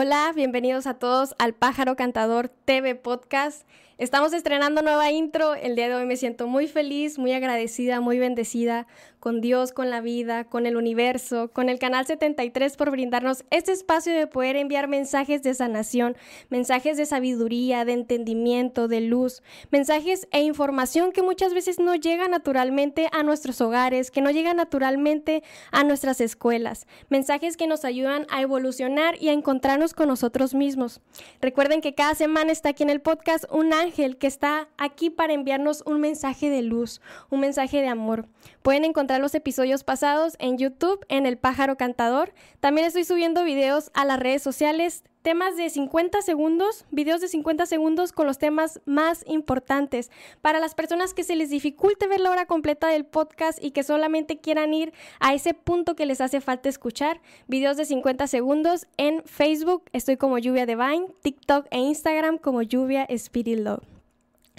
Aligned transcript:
Hola, 0.00 0.30
bienvenidos 0.32 0.86
a 0.86 0.94
todos 0.94 1.34
al 1.40 1.54
Pájaro 1.54 1.96
Cantador 1.96 2.48
TV 2.48 2.94
Podcast. 2.94 3.66
Estamos 3.98 4.32
estrenando 4.32 4.80
nueva 4.80 5.10
intro. 5.10 5.56
El 5.56 5.74
día 5.74 5.88
de 5.88 5.96
hoy 5.96 6.06
me 6.06 6.16
siento 6.16 6.46
muy 6.46 6.68
feliz, 6.68 7.18
muy 7.18 7.32
agradecida, 7.32 8.00
muy 8.00 8.20
bendecida 8.20 8.86
con 9.18 9.40
Dios, 9.40 9.72
con 9.72 9.90
la 9.90 10.00
vida, 10.00 10.44
con 10.44 10.66
el 10.66 10.76
universo, 10.76 11.50
con 11.52 11.68
el 11.68 11.80
Canal 11.80 12.06
73 12.06 12.76
por 12.76 12.92
brindarnos 12.92 13.44
este 13.50 13.72
espacio 13.72 14.14
de 14.14 14.28
poder 14.28 14.54
enviar 14.54 14.86
mensajes 14.86 15.42
de 15.42 15.52
sanación, 15.52 16.16
mensajes 16.48 16.96
de 16.96 17.06
sabiduría, 17.06 17.84
de 17.84 17.94
entendimiento, 17.94 18.86
de 18.86 19.00
luz, 19.00 19.42
mensajes 19.72 20.28
e 20.30 20.42
información 20.42 21.10
que 21.10 21.22
muchas 21.22 21.52
veces 21.52 21.80
no 21.80 21.96
llega 21.96 22.28
naturalmente 22.28 23.08
a 23.10 23.24
nuestros 23.24 23.60
hogares, 23.60 24.12
que 24.12 24.20
no 24.20 24.30
llega 24.30 24.54
naturalmente 24.54 25.42
a 25.72 25.82
nuestras 25.82 26.20
escuelas, 26.20 26.86
mensajes 27.08 27.56
que 27.56 27.66
nos 27.66 27.84
ayudan 27.84 28.28
a 28.30 28.42
evolucionar 28.42 29.20
y 29.20 29.30
a 29.30 29.32
encontrarnos 29.32 29.92
con 29.92 30.06
nosotros 30.06 30.54
mismos. 30.54 31.00
Recuerden 31.40 31.80
que 31.80 31.96
cada 31.96 32.14
semana 32.14 32.52
está 32.52 32.68
aquí 32.68 32.84
en 32.84 32.90
el 32.90 33.00
podcast 33.00 33.44
un 33.50 33.72
ángel 33.72 33.87
que 33.92 34.26
está 34.26 34.68
aquí 34.76 35.10
para 35.10 35.32
enviarnos 35.32 35.82
un 35.86 36.00
mensaje 36.00 36.50
de 36.50 36.62
luz, 36.62 37.00
un 37.30 37.40
mensaje 37.40 37.80
de 37.80 37.88
amor. 37.88 38.26
Pueden 38.68 38.84
encontrar 38.84 39.22
los 39.22 39.34
episodios 39.34 39.82
pasados 39.82 40.36
en 40.38 40.58
YouTube, 40.58 41.02
en 41.08 41.24
El 41.24 41.38
Pájaro 41.38 41.78
Cantador. 41.78 42.34
También 42.60 42.86
estoy 42.86 43.04
subiendo 43.04 43.42
videos 43.42 43.90
a 43.94 44.04
las 44.04 44.20
redes 44.20 44.42
sociales, 44.42 45.04
temas 45.22 45.56
de 45.56 45.70
50 45.70 46.20
segundos, 46.20 46.84
videos 46.90 47.22
de 47.22 47.28
50 47.28 47.64
segundos 47.64 48.12
con 48.12 48.26
los 48.26 48.36
temas 48.36 48.82
más 48.84 49.24
importantes. 49.26 50.10
Para 50.42 50.60
las 50.60 50.74
personas 50.74 51.14
que 51.14 51.24
se 51.24 51.34
les 51.34 51.48
dificulte 51.48 52.08
ver 52.08 52.20
la 52.20 52.30
hora 52.30 52.44
completa 52.44 52.88
del 52.88 53.06
podcast 53.06 53.58
y 53.58 53.70
que 53.70 53.84
solamente 53.84 54.38
quieran 54.38 54.74
ir 54.74 54.92
a 55.18 55.32
ese 55.32 55.54
punto 55.54 55.96
que 55.96 56.04
les 56.04 56.20
hace 56.20 56.42
falta 56.42 56.68
escuchar, 56.68 57.22
videos 57.46 57.78
de 57.78 57.86
50 57.86 58.26
segundos 58.26 58.86
en 58.98 59.22
Facebook, 59.24 59.84
estoy 59.94 60.18
como 60.18 60.36
Lluvia 60.36 60.66
Divine, 60.66 61.06
TikTok 61.22 61.68
e 61.70 61.78
Instagram 61.78 62.36
como 62.36 62.60
Lluvia 62.60 63.06
Spirit 63.08 63.60
Love. 63.60 63.84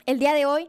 El 0.07 0.17
día 0.17 0.33
de 0.33 0.47
hoy 0.47 0.67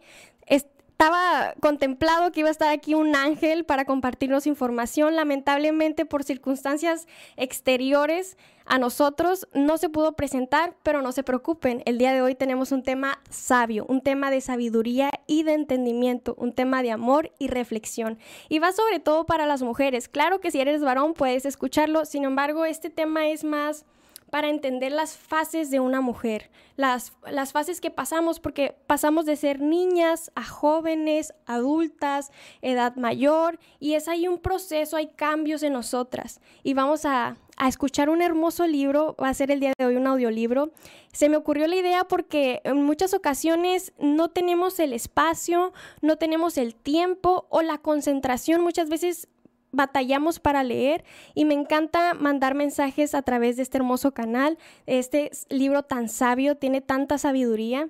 estaba 1.00 1.54
contemplado 1.60 2.30
que 2.30 2.40
iba 2.40 2.50
a 2.50 2.52
estar 2.52 2.68
aquí 2.68 2.92
un 2.92 3.16
ángel 3.16 3.64
para 3.64 3.86
compartirnos 3.86 4.46
información. 4.46 5.16
Lamentablemente, 5.16 6.04
por 6.04 6.24
circunstancias 6.24 7.08
exteriores 7.38 8.36
a 8.66 8.78
nosotros, 8.78 9.48
no 9.54 9.78
se 9.78 9.88
pudo 9.88 10.12
presentar, 10.12 10.76
pero 10.82 11.00
no 11.00 11.12
se 11.12 11.22
preocupen. 11.22 11.82
El 11.86 11.96
día 11.96 12.12
de 12.12 12.20
hoy 12.20 12.34
tenemos 12.34 12.70
un 12.70 12.82
tema 12.82 13.18
sabio, 13.30 13.86
un 13.88 14.02
tema 14.02 14.30
de 14.30 14.42
sabiduría 14.42 15.10
y 15.26 15.42
de 15.42 15.54
entendimiento, 15.54 16.34
un 16.36 16.52
tema 16.52 16.82
de 16.82 16.90
amor 16.90 17.32
y 17.38 17.48
reflexión. 17.48 18.18
Y 18.50 18.58
va 18.58 18.72
sobre 18.72 19.00
todo 19.00 19.24
para 19.24 19.46
las 19.46 19.62
mujeres. 19.62 20.06
Claro 20.06 20.40
que 20.40 20.50
si 20.50 20.60
eres 20.60 20.82
varón 20.82 21.14
puedes 21.14 21.46
escucharlo, 21.46 22.04
sin 22.04 22.24
embargo, 22.24 22.66
este 22.66 22.90
tema 22.90 23.26
es 23.26 23.42
más 23.42 23.86
para 24.30 24.48
entender 24.48 24.92
las 24.92 25.16
fases 25.16 25.70
de 25.70 25.80
una 25.80 26.00
mujer, 26.00 26.50
las, 26.76 27.12
las 27.30 27.52
fases 27.52 27.80
que 27.80 27.90
pasamos, 27.90 28.40
porque 28.40 28.76
pasamos 28.86 29.26
de 29.26 29.36
ser 29.36 29.60
niñas 29.60 30.30
a 30.34 30.44
jóvenes, 30.44 31.34
adultas, 31.46 32.30
edad 32.62 32.96
mayor, 32.96 33.58
y 33.80 33.94
es 33.94 34.08
ahí 34.08 34.28
un 34.28 34.38
proceso, 34.38 34.96
hay 34.96 35.08
cambios 35.08 35.62
en 35.62 35.72
nosotras. 35.72 36.40
Y 36.62 36.74
vamos 36.74 37.04
a, 37.04 37.36
a 37.56 37.68
escuchar 37.68 38.08
un 38.08 38.22
hermoso 38.22 38.66
libro, 38.66 39.16
va 39.22 39.28
a 39.28 39.34
ser 39.34 39.50
el 39.50 39.60
día 39.60 39.72
de 39.76 39.84
hoy 39.84 39.96
un 39.96 40.06
audiolibro. 40.06 40.70
Se 41.12 41.28
me 41.28 41.36
ocurrió 41.36 41.66
la 41.66 41.76
idea 41.76 42.04
porque 42.04 42.60
en 42.64 42.82
muchas 42.82 43.12
ocasiones 43.12 43.92
no 43.98 44.30
tenemos 44.30 44.78
el 44.78 44.92
espacio, 44.92 45.72
no 46.00 46.16
tenemos 46.16 46.56
el 46.56 46.74
tiempo 46.74 47.46
o 47.50 47.62
la 47.62 47.78
concentración. 47.78 48.62
Muchas 48.62 48.88
veces 48.88 49.28
batallamos 49.72 50.40
para 50.40 50.62
leer 50.62 51.04
y 51.34 51.44
me 51.44 51.54
encanta 51.54 52.14
mandar 52.14 52.54
mensajes 52.54 53.14
a 53.14 53.22
través 53.22 53.56
de 53.56 53.62
este 53.62 53.78
hermoso 53.78 54.12
canal. 54.12 54.58
Este 54.86 55.30
libro 55.48 55.82
tan 55.82 56.08
sabio 56.08 56.56
tiene 56.56 56.80
tanta 56.80 57.18
sabiduría. 57.18 57.88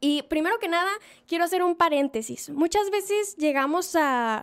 Y 0.00 0.22
primero 0.22 0.58
que 0.58 0.68
nada, 0.68 0.90
quiero 1.26 1.44
hacer 1.44 1.62
un 1.62 1.76
paréntesis. 1.76 2.50
Muchas 2.50 2.90
veces 2.90 3.36
llegamos 3.36 3.96
a 3.96 4.42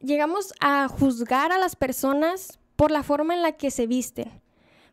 llegamos 0.00 0.52
a 0.60 0.86
juzgar 0.88 1.50
a 1.50 1.58
las 1.58 1.76
personas 1.76 2.58
por 2.76 2.90
la 2.90 3.02
forma 3.02 3.34
en 3.34 3.42
la 3.42 3.52
que 3.52 3.70
se 3.70 3.86
visten. 3.86 4.30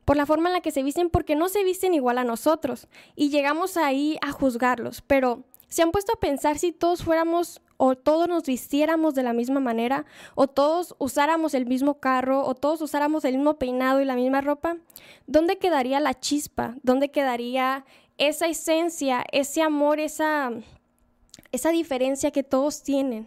Por 0.06 0.18
la 0.18 0.26
forma 0.26 0.50
en 0.50 0.54
la 0.54 0.62
que 0.62 0.72
se 0.72 0.84
visten 0.84 1.10
porque 1.10 1.36
no 1.36 1.48
se 1.48 1.64
visten 1.64 1.94
igual 1.94 2.18
a 2.18 2.24
nosotros 2.24 2.88
y 3.16 3.30
llegamos 3.30 3.78
ahí 3.78 4.18
a 4.22 4.32
juzgarlos, 4.32 5.02
pero 5.02 5.44
se 5.72 5.82
han 5.82 5.92
puesto 5.92 6.12
a 6.14 6.20
pensar 6.20 6.58
si 6.58 6.74
todos 6.74 7.02
fuéramos 7.02 7.62
o 7.78 7.96
todos 7.96 8.28
nos 8.28 8.44
vistiéramos 8.44 9.16
de 9.16 9.24
la 9.24 9.32
misma 9.32 9.62
manera, 9.62 10.06
o 10.36 10.48
todos 10.48 10.94
usáramos 11.00 11.54
el 11.54 11.66
mismo 11.66 12.00
carro, 12.00 12.46
o 12.46 12.54
todos 12.54 12.82
usáramos 12.82 13.24
el 13.24 13.36
mismo 13.38 13.56
peinado 13.56 14.02
y 14.02 14.06
la 14.06 14.16
misma 14.16 14.42
ropa, 14.42 14.78
¿dónde 15.28 15.58
quedaría 15.58 16.00
la 16.02 16.20
chispa? 16.20 16.76
¿Dónde 16.84 17.10
quedaría 17.10 17.86
esa 18.18 18.48
esencia, 18.48 19.26
ese 19.32 19.62
amor, 19.64 20.00
esa, 20.00 20.52
esa 21.54 21.72
diferencia 21.72 22.32
que 22.32 22.44
todos 22.44 22.84
tienen? 22.84 23.26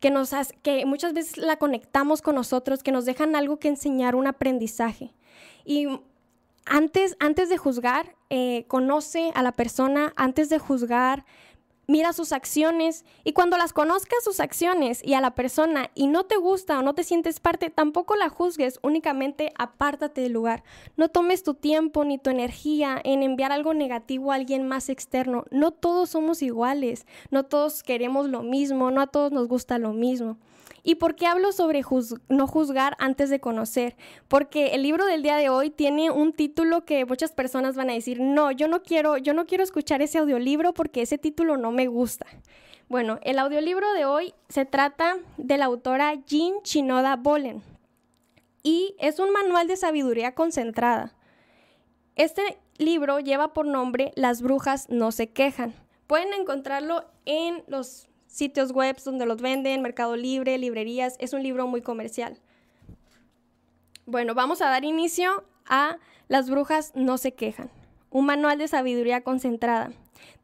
Que, 0.00 0.10
nos 0.10 0.34
que 0.62 0.84
muchas 0.86 1.14
veces 1.14 1.38
la 1.38 1.56
conectamos 1.56 2.20
con 2.20 2.34
nosotros, 2.34 2.82
que 2.82 2.92
nos 2.92 3.06
dejan 3.06 3.36
algo 3.36 3.58
que 3.58 3.68
enseñar, 3.68 4.16
un 4.16 4.26
aprendizaje. 4.26 5.14
Y 5.64 5.86
antes, 6.66 7.16
antes 7.20 7.48
de 7.48 7.56
juzgar, 7.58 8.16
eh, 8.28 8.64
conoce 8.66 9.30
a 9.36 9.42
la 9.42 9.52
persona, 9.52 10.12
antes 10.16 10.48
de 10.48 10.58
juzgar, 10.58 11.24
mira 11.86 12.12
sus 12.12 12.32
acciones 12.32 13.04
y 13.24 13.32
cuando 13.32 13.56
las 13.56 13.72
conozcas 13.72 14.24
sus 14.24 14.40
acciones 14.40 15.02
y 15.04 15.14
a 15.14 15.20
la 15.20 15.34
persona 15.34 15.90
y 15.94 16.06
no 16.06 16.24
te 16.24 16.36
gusta 16.36 16.78
o 16.78 16.82
no 16.82 16.94
te 16.94 17.04
sientes 17.04 17.40
parte, 17.40 17.70
tampoco 17.70 18.16
la 18.16 18.28
juzgues, 18.28 18.78
únicamente 18.82 19.52
apártate 19.58 20.20
del 20.20 20.32
lugar. 20.32 20.64
No 20.96 21.08
tomes 21.08 21.42
tu 21.42 21.54
tiempo 21.54 22.04
ni 22.04 22.18
tu 22.18 22.30
energía 22.30 23.00
en 23.02 23.22
enviar 23.22 23.52
algo 23.52 23.74
negativo 23.74 24.32
a 24.32 24.36
alguien 24.36 24.66
más 24.66 24.88
externo. 24.88 25.44
No 25.50 25.70
todos 25.70 26.10
somos 26.10 26.42
iguales, 26.42 27.06
no 27.30 27.44
todos 27.44 27.82
queremos 27.82 28.28
lo 28.28 28.42
mismo, 28.42 28.90
no 28.90 29.00
a 29.00 29.06
todos 29.06 29.32
nos 29.32 29.48
gusta 29.48 29.78
lo 29.78 29.92
mismo. 29.92 30.38
¿Y 30.88 30.94
por 30.94 31.16
qué 31.16 31.26
hablo 31.26 31.50
sobre 31.50 31.82
no 32.28 32.46
juzgar 32.46 32.96
antes 33.00 33.28
de 33.28 33.40
conocer? 33.40 33.96
Porque 34.28 34.68
el 34.68 34.84
libro 34.84 35.04
del 35.04 35.20
día 35.24 35.34
de 35.34 35.48
hoy 35.48 35.68
tiene 35.68 36.12
un 36.12 36.32
título 36.32 36.84
que 36.84 37.04
muchas 37.04 37.32
personas 37.32 37.74
van 37.74 37.90
a 37.90 37.94
decir, 37.94 38.20
no, 38.20 38.52
yo 38.52 38.68
no 38.68 38.84
quiero, 38.84 39.16
yo 39.16 39.34
no 39.34 39.46
quiero 39.46 39.64
escuchar 39.64 40.00
ese 40.00 40.18
audiolibro 40.18 40.74
porque 40.74 41.02
ese 41.02 41.18
título 41.18 41.56
no 41.56 41.72
me 41.72 41.88
gusta. 41.88 42.26
Bueno, 42.88 43.18
el 43.24 43.40
audiolibro 43.40 43.92
de 43.94 44.04
hoy 44.04 44.32
se 44.48 44.64
trata 44.64 45.16
de 45.38 45.58
la 45.58 45.64
autora 45.64 46.14
Jean 46.24 46.62
Chinoda 46.62 47.16
Bolen 47.16 47.64
y 48.62 48.94
es 49.00 49.18
un 49.18 49.32
manual 49.32 49.66
de 49.66 49.76
sabiduría 49.76 50.36
concentrada. 50.36 51.16
Este 52.14 52.60
libro 52.78 53.18
lleva 53.18 53.52
por 53.52 53.66
nombre 53.66 54.12
Las 54.14 54.40
brujas 54.40 54.88
no 54.88 55.10
se 55.10 55.26
quejan. 55.32 55.74
Pueden 56.06 56.32
encontrarlo 56.32 57.06
en 57.24 57.64
los 57.66 58.06
sitios 58.36 58.72
web 58.72 58.96
donde 59.02 59.24
los 59.24 59.40
venden, 59.40 59.80
Mercado 59.80 60.14
Libre, 60.14 60.58
librerías. 60.58 61.16
Es 61.18 61.32
un 61.32 61.42
libro 61.42 61.66
muy 61.66 61.80
comercial. 61.80 62.38
Bueno, 64.04 64.34
vamos 64.34 64.60
a 64.60 64.66
dar 64.66 64.84
inicio 64.84 65.44
a 65.66 65.96
Las 66.28 66.50
brujas 66.50 66.92
no 66.94 67.18
se 67.18 67.32
quejan. 67.32 67.70
Un 68.10 68.26
manual 68.26 68.58
de 68.58 68.68
sabiduría 68.68 69.22
concentrada. 69.22 69.92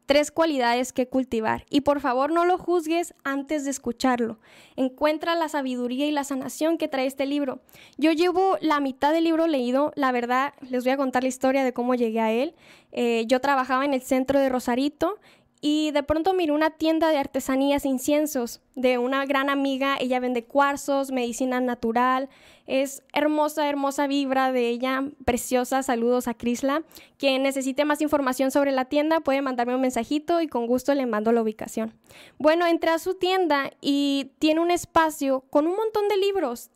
Tres 0.05 0.31
cualidades 0.31 0.91
que 0.91 1.07
cultivar. 1.07 1.65
Y 1.69 1.81
por 1.81 1.99
favor 1.99 2.31
no 2.31 2.45
lo 2.45 2.57
juzgues 2.57 3.13
antes 3.23 3.63
de 3.63 3.71
escucharlo. 3.71 4.39
Encuentra 4.75 5.35
la 5.35 5.49
sabiduría 5.49 6.07
y 6.07 6.11
la 6.11 6.23
sanación 6.23 6.77
que 6.77 6.87
trae 6.87 7.05
este 7.05 7.25
libro. 7.25 7.59
Yo 7.97 8.11
llevo 8.11 8.57
la 8.59 8.79
mitad 8.79 9.13
del 9.13 9.25
libro 9.25 9.45
leído. 9.45 9.91
La 9.95 10.11
verdad, 10.11 10.53
les 10.69 10.83
voy 10.83 10.93
a 10.93 10.97
contar 10.97 11.23
la 11.23 11.29
historia 11.29 11.63
de 11.63 11.73
cómo 11.73 11.95
llegué 11.95 12.21
a 12.21 12.31
él. 12.31 12.55
Eh, 12.91 13.25
yo 13.27 13.39
trabajaba 13.39 13.85
en 13.85 13.93
el 13.93 14.01
centro 14.01 14.39
de 14.39 14.49
Rosarito 14.49 15.19
y 15.65 15.91
de 15.91 16.03
pronto 16.03 16.33
miré 16.33 16.51
una 16.51 16.71
tienda 16.71 17.09
de 17.09 17.15
artesanías 17.15 17.85
e 17.85 17.87
inciensos 17.87 18.59
de 18.75 18.97
una 18.97 19.25
gran 19.25 19.49
amiga. 19.49 19.95
Ella 19.97 20.19
vende 20.19 20.43
cuarzos, 20.43 21.11
medicina 21.11 21.61
natural. 21.61 22.27
Es 22.67 23.01
hermosa, 23.13 23.69
hermosa 23.69 24.05
vibra 24.05 24.51
de 24.51 24.67
ella, 24.67 25.05
preciosa. 25.23 25.81
Saludos 25.81 26.27
a 26.27 26.33
Crisla. 26.33 26.83
Quien 27.17 27.43
necesite 27.43 27.85
más 27.85 28.01
información 28.01 28.51
sobre 28.51 28.73
la 28.73 28.83
tienda 28.83 29.21
puede 29.21 29.41
mandarme 29.41 29.73
un 29.73 29.79
mensajito 29.79 30.41
y 30.41 30.49
con 30.49 30.67
gusto 30.67 30.93
le 30.95 31.05
mando 31.05 31.31
la 31.31 31.41
ubicación. 31.41 31.93
Bueno, 32.37 32.67
entré 32.67 32.89
a 32.89 32.99
su 32.99 33.13
tienda 33.13 33.71
y 33.79 34.31
tiene 34.39 34.59
un 34.59 34.69
espacio 34.69 35.45
con 35.49 35.65
un 35.65 35.77
montón 35.77 36.09
de 36.09 36.17
libros. 36.17 36.71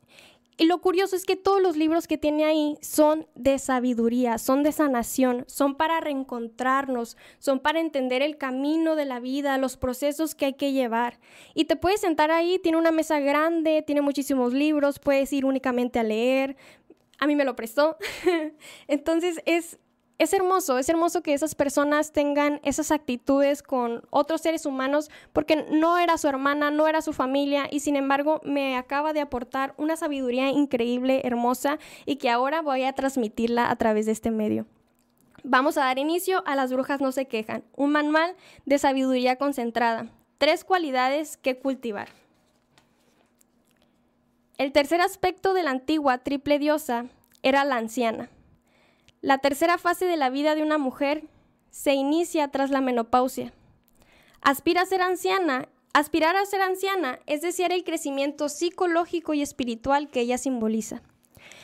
Y 0.59 0.65
lo 0.65 0.81
curioso 0.81 1.15
es 1.15 1.23
que 1.23 1.35
todos 1.35 1.61
los 1.61 1.77
libros 1.77 2.07
que 2.07 2.17
tiene 2.17 2.43
ahí 2.43 2.77
son 2.81 3.27
de 3.35 3.59
sabiduría, 3.59 4.39
son 4.39 4.63
de 4.63 4.71
sanación, 4.71 5.45
son 5.47 5.75
para 5.75 5.99
reencontrarnos, 5.99 7.15
son 7.37 7.59
para 7.59 7.79
entender 7.79 8.23
el 8.23 8.37
camino 8.37 8.95
de 8.95 9.05
la 9.05 9.19
vida, 9.19 9.59
los 9.59 9.77
procesos 9.77 10.33
que 10.33 10.45
hay 10.45 10.53
que 10.53 10.71
llevar. 10.71 11.19
Y 11.53 11.65
te 11.65 11.75
puedes 11.75 12.01
sentar 12.01 12.31
ahí, 12.31 12.57
tiene 12.57 12.79
una 12.79 12.91
mesa 12.91 13.19
grande, 13.19 13.83
tiene 13.83 14.01
muchísimos 14.01 14.51
libros, 14.51 14.97
puedes 14.97 15.31
ir 15.31 15.45
únicamente 15.45 15.99
a 15.99 16.03
leer. 16.03 16.57
A 17.19 17.27
mí 17.27 17.35
me 17.35 17.45
lo 17.45 17.55
prestó. 17.55 17.97
Entonces 18.87 19.41
es 19.45 19.77
es 20.17 20.33
hermoso, 20.33 20.79
es 20.79 20.89
hermoso 20.89 21.21
que 21.21 21.33
esas 21.33 21.53
personas 21.53 22.11
tengan 22.11 22.59
esas 22.63 22.91
actitudes 22.91 23.61
con 23.61 24.03
otros 24.09 24.41
seres 24.41 24.65
humanos 24.65 25.11
porque 25.31 25.67
no 25.69 25.99
era 25.99 26.17
su 26.17 26.27
hermana, 26.27 26.71
no 26.71 26.87
era 26.87 27.01
su 27.01 27.13
familia 27.13 27.67
y 27.69 27.81
sin 27.81 27.95
embargo 27.95 28.41
me 28.43 28.77
acaba 28.77 29.13
de 29.13 29.21
aportar 29.21 29.75
una 29.77 29.95
sabiduría 29.95 30.49
increíble, 30.49 31.21
hermosa 31.23 31.77
y 32.05 32.15
que 32.15 32.31
ahora 32.31 32.61
voy 32.61 32.83
a 32.83 32.93
transmitirla 32.93 33.69
a 33.69 33.75
través 33.75 34.07
de 34.07 34.11
este 34.11 34.31
medio. 34.31 34.65
Vamos 35.43 35.77
a 35.77 35.81
dar 35.81 35.99
inicio 35.99 36.43
a 36.47 36.55
Las 36.55 36.73
brujas 36.73 36.99
no 36.99 37.11
se 37.11 37.27
quejan, 37.27 37.63
un 37.75 37.91
manual 37.91 38.35
de 38.65 38.79
sabiduría 38.79 39.35
concentrada, 39.35 40.09
tres 40.39 40.63
cualidades 40.63 41.37
que 41.37 41.59
cultivar. 41.59 42.09
El 44.57 44.71
tercer 44.71 44.99
aspecto 45.01 45.53
de 45.53 45.61
la 45.61 45.69
antigua 45.69 46.17
triple 46.17 46.57
diosa 46.57 47.05
era 47.43 47.63
la 47.63 47.77
anciana. 47.77 48.31
La 49.27 49.39
tercera 49.39 49.77
fase 49.77 50.05
de 50.05 50.15
la 50.15 50.29
vida 50.29 50.55
de 50.55 50.63
una 50.63 50.77
mujer 50.77 51.25
se 51.69 51.93
inicia 51.93 52.47
tras 52.47 52.69
la 52.69 52.79
menopausia. 52.79 53.51
Aspira 54.39 54.83
a 54.83 54.85
ser 54.85 55.01
anciana, 55.01 55.67
aspirar 55.91 56.37
a 56.37 56.45
ser 56.45 56.61
anciana 56.61 57.19
es 57.25 57.41
desear 57.41 57.73
el 57.73 57.83
crecimiento 57.83 58.47
psicológico 58.47 59.33
y 59.33 59.41
espiritual 59.41 60.07
que 60.07 60.21
ella 60.21 60.37
simboliza. 60.37 61.01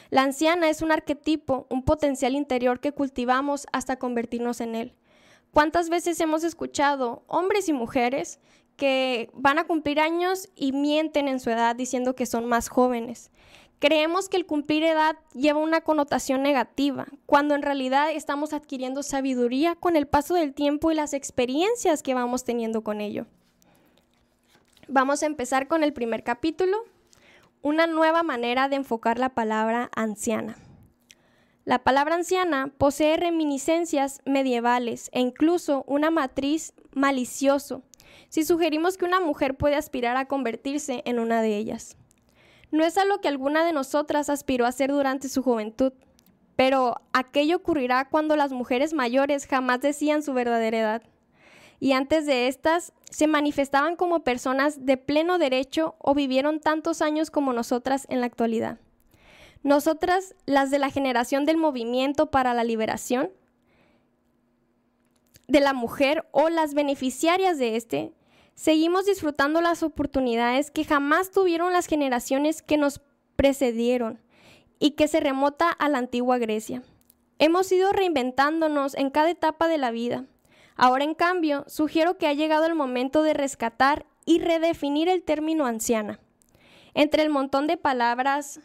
La 0.10 0.24
anciana 0.24 0.70
es 0.70 0.82
un 0.82 0.92
arquetipo, 0.92 1.66
un 1.70 1.84
potencial 1.84 2.36
interior 2.36 2.82
que 2.82 2.92
cultivamos 2.92 3.66
hasta 3.72 3.96
convertirnos 3.96 4.60
en 4.60 4.76
él. 4.76 4.94
¿Cuántas 5.52 5.90
veces 5.90 6.20
hemos 6.20 6.44
escuchado 6.44 7.24
hombres 7.28 7.70
y 7.70 7.72
mujeres 7.72 8.42
que 8.76 9.30
van 9.32 9.58
a 9.58 9.64
cumplir 9.64 10.02
años 10.02 10.50
y 10.58 10.74
mienten 10.74 11.30
en 11.30 11.40
su 11.40 11.50
edad 11.50 11.78
diciendo 11.78 12.14
que 12.14 12.26
son 12.26 12.46
más 12.46 12.68
jóvenes? 12.68 13.32
Creemos 13.84 14.30
que 14.30 14.38
el 14.38 14.46
cumplir 14.46 14.82
edad 14.86 15.18
lleva 15.34 15.60
una 15.60 15.82
connotación 15.82 16.42
negativa, 16.42 17.06
cuando 17.26 17.54
en 17.54 17.62
realidad 17.62 18.12
estamos 18.14 18.54
adquiriendo 18.54 19.04
sabiduría 19.04 19.76
con 19.76 19.98
el 19.98 20.08
paso 20.08 20.36
del 20.36 20.54
tiempo 20.54 20.90
y 20.90 20.96
las 20.96 21.14
experiencias 21.14 22.02
que 22.02 22.14
vamos 22.14 22.46
teniendo 22.46 22.82
con 22.82 23.02
ello. 23.02 23.26
Vamos 24.88 25.22
a 25.22 25.26
empezar 25.26 25.68
con 25.68 25.84
el 25.84 25.92
primer 25.92 26.24
capítulo, 26.24 26.78
una 27.62 27.86
nueva 27.86 28.24
manera 28.24 28.70
de 28.70 28.78
enfocar 28.78 29.20
la 29.20 29.36
palabra 29.36 29.90
anciana. 29.98 30.56
La 31.66 31.84
palabra 31.84 32.16
anciana 32.16 32.72
posee 32.78 33.18
reminiscencias 33.18 34.22
medievales 34.24 35.10
e 35.12 35.20
incluso 35.20 35.84
una 35.88 36.10
matriz 36.10 36.74
malicioso, 36.94 37.84
si 38.30 38.46
sugerimos 38.46 38.96
que 38.96 39.04
una 39.04 39.20
mujer 39.20 39.58
puede 39.58 39.76
aspirar 39.76 40.16
a 40.16 40.30
convertirse 40.30 41.02
en 41.04 41.20
una 41.20 41.42
de 41.42 41.58
ellas. 41.58 41.98
No 42.74 42.84
es 42.84 42.98
a 42.98 43.06
lo 43.06 43.22
que 43.22 43.28
alguna 43.28 43.64
de 43.64 43.72
nosotras 43.72 44.32
aspiró 44.32 44.66
a 44.66 44.72
ser 44.72 44.90
durante 44.92 45.30
su 45.30 45.44
juventud, 45.44 45.94
pero 46.56 46.96
aquello 47.14 47.58
ocurrirá 47.58 48.10
cuando 48.10 48.36
las 48.36 48.52
mujeres 48.52 48.94
mayores 48.94 49.46
jamás 49.46 49.80
decían 49.80 50.24
su 50.24 50.34
verdadera 50.34 50.80
edad. 50.80 51.04
Y 51.80 51.92
antes 51.92 52.26
de 52.26 52.48
estas, 52.48 52.92
se 53.12 53.28
manifestaban 53.28 53.96
como 53.96 54.24
personas 54.24 54.88
de 54.88 54.98
pleno 54.98 55.38
derecho 55.38 55.94
o 56.00 56.16
vivieron 56.16 56.60
tantos 56.60 57.04
años 57.04 57.30
como 57.30 57.54
nosotras 57.54 58.08
en 58.10 58.22
la 58.22 58.26
actualidad. 58.26 58.80
Nosotras, 59.62 60.34
las 60.48 60.72
de 60.72 60.80
la 60.80 60.90
generación 60.90 61.46
del 61.46 61.58
movimiento 61.58 62.32
para 62.32 62.56
la 62.56 62.64
liberación 62.64 63.30
de 65.48 65.60
la 65.60 65.74
mujer 65.74 66.28
o 66.32 66.50
las 66.50 66.74
beneficiarias 66.74 67.60
de 67.60 67.76
este, 67.76 68.14
seguimos 68.56 69.06
disfrutando 69.06 69.62
las 69.62 69.84
oportunidades 69.84 70.72
que 70.72 70.86
jamás 70.86 71.32
tuvieron 71.32 71.74
las 71.74 71.88
generaciones 71.88 72.62
que 72.62 72.78
nos 72.78 73.02
precedieron 73.36 74.20
y 74.80 74.92
que 74.92 75.08
se 75.08 75.20
remota 75.20 75.70
a 75.70 75.90
la 75.90 75.98
antigua 75.98 76.38
Grecia. 76.38 76.84
Hemos 77.40 77.72
ido 77.72 77.92
reinventándonos 77.92 78.96
en 78.96 79.10
cada 79.10 79.30
etapa 79.30 79.68
de 79.68 79.78
la 79.78 79.92
vida. 79.92 80.26
Ahora, 80.76 81.04
en 81.04 81.14
cambio, 81.14 81.66
sugiero 81.68 82.18
que 82.18 82.28
ha 82.28 82.34
llegado 82.34 82.66
el 82.66 82.76
momento 82.76 83.24
de 83.24 83.34
rescatar 83.34 84.06
y 84.26 84.40
redefinir 84.40 85.10
el 85.10 85.24
término 85.24 85.66
anciana. 85.66 86.20
Entre 86.94 87.24
el 87.24 87.30
montón 87.30 87.68
de 87.68 87.78
palabras 87.78 88.60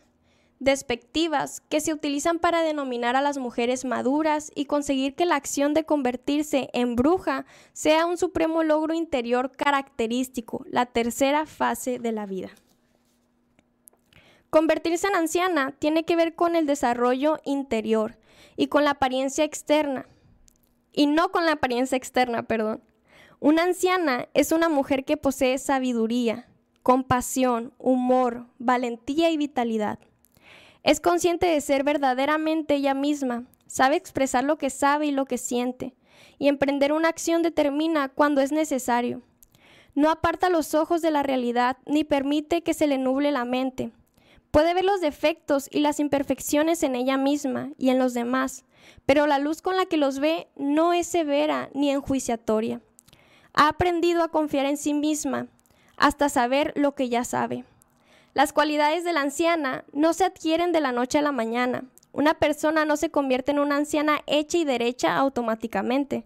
despectivas 0.61 1.61
que 1.69 1.81
se 1.81 1.93
utilizan 1.93 2.39
para 2.39 2.63
denominar 2.63 3.17
a 3.17 3.23
las 3.23 3.39
mujeres 3.39 3.85
maduras 3.85 4.51
y 4.55 4.65
conseguir 4.65 5.15
que 5.15 5.27
la 5.27 5.37
acción 5.37 5.75
de 5.75 5.85
convertirse 5.85 6.69
en 6.73 6.97
bruja 6.97 7.47
sea 7.73 8.07
un 8.07 8.19
supremo 8.19 8.63
logro 8.63 8.95
interior 8.95 9.53
característico, 9.53 10.65
la 10.69 10.87
tercera 10.87 11.47
fase 11.47 11.99
de 11.99 12.13
la 12.13 12.27
vida. 12.27 12.51
Convertirse 14.51 15.07
en 15.07 15.15
anciana 15.15 15.73
tiene 15.79 16.05
que 16.05 16.17
ver 16.17 16.35
con 16.35 16.57
el 16.57 16.67
desarrollo 16.67 17.39
interior 17.45 18.19
y 18.57 18.69
con 18.69 18.83
la 18.83 18.93
apariencia 18.93 19.45
externa, 19.45 20.07
y 20.93 21.07
no 21.07 21.31
con 21.31 21.45
la 21.45 21.53
apariencia 21.53 21.97
externa, 21.97 22.43
perdón. 22.43 22.83
Una 23.41 23.63
anciana 23.63 24.29
es 24.35 24.51
una 24.51 24.69
mujer 24.69 25.05
que 25.05 25.17
posee 25.17 25.59
sabiduría, 25.59 26.49
compasión, 26.83 27.73
humor, 27.79 28.47
valentía 28.59 29.31
y 29.31 29.37
vitalidad. 29.37 30.01
Es 30.89 31.01
consciente 31.01 31.45
de 31.45 31.61
ser 31.61 31.85
verdaderamente 31.85 32.77
ella 32.77 32.95
misma, 32.95 33.45
sabe 33.67 33.97
expresar 33.97 34.43
lo 34.43 34.57
que 34.57 34.71
sabe 34.71 35.05
y 35.05 35.11
lo 35.11 35.27
que 35.27 35.37
siente, 35.37 35.95
y 36.39 36.49
emprender 36.49 36.95
una 36.95 37.11
acción 37.11 37.43
determina 37.43 38.09
cuando 38.09 38.41
es 38.41 38.53
necesario. 38.53 39.21
No 39.95 40.09
aparta 40.09 40.49
los 40.49 40.75
ojos 40.75 41.03
de 41.03 41.11
la 41.11 41.23
realidad 41.23 41.77
ni 41.85 42.05
permite 42.05 42.63
que 42.63 42.73
se 42.73 42.87
le 42.87 42.97
nuble 42.97 43.33
la 43.33 43.45
mente. 43.45 43.93
Puede 44.51 44.73
ver 44.73 44.87
los 44.87 45.03
defectos 45.03 45.69
y 45.71 45.81
las 45.81 46.01
imperfecciones 46.01 46.83
en 46.83 46.95
ella 46.95 47.19
misma 47.19 47.69
y 47.77 47.91
en 47.91 47.99
los 47.99 48.15
demás, 48.15 48.65
pero 49.05 49.27
la 49.27 49.39
luz 49.39 49.61
con 49.61 49.77
la 49.77 49.85
que 49.85 49.99
los 49.99 50.21
ve 50.21 50.49
no 50.57 50.95
es 50.95 51.07
severa 51.07 51.69
ni 51.75 51.91
enjuiciatoria. 51.91 52.81
Ha 53.53 53.69
aprendido 53.69 54.23
a 54.23 54.29
confiar 54.29 54.65
en 54.65 54.79
sí 54.79 54.95
misma 54.95 55.49
hasta 55.99 56.31
saber 56.31 56.73
lo 56.77 56.95
que 56.95 57.11
ya 57.11 57.25
sabe. 57.25 57.67
Las 58.35 58.53
cualidades 58.53 59.05
de 59.05 59.13
la 59.13 59.23
anciana 59.23 59.85
no 59.93 60.13
se 60.13 60.25
adquieren 60.25 60.73
de 60.73 60.81
la 60.81 60.93
noche 60.93 61.19
a 61.19 61.23
la 61.23 61.33
mañana. 61.33 61.85
Una 62.13 62.35
persona 62.35 62.85
no 62.85 62.97
se 62.97 63.11
convierte 63.11 63.53
en 63.53 63.59
una 63.59 63.77
anciana 63.77 64.21
hecha 64.27 64.59
y 64.59 64.65
derecha 64.65 65.17
automáticamente. 65.17 66.25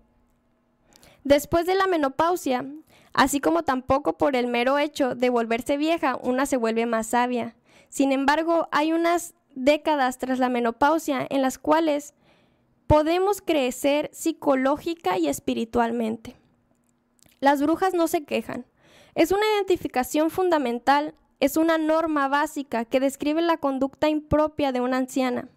Después 1.25 1.67
de 1.67 1.75
la 1.75 1.87
menopausia, 1.87 2.67
así 3.13 3.41
como 3.41 3.63
tampoco 3.63 4.19
por 4.19 4.37
el 4.37 4.47
mero 4.49 4.79
hecho 4.79 5.15
de 5.15 5.31
volverse 5.31 5.77
vieja, 5.77 6.19
una 6.23 6.47
se 6.47 6.57
vuelve 6.57 6.87
más 6.87 7.09
sabia. 7.09 7.55
Sin 7.89 8.11
embargo, 8.11 8.69
hay 8.73 8.93
unas 8.93 9.35
décadas 9.55 10.19
tras 10.19 10.39
la 10.39 10.49
menopausia 10.49 11.27
en 11.29 11.43
las 11.43 11.59
cuales 11.59 12.15
podemos 12.87 13.41
crecer 13.41 14.11
psicológica 14.13 15.19
y 15.19 15.29
espiritualmente. 15.29 16.37
Las 17.41 17.63
brujas 17.63 17.95
no 17.95 18.09
se 18.09 18.25
quejan. 18.25 18.67
Es 19.15 19.31
una 19.31 19.45
identificación 19.57 20.31
fundamental 20.31 21.15
es 21.43 21.57
una 21.57 21.77
norma 21.77 22.29
básica 22.29 22.85
que 22.85 23.01
describe 23.01 23.43
la 23.43 23.57
conducta 23.57 24.09
impropia 24.09 24.71
de 24.71 24.81
una 24.81 24.99
anciana. 24.99 25.49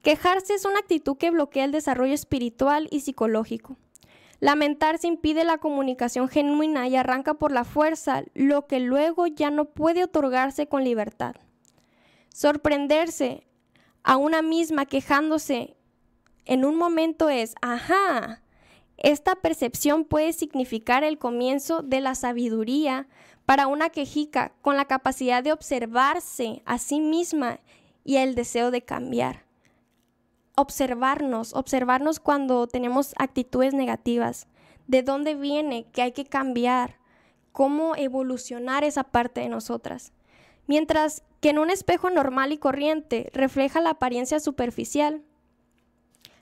Quejarse 0.00 0.54
es 0.54 0.64
una 0.64 0.78
actitud 0.78 1.18
que 1.18 1.30
bloquea 1.30 1.66
el 1.66 1.70
desarrollo 1.70 2.14
espiritual 2.14 2.88
y 2.90 3.00
psicológico. 3.00 3.76
Lamentarse 4.40 5.06
impide 5.06 5.44
la 5.44 5.58
comunicación 5.58 6.28
genuina 6.28 6.88
y 6.88 6.96
arranca 6.96 7.34
por 7.34 7.52
la 7.52 7.64
fuerza 7.64 8.24
lo 8.32 8.66
que 8.66 8.80
luego 8.80 9.26
ya 9.26 9.50
no 9.50 9.66
puede 9.66 10.02
otorgarse 10.02 10.66
con 10.66 10.82
libertad. 10.82 11.36
Sorprenderse 12.32 13.46
a 14.02 14.16
una 14.16 14.40
misma 14.40 14.86
quejándose 14.86 15.76
en 16.46 16.64
un 16.64 16.74
momento 16.74 17.28
es, 17.28 17.54
ajá, 17.60 18.40
esta 18.96 19.34
percepción 19.34 20.06
puede 20.06 20.32
significar 20.32 21.04
el 21.04 21.18
comienzo 21.18 21.82
de 21.82 22.00
la 22.00 22.14
sabiduría 22.14 23.08
para 23.46 23.68
una 23.68 23.90
quejica 23.90 24.52
con 24.60 24.76
la 24.76 24.84
capacidad 24.84 25.42
de 25.42 25.52
observarse 25.52 26.62
a 26.66 26.78
sí 26.78 27.00
misma 27.00 27.60
y 28.04 28.16
el 28.16 28.34
deseo 28.34 28.70
de 28.70 28.82
cambiar. 28.82 29.44
Observarnos, 30.56 31.54
observarnos 31.54 32.18
cuando 32.18 32.66
tenemos 32.66 33.14
actitudes 33.18 33.72
negativas. 33.72 34.48
¿De 34.88 35.02
dónde 35.02 35.34
viene 35.34 35.86
que 35.92 36.02
hay 36.02 36.12
que 36.12 36.24
cambiar? 36.24 36.96
¿Cómo 37.52 37.94
evolucionar 37.96 38.84
esa 38.84 39.04
parte 39.04 39.40
de 39.40 39.48
nosotras? 39.48 40.12
Mientras 40.66 41.22
que 41.40 41.50
en 41.50 41.58
un 41.58 41.70
espejo 41.70 42.10
normal 42.10 42.52
y 42.52 42.58
corriente 42.58 43.30
refleja 43.32 43.80
la 43.80 43.90
apariencia 43.90 44.40
superficial, 44.40 45.22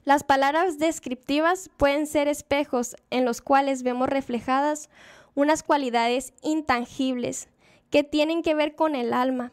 las 0.04 0.22
palabras 0.22 0.78
descriptivas 0.78 1.70
pueden 1.76 2.06
ser 2.06 2.28
espejos 2.28 2.96
en 3.10 3.24
los 3.24 3.40
cuales 3.40 3.82
vemos 3.82 4.08
reflejadas 4.08 4.90
unas 5.34 5.62
cualidades 5.62 6.32
intangibles 6.42 7.48
que 7.90 8.02
tienen 8.04 8.42
que 8.42 8.54
ver 8.54 8.74
con 8.74 8.94
el 8.94 9.12
alma. 9.12 9.52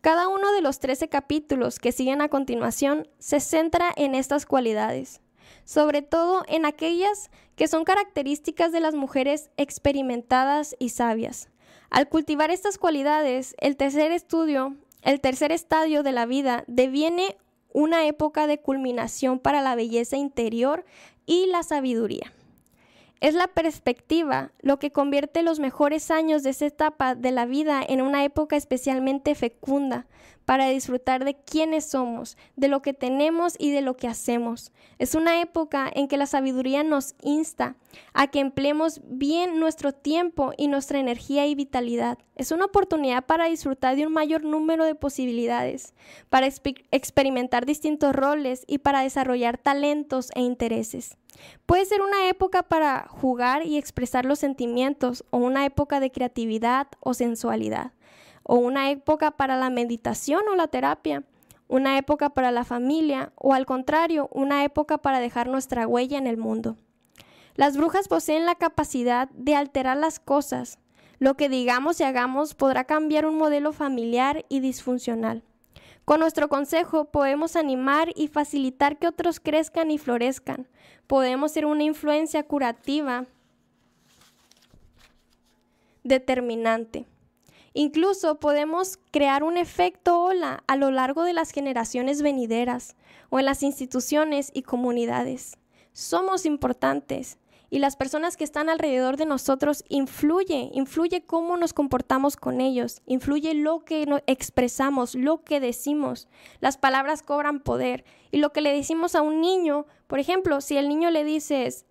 Cada 0.00 0.28
uno 0.28 0.52
de 0.52 0.62
los 0.62 0.80
13 0.80 1.08
capítulos 1.08 1.78
que 1.78 1.92
siguen 1.92 2.22
a 2.22 2.28
continuación 2.28 3.08
se 3.18 3.40
centra 3.40 3.92
en 3.96 4.14
estas 4.14 4.46
cualidades, 4.46 5.20
sobre 5.64 6.02
todo 6.02 6.42
en 6.48 6.64
aquellas 6.64 7.30
que 7.54 7.68
son 7.68 7.84
características 7.84 8.72
de 8.72 8.80
las 8.80 8.94
mujeres 8.94 9.50
experimentadas 9.58 10.74
y 10.78 10.90
sabias. 10.90 11.50
Al 11.90 12.08
cultivar 12.08 12.50
estas 12.50 12.78
cualidades, 12.78 13.54
el 13.58 13.76
tercer 13.76 14.12
estudio, 14.12 14.76
el 15.02 15.20
tercer 15.20 15.52
estadio 15.52 16.02
de 16.02 16.12
la 16.12 16.24
vida 16.24 16.64
deviene 16.66 17.36
una 17.72 18.06
época 18.06 18.46
de 18.46 18.58
culminación 18.58 19.38
para 19.38 19.60
la 19.60 19.74
belleza 19.74 20.16
interior 20.16 20.84
y 21.26 21.46
la 21.46 21.62
sabiduría. 21.62 22.32
Es 23.20 23.34
la 23.34 23.48
perspectiva 23.48 24.50
lo 24.62 24.78
que 24.78 24.92
convierte 24.92 25.42
los 25.42 25.60
mejores 25.60 26.10
años 26.10 26.42
de 26.42 26.50
esa 26.50 26.66
etapa 26.66 27.14
de 27.14 27.32
la 27.32 27.44
vida 27.44 27.82
en 27.86 28.00
una 28.00 28.24
época 28.24 28.56
especialmente 28.56 29.34
fecunda 29.34 30.06
para 30.50 30.66
disfrutar 30.66 31.24
de 31.24 31.36
quiénes 31.36 31.84
somos, 31.84 32.36
de 32.56 32.66
lo 32.66 32.82
que 32.82 32.92
tenemos 32.92 33.54
y 33.56 33.70
de 33.70 33.82
lo 33.82 33.96
que 33.96 34.08
hacemos. 34.08 34.72
Es 34.98 35.14
una 35.14 35.40
época 35.40 35.88
en 35.94 36.08
que 36.08 36.16
la 36.16 36.26
sabiduría 36.26 36.82
nos 36.82 37.14
insta 37.22 37.76
a 38.14 38.26
que 38.26 38.40
empleemos 38.40 39.00
bien 39.04 39.60
nuestro 39.60 39.92
tiempo 39.92 40.52
y 40.56 40.66
nuestra 40.66 40.98
energía 40.98 41.46
y 41.46 41.54
vitalidad. 41.54 42.18
Es 42.34 42.50
una 42.50 42.64
oportunidad 42.64 43.26
para 43.26 43.44
disfrutar 43.44 43.94
de 43.94 44.08
un 44.08 44.12
mayor 44.12 44.42
número 44.42 44.84
de 44.84 44.96
posibilidades, 44.96 45.94
para 46.30 46.48
experimentar 46.48 47.64
distintos 47.64 48.12
roles 48.12 48.64
y 48.66 48.78
para 48.78 49.02
desarrollar 49.02 49.56
talentos 49.56 50.30
e 50.34 50.40
intereses. 50.40 51.16
Puede 51.66 51.84
ser 51.84 52.02
una 52.02 52.28
época 52.28 52.64
para 52.64 53.06
jugar 53.08 53.64
y 53.64 53.78
expresar 53.78 54.24
los 54.24 54.40
sentimientos 54.40 55.24
o 55.30 55.38
una 55.38 55.64
época 55.64 56.00
de 56.00 56.10
creatividad 56.10 56.88
o 56.98 57.14
sensualidad, 57.14 57.92
o 58.50 58.56
una 58.56 58.90
época 58.90 59.30
para 59.30 59.56
la 59.56 59.70
meditación 59.70 60.42
o 60.50 60.56
la 60.56 60.66
terapia, 60.66 61.22
una 61.68 61.98
época 61.98 62.30
para 62.30 62.50
la 62.50 62.64
familia 62.64 63.32
o 63.36 63.54
al 63.54 63.64
contrario, 63.64 64.28
una 64.32 64.64
época 64.64 64.98
para 64.98 65.20
dejar 65.20 65.46
nuestra 65.46 65.86
huella 65.86 66.18
en 66.18 66.26
el 66.26 66.36
mundo. 66.36 66.76
Las 67.54 67.76
brujas 67.76 68.08
poseen 68.08 68.46
la 68.46 68.56
capacidad 68.56 69.28
de 69.34 69.54
alterar 69.54 69.96
las 69.98 70.18
cosas. 70.18 70.80
Lo 71.20 71.36
que 71.36 71.48
digamos 71.48 72.00
y 72.00 72.02
hagamos 72.02 72.54
podrá 72.54 72.82
cambiar 72.82 73.24
un 73.24 73.38
modelo 73.38 73.72
familiar 73.72 74.44
y 74.48 74.58
disfuncional. 74.58 75.44
Con 76.04 76.18
nuestro 76.18 76.48
consejo 76.48 77.04
podemos 77.04 77.54
animar 77.54 78.10
y 78.16 78.26
facilitar 78.26 78.98
que 78.98 79.06
otros 79.06 79.38
crezcan 79.38 79.92
y 79.92 79.98
florezcan. 79.98 80.66
Podemos 81.06 81.52
ser 81.52 81.66
una 81.66 81.84
influencia 81.84 82.42
curativa 82.42 83.26
determinante. 86.02 87.06
Incluso 87.72 88.40
podemos 88.40 88.98
crear 89.12 89.44
un 89.44 89.56
efecto 89.56 90.20
ola 90.20 90.64
a 90.66 90.76
lo 90.76 90.90
largo 90.90 91.22
de 91.22 91.32
las 91.32 91.52
generaciones 91.52 92.20
venideras 92.20 92.96
o 93.28 93.38
en 93.38 93.44
las 93.44 93.62
instituciones 93.62 94.50
y 94.52 94.62
comunidades. 94.62 95.56
Somos 95.92 96.46
importantes 96.46 97.38
y 97.70 97.78
las 97.78 97.94
personas 97.94 98.36
que 98.36 98.42
están 98.42 98.68
alrededor 98.68 99.16
de 99.16 99.26
nosotros 99.26 99.84
influye, 99.88 100.70
influye 100.72 101.24
cómo 101.24 101.56
nos 101.56 101.72
comportamos 101.72 102.36
con 102.36 102.60
ellos, 102.60 103.00
influye 103.06 103.54
lo 103.54 103.84
que 103.84 104.04
expresamos, 104.26 105.14
lo 105.14 105.44
que 105.44 105.60
decimos. 105.60 106.26
Las 106.58 106.76
palabras 106.76 107.22
cobran 107.22 107.60
poder 107.60 108.04
y 108.32 108.38
lo 108.38 108.52
que 108.52 108.60
le 108.60 108.72
decimos 108.72 109.14
a 109.14 109.22
un 109.22 109.40
niño, 109.40 109.86
por 110.08 110.18
ejemplo, 110.18 110.60
si 110.60 110.76
el 110.76 110.88
niño 110.88 111.10
le 111.10 111.22
dices, 111.22 111.86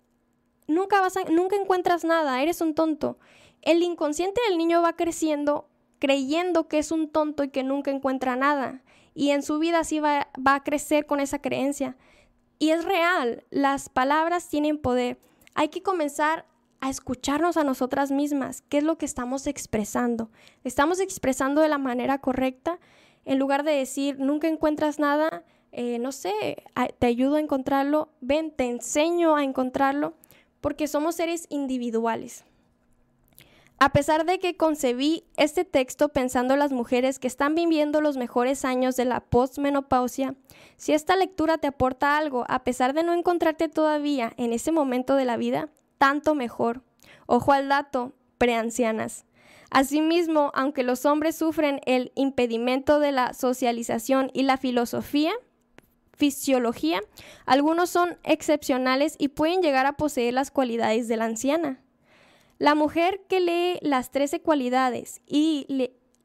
nunca 0.66 1.00
vas 1.00 1.14
nunca 1.30 1.56
encuentras 1.56 2.04
nada, 2.04 2.42
eres 2.42 2.60
un 2.60 2.74
tonto. 2.74 3.18
El 3.62 3.82
inconsciente 3.82 4.40
del 4.48 4.58
niño 4.58 4.82
va 4.82 4.96
creciendo 4.96 5.69
creyendo 6.00 6.66
que 6.66 6.78
es 6.78 6.90
un 6.90 7.08
tonto 7.08 7.44
y 7.44 7.50
que 7.50 7.62
nunca 7.62 7.92
encuentra 7.92 8.34
nada. 8.34 8.82
Y 9.14 9.30
en 9.30 9.44
su 9.44 9.60
vida 9.60 9.84
sí 9.84 10.00
va, 10.00 10.28
va 10.44 10.56
a 10.56 10.64
crecer 10.64 11.06
con 11.06 11.20
esa 11.20 11.40
creencia. 11.40 11.96
Y 12.58 12.70
es 12.70 12.84
real, 12.84 13.44
las 13.50 13.88
palabras 13.88 14.48
tienen 14.48 14.76
poder 14.76 15.18
hay 15.54 15.68
que 15.68 15.82
comenzar 15.82 16.46
a 16.80 16.88
escucharnos 16.88 17.56
a 17.56 17.64
nosotras 17.64 18.10
mismas, 18.10 18.62
qué 18.68 18.78
es 18.78 18.84
lo 18.84 18.96
que 18.96 19.04
estamos 19.04 19.46
expresando. 19.46 20.30
¿Estamos 20.64 21.00
expresando 21.00 21.60
de 21.60 21.68
la 21.68 21.78
manera 21.78 22.18
correcta? 22.18 22.78
En 23.26 23.38
lugar 23.38 23.64
de 23.64 23.72
decir, 23.72 24.18
nunca 24.18 24.48
encuentras 24.48 24.98
nada, 24.98 25.44
eh, 25.72 25.98
no 25.98 26.12
sé, 26.12 26.64
te 26.98 27.06
ayudo 27.06 27.36
a 27.36 27.40
encontrarlo, 27.40 28.08
ven, 28.20 28.50
te 28.50 28.64
enseño 28.64 29.36
a 29.36 29.44
encontrarlo, 29.44 30.14
porque 30.62 30.88
somos 30.88 31.16
seres 31.16 31.46
individuales. 31.50 32.44
A 33.82 33.92
pesar 33.92 34.26
de 34.26 34.38
que 34.38 34.58
concebí 34.58 35.24
este 35.38 35.64
texto 35.64 36.10
pensando 36.10 36.52
en 36.52 36.60
las 36.60 36.70
mujeres 36.70 37.18
que 37.18 37.26
están 37.26 37.54
viviendo 37.54 38.02
los 38.02 38.18
mejores 38.18 38.66
años 38.66 38.94
de 38.94 39.06
la 39.06 39.20
postmenopausia, 39.20 40.34
si 40.76 40.92
esta 40.92 41.16
lectura 41.16 41.56
te 41.56 41.68
aporta 41.68 42.18
algo, 42.18 42.44
a 42.48 42.62
pesar 42.62 42.92
de 42.92 43.04
no 43.04 43.14
encontrarte 43.14 43.70
todavía 43.70 44.34
en 44.36 44.52
ese 44.52 44.70
momento 44.70 45.16
de 45.16 45.24
la 45.24 45.38
vida, 45.38 45.70
tanto 45.96 46.34
mejor. 46.34 46.82
Ojo 47.24 47.52
al 47.52 47.70
dato, 47.70 48.12
preancianas. 48.36 49.24
Asimismo, 49.70 50.52
aunque 50.54 50.82
los 50.82 51.06
hombres 51.06 51.36
sufren 51.36 51.80
el 51.86 52.12
impedimento 52.16 53.00
de 53.00 53.12
la 53.12 53.32
socialización 53.32 54.30
y 54.34 54.42
la 54.42 54.58
filosofía, 54.58 55.32
fisiología, 56.12 57.00
algunos 57.46 57.88
son 57.88 58.18
excepcionales 58.24 59.14
y 59.16 59.28
pueden 59.28 59.62
llegar 59.62 59.86
a 59.86 59.96
poseer 59.96 60.34
las 60.34 60.50
cualidades 60.50 61.08
de 61.08 61.16
la 61.16 61.24
anciana. 61.24 61.80
La 62.60 62.74
mujer 62.74 63.22
que 63.26 63.40
lee 63.40 63.78
las 63.80 64.10
trece 64.10 64.42
cualidades 64.42 65.22
y 65.26 65.64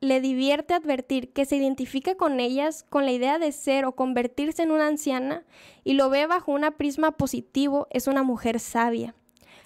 le, 0.02 0.20
divierte 0.20 0.74
advertir 0.74 1.32
que 1.32 1.46
se 1.46 1.56
identifica 1.56 2.16
con 2.16 2.42
ellas 2.42 2.84
con 2.90 3.06
la 3.06 3.14
idea 3.14 3.40
de 3.40 3.54
ser 3.54 3.86
o 3.86 3.94
convertirse 3.94 4.62
en 4.62 4.72
una 4.72 4.86
anciana 4.86 5.46
y 5.86 5.94
lo 5.94 6.10
ve 6.10 6.28
bajo 6.28 6.52
una 6.52 6.72
prisma 6.72 7.12
positivo 7.12 7.88
es 7.90 8.08
una 8.08 8.22
mujer 8.22 8.60
sabia. 8.60 9.16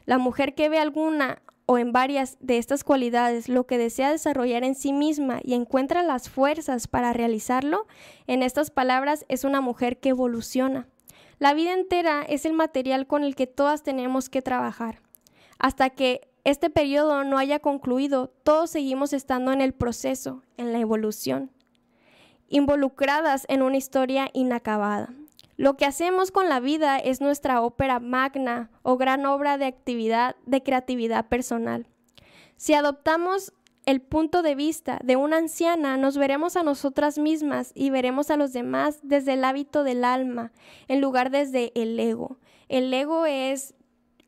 La 0.05 0.19
mujer 0.19 0.53
que 0.53 0.69
ve 0.69 0.77
alguna 0.77 1.41
o 1.65 1.79
en 1.79 1.91
varias 1.91 2.37
de 2.39 2.59
estas 2.59 2.83
cualidades 2.83 3.49
lo 3.49 3.65
que 3.65 3.79
desea 3.79 4.11
desarrollar 4.11 4.63
en 4.63 4.75
sí 4.75 4.93
misma 4.93 5.39
y 5.43 5.55
encuentra 5.55 6.03
las 6.03 6.29
fuerzas 6.29 6.87
para 6.87 7.13
realizarlo, 7.13 7.87
en 8.27 8.43
estas 8.43 8.69
palabras 8.69 9.25
es 9.27 9.43
una 9.43 9.59
mujer 9.59 9.99
que 9.99 10.09
evoluciona. 10.09 10.87
La 11.39 11.55
vida 11.55 11.73
entera 11.73 12.21
es 12.21 12.45
el 12.45 12.53
material 12.53 13.07
con 13.07 13.23
el 13.23 13.35
que 13.35 13.47
todas 13.47 13.81
tenemos 13.81 14.29
que 14.29 14.43
trabajar. 14.43 15.01
Hasta 15.57 15.89
que 15.89 16.28
este 16.43 16.69
periodo 16.69 17.23
no 17.23 17.37
haya 17.37 17.59
concluido, 17.59 18.31
todos 18.43 18.69
seguimos 18.69 19.13
estando 19.13 19.51
en 19.51 19.61
el 19.61 19.73
proceso, 19.73 20.43
en 20.57 20.71
la 20.71 20.79
evolución, 20.79 21.51
involucradas 22.47 23.45
en 23.49 23.61
una 23.61 23.77
historia 23.77 24.29
inacabada. 24.33 25.13
Lo 25.57 25.75
que 25.75 25.85
hacemos 25.85 26.31
con 26.31 26.47
la 26.47 26.61
vida 26.61 26.97
es 26.97 27.19
nuestra 27.19 27.61
ópera 27.61 27.99
magna 27.99 28.71
o 28.81 28.95
gran 28.95 29.25
obra 29.25 29.57
de 29.57 29.65
actividad 29.65 30.37
de 30.45 30.63
creatividad 30.63 31.27
personal. 31.27 31.85
Si 32.55 32.73
adoptamos 32.73 33.53
el 33.85 34.01
punto 34.01 34.41
de 34.41 34.55
vista 34.55 34.99
de 35.03 35.15
una 35.15 35.37
anciana, 35.37 35.97
nos 35.97 36.17
veremos 36.17 36.55
a 36.55 36.63
nosotras 36.63 37.17
mismas 37.17 37.71
y 37.75 37.89
veremos 37.89 38.29
a 38.29 38.37
los 38.37 38.53
demás 38.53 38.99
desde 39.01 39.33
el 39.33 39.43
hábito 39.43 39.83
del 39.83 40.05
alma, 40.05 40.53
en 40.87 41.01
lugar 41.01 41.29
desde 41.29 41.71
el 41.75 41.99
ego. 41.99 42.37
El 42.69 42.93
ego 42.93 43.25
es 43.25 43.73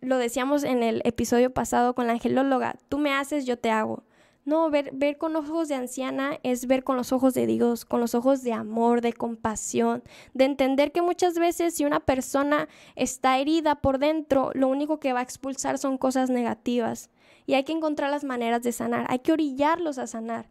lo 0.02 0.18
decíamos 0.18 0.64
en 0.64 0.84
el 0.84 1.02
episodio 1.06 1.54
pasado 1.54 1.94
con 1.96 2.08
la 2.08 2.14
angelóloga, 2.14 2.76
tú 2.90 2.98
me 2.98 3.14
haces, 3.14 3.46
yo 3.46 3.58
te 3.58 3.72
hago. 3.72 4.04
No, 4.44 4.72
ver, 4.72 4.90
ver 4.94 5.20
con 5.20 5.36
ojos 5.36 5.68
de 5.68 5.76
anciana 5.76 6.40
es 6.42 6.66
ver 6.66 6.84
con 6.84 6.98
los 6.98 7.12
ojos 7.12 7.36
de 7.36 7.46
Dios, 7.46 7.86
con 7.86 8.00
los 8.00 8.16
ojos 8.16 8.42
de 8.42 8.54
amor, 8.54 9.02
de 9.02 9.14
compasión, 9.14 10.04
de 10.34 10.46
entender 10.46 10.92
que 10.92 11.04
muchas 11.04 11.38
veces 11.38 11.76
si 11.76 11.86
una 11.86 12.00
persona 12.00 12.68
está 12.96 13.38
herida 13.38 13.76
por 13.76 14.00
dentro, 14.00 14.50
lo 14.56 14.68
único 14.68 15.00
que 15.00 15.14
va 15.14 15.20
a 15.20 15.24
expulsar 15.24 15.78
son 15.78 16.00
cosas 16.00 16.32
negativas. 16.32 17.12
Y 17.46 17.54
hay 17.54 17.64
que 17.64 17.74
encontrar 17.74 18.10
las 18.10 18.24
maneras 18.24 18.64
de 18.64 18.72
sanar, 18.72 19.06
hay 19.10 19.20
que 19.20 19.32
orillarlos 19.32 20.00
a 20.00 20.08
sanar. 20.08 20.50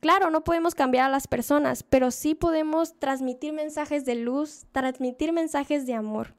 Claro, 0.00 0.30
no 0.30 0.42
podemos 0.42 0.74
cambiar 0.74 1.04
a 1.06 1.12
las 1.12 1.28
personas, 1.28 1.82
pero 1.82 2.10
sí 2.10 2.34
podemos 2.34 2.98
transmitir 2.98 3.52
mensajes 3.52 4.06
de 4.06 4.14
luz, 4.14 4.64
transmitir 4.72 5.32
mensajes 5.32 5.86
de 5.86 5.94
amor. 5.94 6.34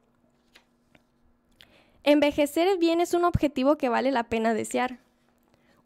Envejecer 2.09 2.77
bien 2.77 3.01
es 3.01 3.13
un 3.13 3.25
objetivo 3.25 3.77
que 3.77 3.89
vale 3.89 4.11
la 4.11 4.23
pena 4.23 4.53
desear. 4.53 4.99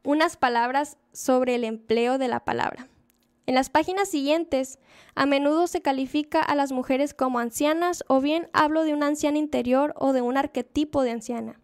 Unas 0.04 0.38
palabras 0.38 0.98
sobre 1.12 1.56
el 1.56 1.64
empleo 1.64 2.20
de 2.20 2.28
la 2.28 2.42
palabra. 2.42 2.88
En 3.48 3.56
las 3.56 3.72
páginas 3.72 4.08
siguientes, 4.08 4.78
a 5.16 5.26
menudo 5.26 5.66
se 5.66 5.82
califica 5.82 6.40
a 6.40 6.54
las 6.54 6.72
mujeres 6.72 7.16
como 7.16 7.40
ancianas 7.40 8.04
o 8.08 8.22
bien 8.22 8.52
hablo 8.54 8.84
de 8.84 8.94
una 8.94 9.08
anciana 9.08 9.40
interior 9.40 9.96
o 9.98 10.14
de 10.14 10.22
un 10.22 10.38
arquetipo 10.38 11.02
de 11.02 11.10
anciana. 11.10 11.60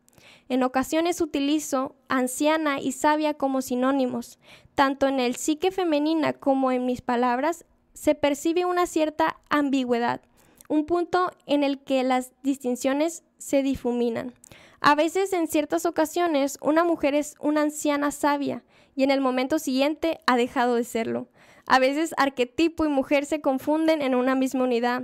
En 0.50 0.64
ocasiones 0.64 1.22
utilizo 1.22 1.96
anciana 2.08 2.80
y 2.80 2.94
sabia 2.94 3.36
como 3.36 3.62
sinónimos. 3.62 4.40
Tanto 4.74 5.08
en 5.08 5.20
el 5.20 5.36
psique 5.36 5.70
femenina 5.70 6.34
como 6.34 6.72
en 6.72 6.88
mis 6.88 7.02
palabras 7.02 7.64
se 7.94 8.16
percibe 8.16 8.66
una 8.66 8.88
cierta 8.88 9.40
ambigüedad, 9.50 10.22
un 10.68 10.86
punto 10.86 11.32
en 11.46 11.64
el 11.64 11.80
que 11.80 12.04
las 12.04 12.32
distinciones 12.44 13.24
se 13.38 13.64
difuminan. 13.64 14.34
A 14.80 14.96
veces, 14.96 15.34
en 15.34 15.48
ciertas 15.48 15.86
ocasiones, 15.86 16.58
una 16.62 16.84
mujer 16.84 17.16
es 17.16 17.36
una 17.40 17.62
anciana 17.62 18.12
sabia 18.12 18.64
y 18.96 19.04
en 19.04 19.12
el 19.12 19.22
momento 19.22 19.60
siguiente 19.60 20.20
ha 20.28 20.38
dejado 20.38 20.76
de 20.76 20.84
serlo. 20.84 21.28
A 21.66 21.80
veces, 21.80 22.14
arquetipo 22.18 22.86
y 22.86 22.90
mujer 22.90 23.26
se 23.26 23.42
confunden 23.42 24.02
en 24.02 24.16
una 24.16 24.36
misma 24.36 24.64
unidad. 24.64 25.04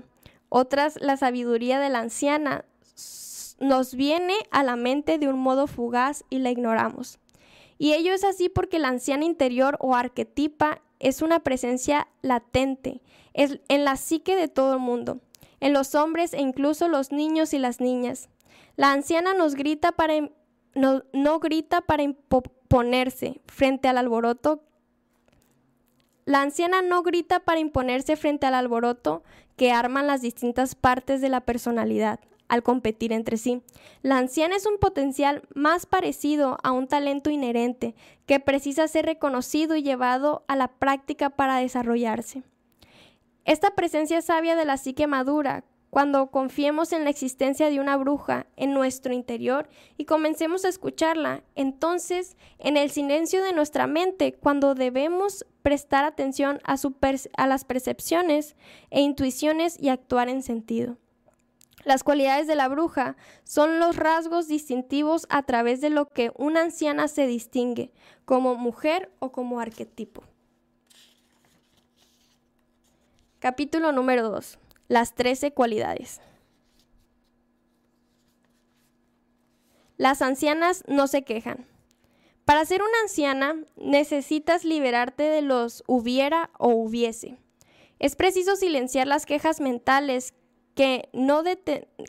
Otras, 0.49 0.99
la 1.01 1.17
sabiduría 1.17 1.79
de 1.79 1.89
la 1.89 1.99
anciana 1.99 2.65
nos 3.59 3.95
viene 3.95 4.35
a 4.51 4.63
la 4.63 4.75
mente 4.75 5.17
de 5.17 5.27
un 5.27 5.39
modo 5.39 5.67
fugaz 5.67 6.23
y 6.29 6.39
la 6.39 6.51
ignoramos. 6.51 7.19
Y 7.77 7.93
ello 7.93 8.13
es 8.13 8.23
así 8.23 8.49
porque 8.49 8.79
la 8.79 8.89
anciana 8.89 9.25
interior 9.25 9.77
o 9.79 9.95
arquetipa 9.95 10.81
es 10.99 11.21
una 11.21 11.39
presencia 11.39 12.07
latente, 12.21 13.01
es 13.33 13.59
en 13.67 13.83
la 13.83 13.97
psique 13.97 14.35
de 14.35 14.47
todo 14.47 14.73
el 14.75 14.79
mundo. 14.79 15.19
En 15.63 15.71
los 15.71 15.95
hombres 15.95 16.33
e 16.33 16.41
incluso 16.41 16.89
los 16.89 17.13
niños 17.13 17.53
y 17.53 17.57
las 17.57 17.79
niñas. 17.79 18.27
La 18.75 18.91
anciana 18.91 19.33
no, 19.33 19.47
no 21.13 21.39
grita 21.39 21.81
para 21.81 22.03
imponerse 22.03 23.39
frente 23.45 23.87
al 23.87 23.97
alboroto. 23.97 24.61
La 26.25 26.41
anciana 26.41 26.81
no 26.81 27.01
grita 27.01 27.39
para 27.39 27.61
imponerse 27.61 28.17
frente 28.17 28.45
al 28.45 28.55
alboroto 28.55 29.23
que 29.55 29.71
arman 29.71 30.05
las 30.05 30.21
distintas 30.21 30.75
partes 30.75 31.21
de 31.21 31.29
la 31.29 31.39
personalidad 31.39 32.19
al 32.49 32.61
competir 32.61 33.13
entre 33.13 33.37
sí. 33.37 33.61
La 34.01 34.17
anciana 34.17 34.57
es 34.57 34.65
un 34.65 34.79
potencial 34.79 35.43
más 35.55 35.85
parecido 35.85 36.57
a 36.61 36.73
un 36.73 36.87
talento 36.87 37.29
inherente 37.29 37.95
que 38.25 38.41
precisa 38.41 38.89
ser 38.89 39.05
reconocido 39.05 39.77
y 39.77 39.81
llevado 39.81 40.43
a 40.49 40.57
la 40.57 40.67
práctica 40.67 41.29
para 41.29 41.55
desarrollarse. 41.59 42.43
Esta 43.45 43.71
presencia 43.71 44.21
sabia 44.21 44.55
de 44.55 44.63
la 44.63 44.77
psique 44.77 45.05
madura, 45.05 45.65
cuando 45.89 46.31
confiemos 46.31 46.91
en 46.91 47.03
la 47.03 47.09
existencia 47.09 47.69
de 47.69 47.79
una 47.79 47.97
bruja 47.97 48.47
en 48.55 48.73
nuestro 48.73 49.13
interior 49.13 49.69
y 49.95 50.05
comencemos 50.05 50.65
a 50.65 50.69
escucharla, 50.69 51.43
entonces 51.53 52.35
en 52.57 52.77
el 52.77 52.89
silencio 52.89 53.43
de 53.43 53.53
nuestra 53.53 53.85
mente, 53.85 54.33
cuando 54.33 54.73
debemos 54.73 55.45
prestar 55.61 56.03
atención 56.03 56.59
a, 56.63 56.77
a 57.37 57.47
las 57.47 57.65
percepciones 57.65 58.55
e 58.89 59.01
intuiciones 59.01 59.77
y 59.79 59.89
actuar 59.89 60.29
en 60.29 60.41
sentido. 60.41 60.97
Las 61.83 62.03
cualidades 62.03 62.47
de 62.47 62.55
la 62.55 62.69
bruja 62.69 63.17
son 63.43 63.77
los 63.77 63.97
rasgos 63.97 64.47
distintivos 64.47 65.27
a 65.29 65.43
través 65.43 65.81
de 65.81 65.89
lo 65.89 66.07
que 66.07 66.31
una 66.37 66.61
anciana 66.61 67.07
se 67.07 67.27
distingue, 67.27 67.91
como 68.25 68.55
mujer 68.55 69.11
o 69.19 69.31
como 69.31 69.59
arquetipo. 69.59 70.23
Capítulo 73.43 73.91
número 73.91 74.29
2. 74.29 74.57
Las 74.87 75.15
13 75.15 75.51
cualidades. 75.51 76.21
Las 79.97 80.21
ancianas 80.21 80.85
no 80.87 81.07
se 81.07 81.23
quejan. 81.23 81.67
Para 82.45 82.63
ser 82.63 82.81
una 82.81 83.01
anciana 83.01 83.57
necesitas 83.75 84.63
liberarte 84.63 85.23
de 85.23 85.41
los 85.41 85.83
hubiera 85.87 86.51
o 86.57 86.69
hubiese. 86.69 87.37
Es 87.99 88.15
preciso 88.15 88.55
silenciar 88.55 89.07
las 89.07 89.25
quejas 89.25 89.59
mentales 89.59 90.33
que 90.73 91.09
no, 91.11 91.43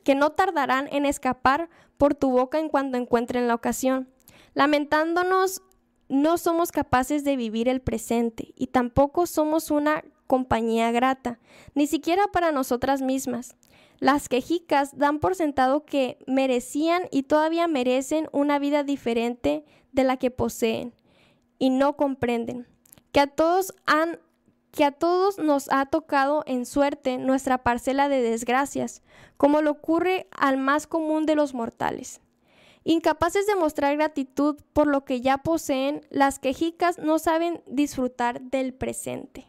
que 0.05 0.15
no 0.15 0.31
tardarán 0.31 0.89
en 0.93 1.05
escapar 1.05 1.69
por 1.99 2.15
tu 2.15 2.31
boca 2.31 2.61
en 2.61 2.69
cuanto 2.69 2.97
encuentren 2.97 3.49
la 3.49 3.57
ocasión. 3.57 4.09
Lamentándonos, 4.55 5.63
no 6.09 6.39
somos 6.39 6.71
capaces 6.71 7.25
de 7.25 7.35
vivir 7.35 7.69
el 7.69 7.81
presente 7.81 8.53
y 8.55 8.69
tampoco 8.69 9.27
somos 9.27 9.73
una 9.73 10.05
compañía 10.27 10.91
grata, 10.91 11.39
ni 11.75 11.87
siquiera 11.87 12.27
para 12.29 12.53
nosotras 12.53 13.03
mismas. 13.03 13.57
Las 14.01 14.29
quejicas 14.29 14.97
dan 14.99 15.19
por 15.19 15.35
sentado 15.35 15.85
que 15.85 16.19
merecían 16.27 17.05
y 17.11 17.25
todavía 17.25 17.69
merecen 17.69 18.29
una 18.33 18.59
vida 18.59 18.83
diferente 18.83 19.65
de 19.93 20.05
la 20.05 20.17
que 20.17 20.31
poseen 20.31 20.93
y 21.59 21.71
no 21.71 21.97
comprenden 21.97 22.67
que 23.13 23.21
a 23.21 23.27
todos 23.29 23.75
han 23.87 24.19
que 24.73 24.85
a 24.85 24.91
todos 24.91 25.39
nos 25.39 25.71
ha 25.71 25.87
tocado 25.87 26.43
en 26.47 26.67
suerte 26.67 27.17
nuestra 27.17 27.63
parcela 27.63 28.09
de 28.09 28.21
desgracias, 28.21 29.03
como 29.37 29.63
le 29.63 29.71
ocurre 29.71 30.27
al 30.37 30.57
más 30.57 30.89
común 30.89 31.27
de 31.27 31.37
los 31.37 31.55
mortales. 31.55 32.21
Incapaces 32.83 33.47
de 33.47 33.55
mostrar 33.55 33.97
gratitud 33.97 34.57
por 34.73 34.89
lo 34.89 35.05
que 35.05 35.21
ya 35.21 35.39
poseen, 35.39 36.05
las 36.11 36.41
quejicas 36.41 36.99
no 36.99 37.21
saben 37.21 37.63
disfrutar 37.67 38.41
del 38.41 38.75
presente. 38.75 39.47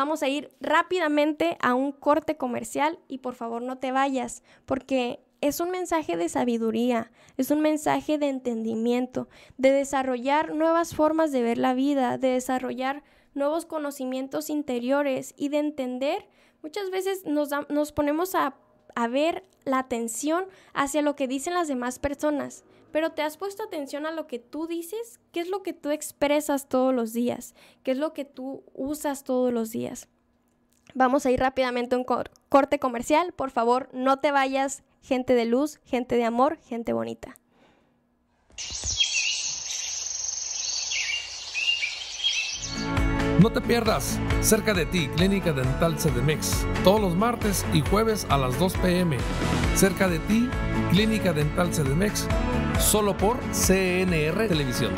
Vamos 0.00 0.22
a 0.22 0.28
ir 0.28 0.50
rápidamente 0.62 1.58
a 1.60 1.74
un 1.74 1.92
corte 1.92 2.38
comercial 2.38 2.98
y 3.06 3.18
por 3.18 3.34
favor 3.34 3.60
no 3.60 3.76
te 3.76 3.92
vayas, 3.92 4.42
porque 4.64 5.20
es 5.42 5.60
un 5.60 5.70
mensaje 5.70 6.16
de 6.16 6.30
sabiduría, 6.30 7.12
es 7.36 7.50
un 7.50 7.60
mensaje 7.60 8.16
de 8.16 8.30
entendimiento, 8.30 9.28
de 9.58 9.72
desarrollar 9.72 10.54
nuevas 10.54 10.94
formas 10.94 11.32
de 11.32 11.42
ver 11.42 11.58
la 11.58 11.74
vida, 11.74 12.16
de 12.16 12.28
desarrollar 12.28 13.02
nuevos 13.34 13.66
conocimientos 13.66 14.48
interiores 14.48 15.34
y 15.36 15.50
de 15.50 15.58
entender, 15.58 16.26
muchas 16.62 16.88
veces 16.90 17.26
nos, 17.26 17.50
nos 17.68 17.92
ponemos 17.92 18.34
a, 18.34 18.56
a 18.94 19.06
ver 19.06 19.44
la 19.66 19.80
atención 19.80 20.46
hacia 20.72 21.02
lo 21.02 21.14
que 21.14 21.28
dicen 21.28 21.52
las 21.52 21.68
demás 21.68 21.98
personas, 21.98 22.64
pero 22.92 23.12
te 23.12 23.22
has 23.22 23.36
puesto 23.36 23.62
atención 23.62 24.06
a 24.06 24.10
lo 24.10 24.26
que 24.26 24.38
tú 24.38 24.66
dices, 24.66 25.20
qué 25.32 25.40
es 25.40 25.48
lo 25.48 25.62
que 25.62 25.72
tú 25.72 25.90
expresas 25.90 26.68
todos 26.68 26.94
los 26.94 27.12
días, 27.12 27.54
qué 27.82 27.92
es 27.92 27.98
lo 27.98 28.12
que 28.12 28.24
tú 28.24 28.64
usas 28.74 29.24
todos 29.24 29.52
los 29.52 29.70
días. 29.70 30.08
Vamos 30.94 31.24
a 31.26 31.30
ir 31.30 31.40
rápidamente 31.40 31.94
a 31.94 31.98
un 31.98 32.04
corte 32.48 32.78
comercial. 32.78 33.32
Por 33.32 33.50
favor, 33.50 33.88
no 33.92 34.18
te 34.18 34.32
vayas, 34.32 34.82
gente 35.02 35.34
de 35.34 35.44
luz, 35.44 35.78
gente 35.84 36.16
de 36.16 36.24
amor, 36.24 36.58
gente 36.58 36.92
bonita. 36.92 37.36
No 43.40 43.50
te 43.50 43.62
pierdas, 43.62 44.18
cerca 44.42 44.74
de 44.74 44.84
ti, 44.84 45.08
Clínica 45.16 45.54
Dental 45.54 45.96
CDMX, 45.96 46.66
todos 46.84 47.00
los 47.00 47.16
martes 47.16 47.64
y 47.72 47.80
jueves 47.80 48.26
a 48.28 48.36
las 48.36 48.58
2 48.58 48.74
pm. 48.74 49.16
Cerca 49.76 50.08
de 50.08 50.18
ti, 50.18 50.46
Clínica 50.90 51.32
Dental 51.32 51.70
CDMX, 51.70 52.26
solo 52.80 53.16
por 53.16 53.38
CNR 53.52 54.48
Televisión. 54.48 54.92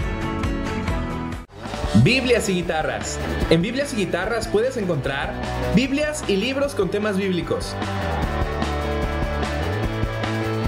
Biblias 2.03 2.49
y 2.49 2.55
guitarras. 2.55 3.19
En 3.51 3.61
Biblias 3.61 3.93
y 3.93 3.97
guitarras 3.97 4.49
puedes 4.49 4.79
encontrar 4.79 5.35
Biblias 5.75 6.25
y 6.27 6.37
libros 6.37 6.75
con 6.75 6.91
temas 6.91 7.19
bíblicos 7.19 7.77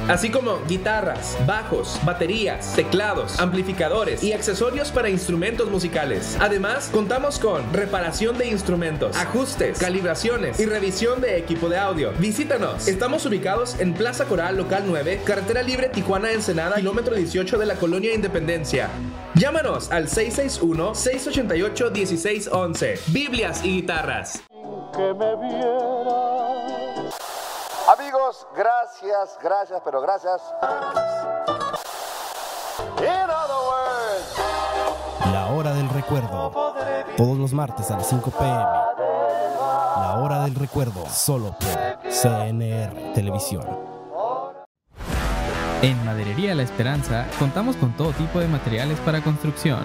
así 0.09 0.31
como 0.31 0.61
guitarras, 0.67 1.37
bajos, 1.47 2.01
baterías, 2.05 2.75
teclados, 2.75 3.39
amplificadores 3.39 4.23
y 4.23 4.33
accesorios 4.33 4.91
para 4.91 5.09
instrumentos 5.09 5.71
musicales. 5.71 6.37
Además, 6.41 6.91
contamos 6.93 7.39
con 7.39 7.73
reparación 7.73 8.37
de 8.39 8.49
instrumentos, 8.49 9.17
ajustes, 9.17 9.79
calibraciones 9.79 10.59
y 10.61 10.67
revisión 10.67 11.21
de 11.21 11.39
equipo 11.39 11.69
de 11.69 11.79
audio. 11.79 12.13
Visítanos. 12.19 12.89
Estamos 12.89 13.25
ubicados 13.27 13.79
en 13.81 13.95
Plaza 13.95 14.25
Coral 14.27 14.57
Local 14.57 14.85
9, 14.87 15.21
Carretera 15.25 15.63
Libre 15.63 15.89
Tijuana 15.89 16.33
Ensenada, 16.33 16.77
kilómetro 16.77 17.15
18 17.15 17.59
de 17.59 17.67
la 17.67 17.77
Colonia 17.77 18.13
Independencia. 18.15 18.89
Llámanos 19.35 19.91
al 19.91 20.09
661-688-1611. 20.09 22.99
Biblias 23.09 23.65
y 23.65 23.77
guitarras. 23.77 24.43
Que 24.93 25.15
me 25.15 25.35
Gracias, 28.55 29.39
gracias, 29.43 29.83
pero 29.85 30.01
gracias. 30.01 30.41
La 35.33 35.49
hora 35.53 35.73
del 35.73 35.89
recuerdo. 35.89 36.75
Todos 37.17 37.37
los 37.37 37.53
martes 37.53 37.91
a 37.91 37.97
las 37.97 38.07
5 38.07 38.31
pm. 38.31 38.55
La 38.55 40.21
hora 40.23 40.45
del 40.45 40.55
recuerdo, 40.55 41.05
solo 41.07 41.57
por 41.59 42.11
CNR 42.11 43.15
Televisión. 43.15 43.94
En 45.85 46.03
Maderería 46.03 46.55
La 46.55 46.63
Esperanza 46.63 47.27
contamos 47.39 47.77
con 47.77 47.93
todo 47.93 48.13
tipo 48.13 48.41
de 48.41 48.49
materiales 48.49 48.99
para 49.01 49.21
construcción, 49.21 49.81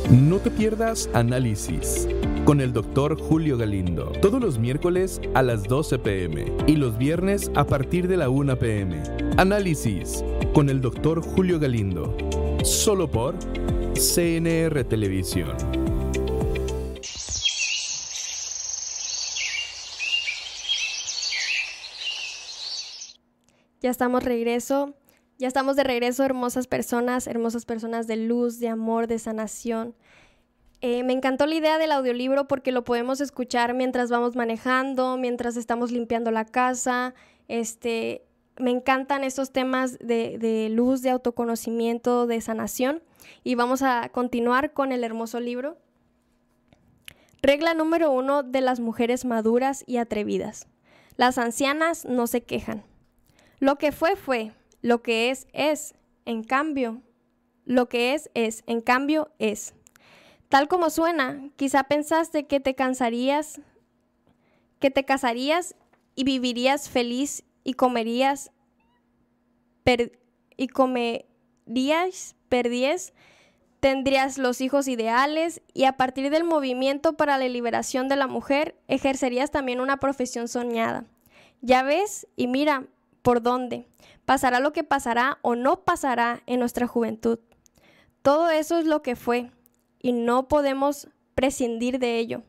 No 0.10 0.39
te 0.39 0.50
pierdas 0.50 1.08
Análisis 1.13 2.08
con 2.43 2.62
el 2.62 2.74
doctor 2.74 3.15
Julio 3.15 3.60
Galindo, 3.60 4.12
todos 4.24 4.41
los 4.41 4.58
miércoles 4.58 5.22
a 5.36 5.43
las 5.43 5.65
12 5.65 6.00
pm 6.00 6.52
y 6.65 6.78
los 6.78 6.98
viernes 6.98 7.52
a 7.54 7.63
partir 7.63 8.08
de 8.08 8.17
la 8.17 8.28
1 8.28 8.58
pm. 8.58 9.04
Análisis 9.38 10.24
con 10.56 10.72
el 10.72 10.82
doctor 10.82 11.22
Julio 11.22 11.60
Galindo, 11.60 12.17
solo 12.63 13.12
por 13.12 13.36
CNR 13.93 14.84
Televisión. 14.86 15.56
Ya 23.80 23.91
estamos 23.91 24.24
regreso 24.24 24.95
ya 25.39 25.47
estamos 25.47 25.78
de 25.78 25.86
regreso, 25.86 26.25
hermosas 26.25 26.67
personas, 26.67 27.25
hermosas 27.25 27.65
personas 27.65 28.08
de 28.08 28.17
luz, 28.17 28.60
de 28.60 28.67
amor, 28.67 29.08
de 29.08 29.17
sanación. 29.19 29.95
Eh, 30.82 31.04
me 31.04 31.13
encantó 31.13 31.45
la 31.45 31.56
idea 31.56 31.78
del 31.78 31.93
audiolibro 31.93 32.47
porque 32.47 32.73
lo 32.73 32.84
podemos 32.84 33.21
escuchar 33.21 33.73
mientras 33.73 34.10
vamos 34.10 34.36
manejando, 34.36 35.17
mientras 35.17 35.56
estamos 35.56 35.91
limpiando 35.91 36.30
la 36.32 36.43
casa. 36.43 37.13
Este, 37.47 38.25
me 38.58 38.71
encantan 38.71 39.23
estos 39.23 39.52
temas 39.52 39.97
de, 39.99 40.38
de 40.38 40.67
luz, 40.69 41.02
de 41.02 41.12
autoconocimiento, 41.12 42.28
de 42.28 42.41
sanación. 42.41 43.02
Y 43.41 43.56
vamos 43.56 43.82
a 43.82 44.10
continuar 44.10 44.73
con 44.73 44.91
el 44.91 45.06
hermoso 45.06 45.39
libro. 45.39 45.78
Regla 47.41 47.73
número 47.73 48.12
uno 48.12 48.43
de 48.43 48.60
las 48.60 48.82
mujeres 48.82 49.23
maduras 49.23 49.86
y 49.88 49.97
atrevidas. 49.97 50.67
Las 51.15 51.38
ancianas 51.38 52.04
no 52.04 52.28
se 52.28 52.41
quejan. 52.41 52.84
Lo 53.60 53.78
que 53.78 53.93
fue 53.93 54.17
fue, 54.17 54.52
lo 54.82 55.02
que 55.02 55.30
es 55.30 55.48
es, 55.54 55.94
en 56.26 56.44
cambio, 56.44 57.02
lo 57.65 57.89
que 57.89 58.13
es 58.13 58.30
es, 58.34 58.63
en 58.68 58.82
cambio 58.82 59.32
es. 59.39 59.74
Tal 60.48 60.68
como 60.68 60.89
suena, 60.89 61.50
quizá 61.56 61.84
pensaste 61.84 62.48
que 62.48 62.60
te 62.60 62.74
cansarías, 62.74 63.62
que 64.80 64.89
te 64.89 65.06
casarías 65.06 65.76
y 66.15 66.24
vivirías 66.24 66.89
feliz 66.89 67.44
y 67.63 67.74
comerías 67.74 68.52
y 70.58 70.68
comerías 70.68 72.36
perdies, 72.48 73.13
tendrías 73.80 74.38
los 74.38 74.62
hijos 74.62 74.88
ideales 74.88 75.62
y 75.74 75.86
a 75.86 75.98
partir 75.98 76.30
del 76.30 76.44
movimiento 76.44 77.13
para 77.13 77.38
la 77.38 77.48
liberación 77.48 78.08
de 78.08 78.15
la 78.15 78.28
mujer 78.28 78.76
ejercerías 78.88 79.52
también 79.52 79.80
una 79.80 79.98
profesión 79.98 80.48
soñada. 80.48 81.06
Ya 81.62 81.84
ves 81.84 82.28
y 82.36 82.48
mira 82.48 82.88
por 83.21 83.41
dónde. 83.41 83.88
Pasará 84.25 84.60
lo 84.60 84.73
que 84.73 84.84
pasará 84.84 85.39
o 85.41 85.55
no 85.55 85.84
pasará 85.84 86.43
en 86.45 86.60
nuestra 86.60 86.88
juventud. 86.88 87.39
Todo 88.21 88.49
eso 88.49 88.77
es 88.77 88.86
lo 88.86 89.01
que 89.01 89.15
fue 89.15 89.51
y 89.99 90.12
no 90.12 90.47
podemos 90.47 91.08
prescindir 91.36 91.99
de 91.99 92.19
ello. 92.19 92.43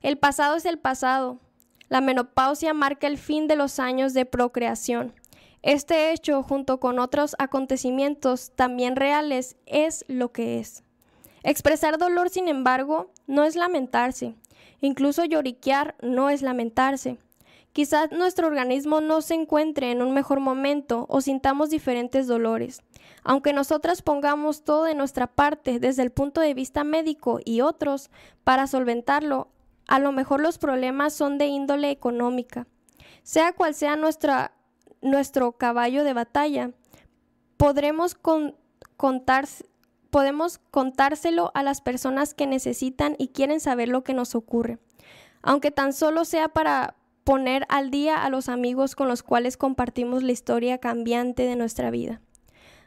El 0.00 0.16
pasado 0.16 0.56
es 0.56 0.64
el 0.64 0.78
pasado. 0.78 1.40
La 1.88 2.00
menopausia 2.00 2.74
marca 2.74 3.06
el 3.06 3.18
fin 3.18 3.48
de 3.48 3.56
los 3.56 3.78
años 3.78 4.14
de 4.14 4.26
procreación. 4.26 5.14
Este 5.62 6.12
hecho, 6.12 6.42
junto 6.42 6.78
con 6.78 6.98
otros 6.98 7.34
acontecimientos 7.38 8.52
también 8.54 8.94
reales, 8.94 9.56
es 9.66 10.04
lo 10.06 10.32
que 10.32 10.60
es. 10.60 10.84
Expresar 11.42 11.98
dolor, 11.98 12.30
sin 12.30 12.48
embargo, 12.48 13.10
no 13.26 13.44
es 13.44 13.56
lamentarse. 13.56 14.34
Incluso 14.80 15.24
lloriquear 15.24 15.96
no 16.00 16.30
es 16.30 16.42
lamentarse. 16.42 17.18
Quizás 17.78 18.10
nuestro 18.10 18.48
organismo 18.48 19.00
no 19.00 19.22
se 19.22 19.34
encuentre 19.34 19.92
en 19.92 20.02
un 20.02 20.12
mejor 20.12 20.40
momento 20.40 21.06
o 21.08 21.20
sintamos 21.20 21.70
diferentes 21.70 22.26
dolores. 22.26 22.82
Aunque 23.22 23.52
nosotras 23.52 24.02
pongamos 24.02 24.64
todo 24.64 24.82
de 24.82 24.96
nuestra 24.96 25.28
parte 25.28 25.78
desde 25.78 26.02
el 26.02 26.10
punto 26.10 26.40
de 26.40 26.54
vista 26.54 26.82
médico 26.82 27.38
y 27.44 27.60
otros 27.60 28.10
para 28.42 28.66
solventarlo, 28.66 29.52
a 29.86 30.00
lo 30.00 30.10
mejor 30.10 30.40
los 30.40 30.58
problemas 30.58 31.12
son 31.12 31.38
de 31.38 31.46
índole 31.46 31.92
económica. 31.92 32.66
Sea 33.22 33.52
cual 33.52 33.76
sea 33.76 33.94
nuestra, 33.94 34.50
nuestro 35.00 35.52
caballo 35.52 36.02
de 36.02 36.14
batalla, 36.14 36.72
podremos 37.58 38.16
contar, 38.96 39.46
podemos 40.10 40.58
contárselo 40.72 41.52
a 41.54 41.62
las 41.62 41.80
personas 41.80 42.34
que 42.34 42.48
necesitan 42.48 43.14
y 43.18 43.28
quieren 43.28 43.60
saber 43.60 43.88
lo 43.88 44.02
que 44.02 44.14
nos 44.14 44.34
ocurre, 44.34 44.80
aunque 45.42 45.70
tan 45.70 45.92
solo 45.92 46.24
sea 46.24 46.48
para 46.48 46.97
poner 47.28 47.66
al 47.68 47.90
día 47.90 48.24
a 48.24 48.30
los 48.30 48.48
amigos 48.48 48.96
con 48.96 49.06
los 49.06 49.22
cuales 49.22 49.58
compartimos 49.58 50.22
la 50.22 50.32
historia 50.32 50.78
cambiante 50.78 51.42
de 51.42 51.56
nuestra 51.56 51.90
vida. 51.90 52.22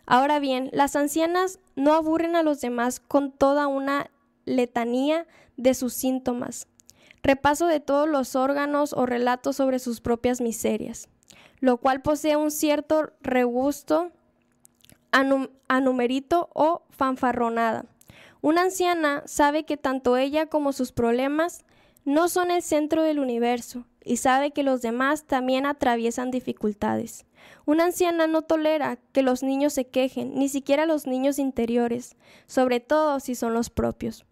Ahora 0.07 0.39
bien, 0.39 0.71
las 0.73 0.95
ancianas 0.95 1.59
no 1.75 1.93
aburren 1.93 2.35
a 2.35 2.41
los 2.41 2.59
demás 2.59 2.99
con 2.99 3.31
toda 3.31 3.67
una 3.67 4.09
letanía 4.45 5.27
de 5.57 5.75
sus 5.75 5.93
síntomas, 5.93 6.65
repaso 7.21 7.67
de 7.67 7.81
todos 7.81 8.09
los 8.09 8.35
órganos 8.35 8.93
o 8.93 9.05
relatos 9.05 9.57
sobre 9.57 9.77
sus 9.77 10.01
propias 10.01 10.41
miserias 10.41 11.07
lo 11.59 11.77
cual 11.77 12.01
posee 12.01 12.35
un 12.35 12.49
cierto 12.49 13.13
regusto 13.21 14.11
a, 15.11 15.23
o 16.55 16.81
fanfarronada. 16.89 17.85
Una 18.41 18.63
anciana 18.63 19.21
sabe 19.27 19.65
que 19.65 19.77
tanto 19.77 20.17
ella 20.17 20.47
como 20.47 20.73
sus 20.73 20.91
problemas 20.91 21.63
no 22.05 22.27
son 22.27 22.49
el 22.49 22.63
centro 22.63 23.03
del 23.03 23.19
universo 23.19 23.85
y 24.03 24.17
sabe 24.17 24.51
que 24.51 24.63
los 24.63 24.81
demás 24.81 25.25
también 25.25 25.65
atraviesan 25.65 26.31
dificultades. 26.31 27.25
Una 27.65 27.85
anciana 27.85 28.27
no 28.27 28.41
tolera 28.41 28.97
que 29.11 29.23
los 29.23 29.43
niños 29.43 29.73
se 29.73 29.87
quejen, 29.87 30.35
ni 30.35 30.49
siquiera 30.49 30.85
los 30.85 31.07
niños 31.07 31.39
interiores, 31.39 32.15
sobre 32.47 32.79
todo 32.79 33.19
si 33.19 33.35
son 33.35 33.53
los 33.53 33.69
propios. 33.69 34.25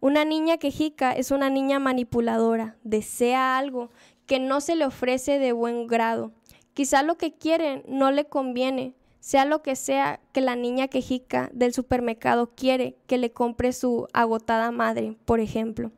Una 0.00 0.24
niña 0.24 0.58
quejica 0.58 1.12
es 1.12 1.30
una 1.30 1.50
niña 1.50 1.78
manipuladora, 1.78 2.76
desea 2.82 3.56
algo 3.56 3.90
que 4.26 4.40
no 4.40 4.60
se 4.60 4.76
le 4.76 4.86
ofrece 4.86 5.38
de 5.38 5.52
buen 5.52 5.86
grado, 5.86 6.32
Quizá 6.74 7.02
lo 7.02 7.18
que 7.18 7.34
quiere 7.34 7.84
no 7.86 8.10
le 8.10 8.24
conviene, 8.26 8.94
sea 9.20 9.44
lo 9.44 9.62
que 9.62 9.76
sea 9.76 10.20
que 10.32 10.40
la 10.40 10.56
niña 10.56 10.88
quejica 10.88 11.50
del 11.52 11.74
supermercado 11.74 12.50
quiere 12.54 12.96
que 13.06 13.18
le 13.18 13.30
compre 13.30 13.72
su 13.72 14.08
agotada 14.14 14.70
madre, 14.70 15.16
por 15.26 15.40
ejemplo. 15.40 15.92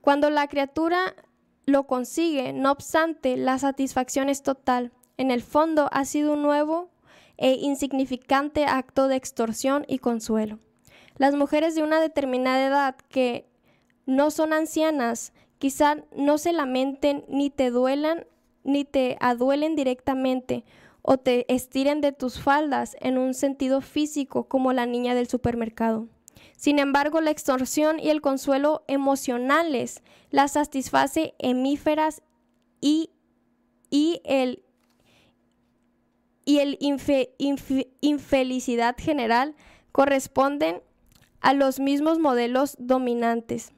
Cuando 0.00 0.30
la 0.30 0.48
criatura 0.48 1.14
lo 1.72 1.86
consigue, 1.86 2.52
no 2.52 2.72
obstante, 2.72 3.36
la 3.36 3.58
satisfacción 3.58 4.28
es 4.28 4.42
total. 4.42 4.92
En 5.16 5.30
el 5.30 5.42
fondo 5.42 5.88
ha 5.92 6.04
sido 6.04 6.34
un 6.34 6.42
nuevo 6.42 6.90
e 7.36 7.52
insignificante 7.52 8.66
acto 8.66 9.08
de 9.08 9.16
extorsión 9.16 9.84
y 9.88 9.98
consuelo. 9.98 10.58
Las 11.16 11.34
mujeres 11.34 11.74
de 11.74 11.82
una 11.82 12.00
determinada 12.00 12.66
edad 12.66 12.96
que 13.08 13.46
no 14.06 14.30
son 14.30 14.52
ancianas, 14.52 15.32
quizá 15.58 15.96
no 16.16 16.38
se 16.38 16.52
lamenten 16.52 17.24
ni 17.28 17.50
te 17.50 17.70
duelan 17.70 18.26
ni 18.64 18.84
te 18.84 19.16
aduelen 19.20 19.76
directamente 19.76 20.64
o 21.02 21.18
te 21.18 21.52
estiren 21.52 22.00
de 22.00 22.12
tus 22.12 22.40
faldas 22.40 22.96
en 23.00 23.18
un 23.18 23.34
sentido 23.34 23.80
físico 23.80 24.44
como 24.48 24.72
la 24.72 24.86
niña 24.86 25.14
del 25.14 25.28
supermercado. 25.28 26.08
Sin 26.60 26.78
embargo, 26.78 27.22
la 27.22 27.30
extorsión 27.30 27.98
y 27.98 28.10
el 28.10 28.20
consuelo 28.20 28.84
emocionales 28.86 30.02
las 30.28 30.52
satisface 30.52 31.32
hemíferas 31.38 32.20
y, 32.82 33.08
y 33.88 34.20
el, 34.24 34.62
y 36.44 36.58
el 36.58 36.76
infelicidad 38.02 38.94
general 38.98 39.56
corresponden 39.90 40.82
a 41.40 41.54
los 41.54 41.80
mismos 41.80 42.18
modelos 42.18 42.76
dominantes. 42.78 43.72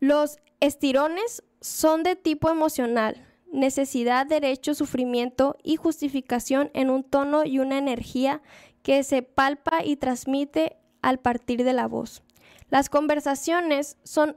Los 0.00 0.38
estirones 0.60 1.42
son 1.60 2.04
de 2.04 2.16
tipo 2.16 2.48
emocional, 2.48 3.22
necesidad, 3.52 4.24
derecho, 4.24 4.74
sufrimiento 4.74 5.58
y 5.62 5.76
justificación 5.76 6.70
en 6.72 6.88
un 6.88 7.04
tono 7.04 7.44
y 7.44 7.58
una 7.58 7.76
energía 7.76 8.40
que 8.82 9.02
se 9.02 9.20
palpa 9.20 9.84
y 9.84 9.96
transmite 9.96 10.78
al 11.04 11.18
partir 11.18 11.64
de 11.64 11.72
la 11.72 11.86
voz. 11.86 12.22
Las 12.70 12.88
conversaciones 12.88 13.96
son 14.02 14.36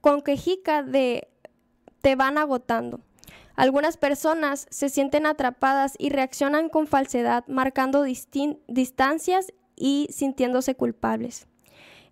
con 0.00 0.22
quejica 0.22 0.82
de 0.82 1.28
te 2.00 2.16
van 2.16 2.38
agotando. 2.38 3.00
Algunas 3.56 3.96
personas 3.96 4.66
se 4.70 4.88
sienten 4.88 5.26
atrapadas 5.26 5.94
y 5.98 6.10
reaccionan 6.10 6.68
con 6.68 6.86
falsedad, 6.86 7.44
marcando 7.46 8.04
distancias 8.68 9.52
y 9.76 10.08
sintiéndose 10.10 10.74
culpables. 10.74 11.46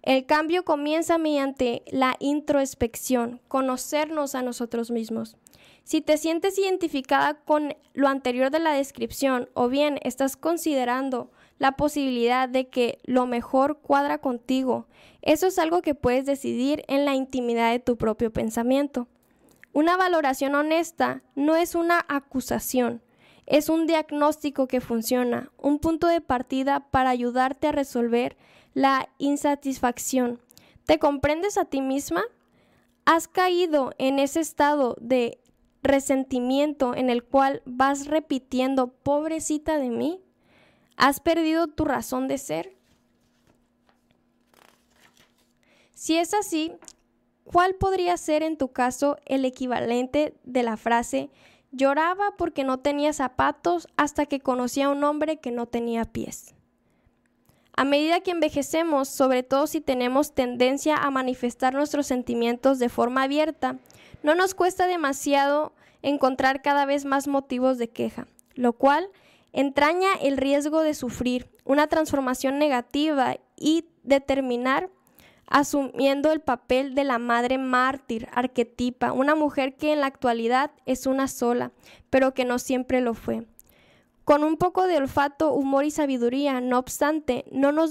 El 0.03 0.27
cambio 0.27 0.65
comienza 0.65 1.17
mediante 1.17 1.83
la 1.91 2.17
introspección, 2.19 3.41
conocernos 3.49 4.35
a 4.35 4.43
nosotros 4.43 4.91
mismos. 4.91 5.37
Si 5.85 6.01
te 6.01 6.17
sientes 6.17 6.59
identificada 6.59 7.35
con 7.35 7.77
lo 7.93 8.09
anterior 8.09 8.51
de 8.51 8.59
la 8.59 8.73
descripción 8.73 9.49
o 9.55 9.69
bien 9.69 9.99
estás 10.03 10.37
considerando 10.37 11.31
la 11.63 11.77
posibilidad 11.77 12.49
de 12.49 12.69
que 12.69 12.99
lo 13.05 13.25
mejor 13.27 13.79
cuadra 13.79 14.19
contigo, 14.19 14.89
eso 15.21 15.47
es 15.47 15.61
algo 15.61 15.81
que 15.81 15.95
puedes 15.95 16.27
decidir 16.27 16.83
en 16.89 17.05
la 17.05 17.15
intimidad 17.15 17.71
de 17.71 17.79
tu 17.79 17.97
propio 17.97 18.33
pensamiento. 18.33 19.07
Una 19.73 19.97
valoración 19.97 20.57
honesta 20.57 21.23
no 21.37 21.55
es 21.55 21.77
una 21.77 22.05
acusación, 22.09 23.01
es 23.47 23.69
un 23.69 23.87
diagnóstico 23.87 24.67
que 24.67 24.81
funciona, 24.81 25.53
un 25.57 25.79
punto 25.79 26.09
de 26.09 26.21
partida 26.21 26.91
para 26.91 27.11
ayudarte 27.11 27.69
a 27.69 27.73
resolver 27.73 28.37
la 28.75 29.09
insatisfacción. 29.19 30.41
¿Te 30.85 30.99
comprendes 30.99 31.59
a 31.59 31.65
ti 31.65 31.81
misma? 31.81 32.25
¿Has 33.05 33.29
caído 33.29 33.93
en 33.99 34.19
ese 34.19 34.41
estado 34.41 34.97
de 35.01 35.39
resentimiento 35.85 36.97
en 36.97 37.09
el 37.09 37.23
cual 37.23 37.63
vas 37.67 38.09
repitiendo, 38.09 38.89
pobrecita 38.89 39.79
de 39.79 39.91
mí? 39.91 40.21
¿Has 40.97 41.21
perdido 41.21 41.67
tu 41.69 41.85
razón 41.85 42.29
de 42.29 42.39
ser? 42.39 42.75
Si 45.95 46.17
es 46.17 46.35
así, 46.35 46.73
¿cuál 47.45 47.75
podría 47.75 48.17
ser 48.17 48.43
en 48.43 48.57
tu 48.57 48.69
caso 48.69 49.19
el 49.25 49.45
equivalente 49.45 50.35
de 50.45 50.63
la 50.63 50.77
frase 50.77 51.31
lloraba 51.71 52.35
porque 52.37 52.65
no 52.65 52.81
tenía 52.81 53.13
zapatos 53.13 53.89
hasta 53.97 54.27
que 54.27 54.41
conocí 54.41 54.83
a 54.83 54.89
un 54.89 55.05
hombre 55.05 55.39
que 55.39 55.51
no 55.51 55.67
tenía 55.67 56.05
pies? 56.05 56.55
A 57.75 57.85
medida 57.85 58.21
que 58.21 58.33
envejecemos, 58.33 59.09
sobre 59.09 59.43
todo 59.43 59.67
si 59.67 59.81
tenemos 59.81 60.35
tendencia 60.35 60.97
a 60.97 61.11
manifestar 61.11 61.73
nuestros 61.73 62.07
sentimientos 62.07 62.79
de 62.79 62.89
forma 62.89 63.23
abierta, 63.23 63.79
no 64.23 64.35
nos 64.35 64.55
cuesta 64.55 64.87
demasiado 64.87 65.73
encontrar 66.03 66.63
cada 66.63 66.85
vez 66.85 67.05
más 67.05 67.29
motivos 67.29 67.79
de 67.79 67.89
queja. 67.89 68.27
lo 68.55 68.75
cual 68.75 69.09
entraña 69.53 70.09
el 70.21 70.37
riesgo 70.37 70.83
de 70.83 70.95
sufrir 70.95 71.51
una 71.65 71.87
transformación 71.87 72.59
negativa 72.59 73.37
y 73.57 73.87
de 74.03 74.21
terminar 74.21 74.91
asumiendo 75.47 76.33
el 76.33 76.41
papel 76.41 76.95
de 76.95 77.05
la 77.05 77.19
madre 77.19 77.59
mártir, 77.59 78.29
arquetipa, 78.33 79.13
una 79.13 79.35
mujer 79.35 79.77
que 79.77 79.93
en 79.93 80.01
la 80.01 80.07
actualidad 80.07 80.71
es 80.87 81.07
una 81.07 81.29
sola, 81.29 81.73
pero 82.09 82.33
que 82.33 82.47
no 82.47 82.59
siempre 82.59 83.03
lo 83.03 83.13
fue. 83.13 83.47
Con 84.25 84.45
un 84.45 84.57
poco 84.57 84.87
de 84.87 84.97
olfato, 84.97 85.53
humor 85.53 85.85
y 85.85 85.91
sabiduría, 85.91 86.61
no 86.61 86.79
obstante, 86.79 87.45
no 87.51 87.73
nos 87.73 87.91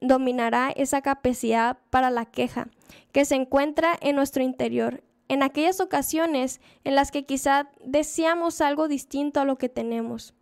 dominará 0.00 0.70
esa 0.74 1.02
capacidad 1.02 1.78
para 1.90 2.10
la 2.10 2.24
queja, 2.24 2.68
que 3.10 3.24
se 3.24 3.34
encuentra 3.34 3.98
en 4.00 4.16
nuestro 4.16 4.42
interior, 4.42 5.02
en 5.28 5.42
aquellas 5.42 5.80
ocasiones 5.80 6.60
en 6.84 6.94
las 6.94 7.10
que 7.10 7.26
quizá 7.26 7.68
deseamos 7.84 8.60
algo 8.60 8.88
distinto 8.88 9.40
a 9.40 9.44
lo 9.44 9.56
que 9.56 9.68
tenemos. 9.68 10.34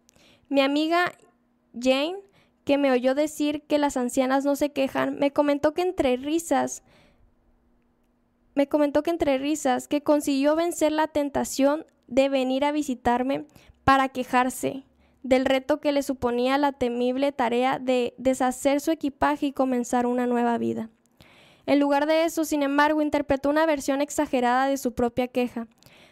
Mi 0.51 0.61
amiga 0.63 1.13
Jane, 1.73 2.17
que 2.65 2.77
me 2.77 2.91
oyó 2.91 3.15
decir 3.15 3.63
que 3.63 3.79
las 3.79 3.97
ancianas 3.97 4.45
no 4.45 4.57
se 4.57 4.73
quejan, 4.73 5.17
me 5.17 5.33
comentó 5.33 5.75
que 5.75 5.83
entre 5.83 6.17
risas, 6.17 6.83
me 8.57 8.69
comentó 8.69 9.05
que 9.05 9.11
entre 9.11 9.39
risas, 9.39 9.87
que 9.87 10.03
consiguió 10.03 10.57
vencer 10.57 10.91
la 10.91 11.07
tentación 11.07 11.87
de 12.09 12.29
venir 12.29 12.65
a 12.65 12.73
visitarme 12.73 13.47
para 13.85 14.09
quejarse 14.09 14.85
del 15.23 15.45
reto 15.45 15.81
que 15.81 15.93
le 15.93 16.03
suponía 16.03 16.59
la 16.59 16.73
temible 16.73 17.31
tarea 17.31 17.79
de 17.79 18.15
deshacer 18.19 18.81
su 18.81 18.91
equipaje 18.91 19.47
y 19.47 19.53
comenzar 19.53 20.05
una 20.05 20.27
nueva 20.27 20.59
vida. 20.59 20.91
En 21.67 21.79
lugar 21.79 22.07
de 22.07 22.25
eso, 22.25 22.45
sin 22.45 22.65
embargo, 22.65 23.03
interpretó 23.03 23.51
una 23.51 23.67
versión 23.67 24.01
exagerada 24.01 24.67
de 24.67 24.79
su 24.79 24.95
propia 24.95 25.29
queja, 25.29 25.69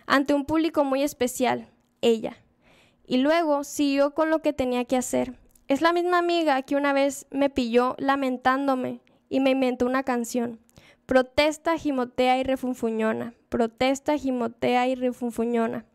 ante 0.07 0.33
un 0.33 0.45
público 0.45 0.85
muy 0.85 1.03
especial, 1.03 1.67
ella. 2.03 2.37
Y 3.11 3.17
luego 3.17 3.65
siguió 3.65 4.13
con 4.13 4.29
lo 4.29 4.43
que 4.43 4.53
tenía 4.53 4.85
que 4.85 4.99
hacer. 4.99 5.33
Es 5.67 5.81
la 5.81 5.95
misma 5.95 6.19
amiga 6.19 6.61
que 6.61 6.77
una 6.77 6.93
vez 6.93 7.27
me 7.31 7.49
pilló 7.49 7.97
lamentándome 7.99 9.01
y 9.31 9.41
me 9.41 9.51
inventó 9.51 9.87
una 9.87 10.03
canción. 10.03 10.61
Protesta, 11.07 11.79
gimotea 11.79 12.39
y 12.39 12.43
refunfuñona. 12.43 13.33
Protesta, 13.49 14.19
gimotea 14.19 14.89
y 14.89 14.95
refunfuñona 14.95 15.87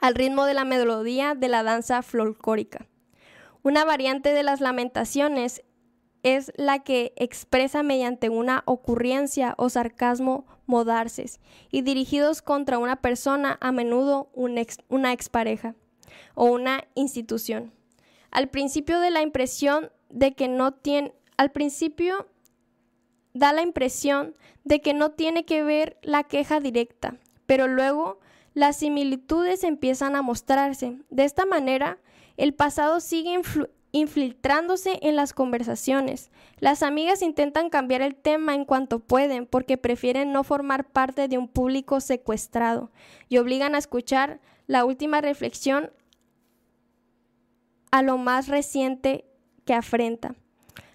al 0.00 0.16
ritmo 0.16 0.44
de 0.44 0.54
la 0.54 0.64
melodía 0.64 1.36
de 1.36 1.48
la 1.48 1.62
danza 1.62 2.02
folclórica. 2.02 2.88
Una 3.62 3.84
variante 3.84 4.34
de 4.34 4.42
las 4.42 4.60
lamentaciones 4.60 5.62
es 6.24 6.52
la 6.56 6.80
que 6.80 7.12
expresa 7.16 7.84
mediante 7.84 8.28
una 8.28 8.64
ocurrencia 8.66 9.54
o 9.56 9.68
sarcasmo 9.68 10.46
modarces 10.66 11.40
y 11.70 11.82
dirigidos 11.82 12.42
contra 12.42 12.78
una 12.78 12.96
persona, 12.96 13.56
a 13.60 13.70
menudo 13.70 14.30
una 14.34 15.12
expareja 15.12 15.76
o 16.34 16.44
una 16.44 16.84
institución. 16.94 17.72
Al 18.30 18.48
principio 18.48 19.00
de 19.00 19.10
la 19.10 19.22
impresión 19.22 19.90
de 20.10 20.34
que 20.34 20.48
no 20.48 20.72
tiene, 20.72 21.14
al 21.36 21.52
principio 21.52 22.28
da 23.32 23.52
la 23.52 23.62
impresión 23.62 24.34
de 24.64 24.80
que 24.80 24.94
no 24.94 25.10
tiene 25.10 25.44
que 25.44 25.62
ver 25.62 25.98
la 26.02 26.24
queja 26.24 26.60
directa, 26.60 27.16
pero 27.46 27.68
luego 27.68 28.20
las 28.54 28.76
similitudes 28.76 29.64
empiezan 29.64 30.16
a 30.16 30.22
mostrarse. 30.22 30.98
De 31.10 31.24
esta 31.24 31.44
manera, 31.44 31.98
el 32.36 32.54
pasado 32.54 33.00
sigue 33.00 33.40
infiltrándose 33.92 34.98
en 35.02 35.16
las 35.16 35.32
conversaciones. 35.32 36.30
Las 36.58 36.82
amigas 36.82 37.22
intentan 37.22 37.68
cambiar 37.68 38.02
el 38.02 38.14
tema 38.14 38.54
en 38.54 38.64
cuanto 38.64 39.00
pueden 39.00 39.46
porque 39.46 39.76
prefieren 39.76 40.32
no 40.32 40.44
formar 40.44 40.88
parte 40.88 41.28
de 41.28 41.38
un 41.38 41.48
público 41.48 42.00
secuestrado 42.00 42.90
y 43.28 43.38
obligan 43.38 43.74
a 43.74 43.78
escuchar 43.78 44.40
la 44.66 44.84
última 44.84 45.20
reflexión 45.20 45.90
a 47.94 48.02
lo 48.02 48.18
más 48.18 48.48
reciente 48.48 49.24
que 49.64 49.72
afrenta. 49.72 50.34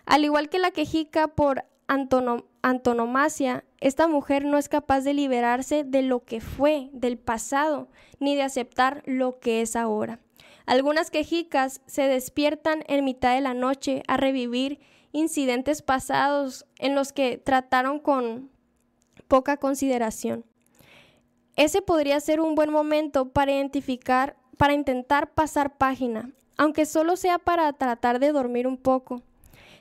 Al 0.06 0.26
igual 0.26 0.50
que 0.50 0.60
la 0.60 0.72
quejica 0.72 1.30
por 1.30 1.64
antonomasia, 2.62 3.64
esta 3.80 4.10
mujer 4.10 4.44
no 4.44 4.58
es 4.58 4.68
capaz 4.68 5.06
de 5.06 5.14
liberarse 5.14 5.86
de 5.86 6.02
lo 6.02 6.26
que 6.26 6.42
fue, 6.42 6.90
del 6.92 7.18
pasado, 7.18 7.88
ni 8.20 8.36
de 8.36 8.42
aceptar 8.42 9.02
lo 9.06 9.40
que 9.40 9.62
es 9.62 9.78
ahora. 9.78 10.20
Algunas 10.66 11.10
quejicas 11.10 11.80
se 11.86 12.02
despiertan 12.02 12.84
en 12.90 13.06
mitad 13.06 13.34
de 13.34 13.40
la 13.40 13.54
noche 13.54 14.04
a 14.10 14.18
revivir 14.18 14.82
incidentes 15.14 15.82
pasados 15.82 16.66
en 16.80 16.96
los 16.96 17.14
que 17.14 17.38
trataron 17.38 18.00
con 18.00 18.52
poca 19.30 19.56
consideración. 19.56 20.44
Ese 21.56 21.82
podría 21.82 22.20
ser 22.20 22.42
un 22.42 22.56
buen 22.56 22.72
momento 22.74 23.30
para 23.30 23.54
identificar, 23.54 24.36
para 24.58 24.74
intentar 24.74 25.34
pasar 25.34 25.78
página, 25.78 26.34
aunque 26.60 26.86
solo 26.86 27.16
sea 27.16 27.40
para 27.40 27.72
tratar 27.72 28.20
de 28.20 28.34
dormir 28.34 28.68
un 28.68 28.76
poco. 28.76 29.24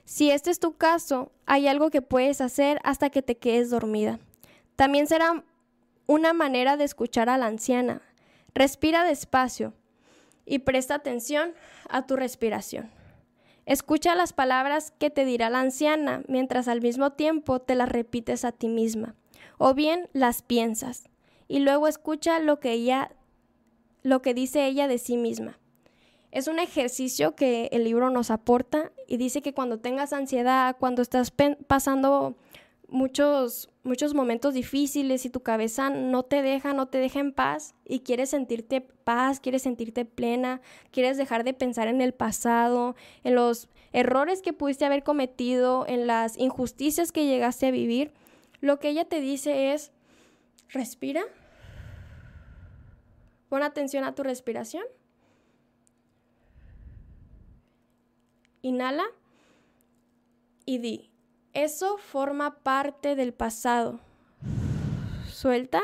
Si 0.04 0.30
este 0.30 0.52
es 0.52 0.60
tu 0.60 0.76
caso, 0.76 1.32
hay 1.44 1.66
algo 1.66 1.90
que 1.90 2.02
puedes 2.02 2.40
hacer 2.40 2.78
hasta 2.84 3.10
que 3.10 3.20
te 3.20 3.36
quedes 3.36 3.70
dormida. 3.70 4.20
También 4.76 5.08
será 5.08 5.42
una 6.06 6.32
manera 6.32 6.76
de 6.76 6.84
escuchar 6.84 7.28
a 7.30 7.36
la 7.36 7.46
anciana. 7.46 8.00
Respira 8.54 9.02
despacio 9.02 9.74
y 10.46 10.60
presta 10.60 10.94
atención 10.94 11.52
a 11.88 12.06
tu 12.06 12.14
respiración. 12.14 12.88
Escucha 13.66 14.14
las 14.14 14.32
palabras 14.32 14.92
que 15.00 15.10
te 15.10 15.24
dirá 15.24 15.50
la 15.50 15.58
anciana 15.58 16.22
mientras 16.28 16.68
al 16.68 16.80
mismo 16.80 17.10
tiempo 17.10 17.60
te 17.60 17.74
las 17.74 17.88
repites 17.88 18.44
a 18.44 18.52
ti 18.52 18.68
misma, 18.68 19.16
o 19.58 19.74
bien 19.74 20.08
las 20.12 20.42
piensas, 20.42 21.08
y 21.48 21.58
luego 21.58 21.88
escucha 21.88 22.38
lo 22.38 22.60
que 22.60 22.70
ella 22.70 23.10
lo 24.04 24.22
que 24.22 24.32
dice 24.32 24.64
ella 24.64 24.86
de 24.86 24.98
sí 24.98 25.16
misma. 25.16 25.58
Es 26.30 26.46
un 26.46 26.58
ejercicio 26.58 27.34
que 27.34 27.68
el 27.72 27.84
libro 27.84 28.10
nos 28.10 28.30
aporta 28.30 28.92
y 29.06 29.16
dice 29.16 29.40
que 29.40 29.54
cuando 29.54 29.78
tengas 29.78 30.12
ansiedad, 30.12 30.76
cuando 30.78 31.00
estás 31.00 31.32
pasando 31.66 32.36
muchos, 32.86 33.70
muchos 33.82 34.12
momentos 34.12 34.52
difíciles 34.52 35.24
y 35.24 35.30
tu 35.30 35.40
cabeza 35.40 35.88
no 35.88 36.24
te 36.24 36.42
deja, 36.42 36.74
no 36.74 36.86
te 36.86 36.98
deja 36.98 37.20
en 37.20 37.32
paz 37.32 37.74
y 37.86 38.00
quieres 38.00 38.30
sentirte 38.30 38.82
paz, 38.82 39.40
quieres 39.40 39.62
sentirte 39.62 40.04
plena, 40.04 40.60
quieres 40.90 41.16
dejar 41.16 41.44
de 41.44 41.54
pensar 41.54 41.88
en 41.88 42.02
el 42.02 42.12
pasado, 42.12 42.94
en 43.24 43.34
los 43.34 43.68
errores 43.92 44.42
que 44.42 44.52
pudiste 44.52 44.84
haber 44.84 45.04
cometido, 45.04 45.86
en 45.86 46.06
las 46.06 46.36
injusticias 46.36 47.10
que 47.10 47.26
llegaste 47.26 47.66
a 47.66 47.70
vivir, 47.70 48.12
lo 48.60 48.78
que 48.78 48.90
ella 48.90 49.06
te 49.06 49.22
dice 49.22 49.72
es, 49.72 49.92
respira, 50.68 51.22
pon 53.48 53.62
atención 53.62 54.04
a 54.04 54.14
tu 54.14 54.22
respiración 54.22 54.84
Inhala 58.62 59.04
y 60.64 60.78
di, 60.78 61.10
eso 61.52 61.98
forma 61.98 62.58
parte 62.62 63.14
del 63.16 63.32
pasado. 63.32 64.00
Suelta, 65.28 65.82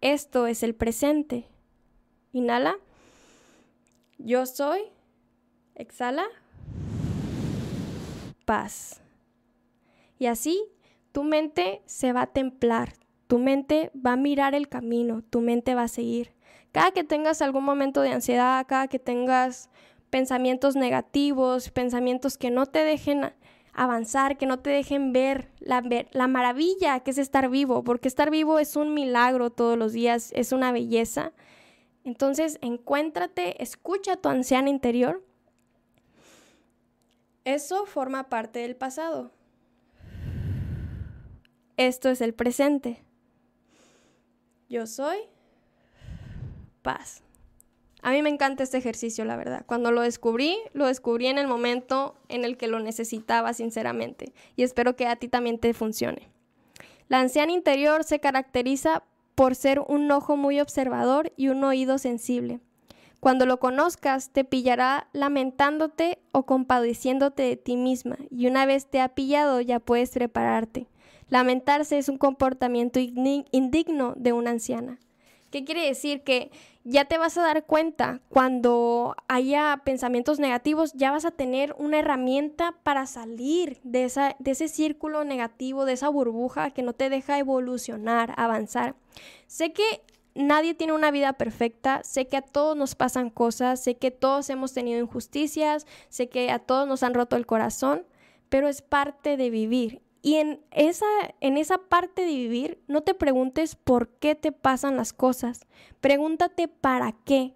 esto 0.00 0.46
es 0.46 0.62
el 0.62 0.74
presente. 0.74 1.46
Inhala, 2.32 2.76
yo 4.18 4.44
soy, 4.46 4.80
exhala, 5.74 6.26
paz. 8.44 9.00
Y 10.18 10.26
así 10.26 10.62
tu 11.12 11.24
mente 11.24 11.82
se 11.86 12.12
va 12.12 12.22
a 12.22 12.26
templar, 12.26 12.92
tu 13.26 13.38
mente 13.38 13.90
va 13.94 14.12
a 14.12 14.16
mirar 14.16 14.54
el 14.54 14.68
camino, 14.68 15.22
tu 15.22 15.40
mente 15.40 15.74
va 15.74 15.84
a 15.84 15.88
seguir. 15.88 16.32
Cada 16.72 16.90
que 16.90 17.04
tengas 17.04 17.40
algún 17.40 17.64
momento 17.64 18.02
de 18.02 18.12
ansiedad, 18.12 18.66
cada 18.66 18.88
que 18.88 18.98
tengas 18.98 19.70
pensamientos 20.16 20.76
negativos, 20.76 21.68
pensamientos 21.68 22.38
que 22.38 22.50
no 22.50 22.64
te 22.64 22.78
dejen 22.78 23.34
avanzar, 23.74 24.38
que 24.38 24.46
no 24.46 24.60
te 24.60 24.70
dejen 24.70 25.12
ver 25.12 25.50
la, 25.60 25.82
la, 26.12 26.26
maravilla 26.26 27.00
que 27.00 27.10
es 27.10 27.18
estar 27.18 27.50
vivo, 27.50 27.84
porque 27.84 28.08
estar 28.08 28.30
vivo 28.30 28.58
es 28.58 28.76
un 28.76 28.94
milagro 28.94 29.50
todos 29.50 29.76
los 29.76 29.92
días, 29.92 30.32
es 30.34 30.52
una 30.52 30.72
belleza. 30.72 31.32
Entonces, 32.02 32.56
encuéntrate, 32.62 33.62
escucha 33.62 34.14
a 34.14 34.16
tu 34.16 34.30
anciana 34.30 34.70
interior. 34.70 35.22
Eso 37.44 37.84
forma 37.84 38.30
parte 38.30 38.60
del 38.60 38.74
pasado. 38.74 39.32
Esto 41.76 42.08
es 42.08 42.22
el 42.22 42.32
presente. 42.32 43.04
Yo 44.70 44.86
soy 44.86 45.18
paz. 46.80 47.25
A 48.06 48.12
mí 48.12 48.22
me 48.22 48.30
encanta 48.30 48.62
este 48.62 48.78
ejercicio, 48.78 49.24
la 49.24 49.34
verdad. 49.34 49.64
Cuando 49.66 49.90
lo 49.90 50.00
descubrí, 50.00 50.58
lo 50.74 50.86
descubrí 50.86 51.26
en 51.26 51.38
el 51.38 51.48
momento 51.48 52.14
en 52.28 52.44
el 52.44 52.56
que 52.56 52.68
lo 52.68 52.78
necesitaba, 52.78 53.52
sinceramente. 53.52 54.32
Y 54.54 54.62
espero 54.62 54.94
que 54.94 55.08
a 55.08 55.16
ti 55.16 55.26
también 55.26 55.58
te 55.58 55.74
funcione. 55.74 56.28
La 57.08 57.18
anciana 57.18 57.50
interior 57.50 58.04
se 58.04 58.20
caracteriza 58.20 59.02
por 59.34 59.56
ser 59.56 59.80
un 59.80 60.08
ojo 60.12 60.36
muy 60.36 60.60
observador 60.60 61.32
y 61.36 61.48
un 61.48 61.64
oído 61.64 61.98
sensible. 61.98 62.60
Cuando 63.18 63.44
lo 63.44 63.58
conozcas, 63.58 64.30
te 64.30 64.44
pillará 64.44 65.08
lamentándote 65.12 66.20
o 66.30 66.46
compadeciéndote 66.46 67.42
de 67.42 67.56
ti 67.56 67.74
misma, 67.76 68.18
y 68.30 68.46
una 68.46 68.66
vez 68.66 68.86
te 68.88 69.00
ha 69.00 69.16
pillado 69.16 69.60
ya 69.60 69.80
puedes 69.80 70.10
prepararte. 70.10 70.86
Lamentarse 71.28 71.98
es 71.98 72.08
un 72.08 72.18
comportamiento 72.18 73.00
indigno 73.00 74.14
de 74.16 74.32
una 74.32 74.50
anciana. 74.50 75.00
¿Qué 75.50 75.64
quiere 75.64 75.86
decir? 75.86 76.22
Que 76.22 76.50
ya 76.84 77.04
te 77.04 77.18
vas 77.18 77.36
a 77.36 77.42
dar 77.42 77.64
cuenta 77.64 78.20
cuando 78.28 79.16
haya 79.26 79.82
pensamientos 79.84 80.38
negativos, 80.38 80.92
ya 80.92 81.10
vas 81.10 81.24
a 81.24 81.30
tener 81.30 81.74
una 81.78 81.98
herramienta 81.98 82.76
para 82.82 83.06
salir 83.06 83.80
de, 83.82 84.04
esa, 84.04 84.36
de 84.38 84.52
ese 84.52 84.68
círculo 84.68 85.24
negativo, 85.24 85.84
de 85.84 85.94
esa 85.94 86.08
burbuja 86.08 86.70
que 86.70 86.82
no 86.82 86.92
te 86.92 87.10
deja 87.10 87.38
evolucionar, 87.38 88.34
avanzar. 88.36 88.94
Sé 89.46 89.72
que 89.72 90.02
nadie 90.36 90.74
tiene 90.74 90.92
una 90.92 91.10
vida 91.10 91.32
perfecta, 91.32 92.02
sé 92.04 92.28
que 92.28 92.36
a 92.36 92.42
todos 92.42 92.76
nos 92.76 92.94
pasan 92.94 93.30
cosas, 93.30 93.82
sé 93.82 93.96
que 93.96 94.10
todos 94.10 94.48
hemos 94.50 94.72
tenido 94.72 95.00
injusticias, 95.00 95.86
sé 96.08 96.28
que 96.28 96.50
a 96.50 96.60
todos 96.60 96.86
nos 96.86 97.02
han 97.02 97.14
roto 97.14 97.36
el 97.36 97.46
corazón, 97.46 98.06
pero 98.48 98.68
es 98.68 98.82
parte 98.82 99.36
de 99.36 99.50
vivir 99.50 100.02
y 100.26 100.38
en 100.38 100.60
esa, 100.72 101.06
en 101.40 101.56
esa 101.56 101.78
parte 101.78 102.22
de 102.22 102.34
vivir, 102.34 102.82
no 102.88 103.02
te 103.02 103.14
preguntes 103.14 103.76
por 103.76 104.08
qué 104.08 104.34
te 104.34 104.50
pasan 104.50 104.96
las 104.96 105.12
cosas. 105.12 105.68
Pregúntate 106.00 106.66
para 106.66 107.12
qué. 107.12 107.54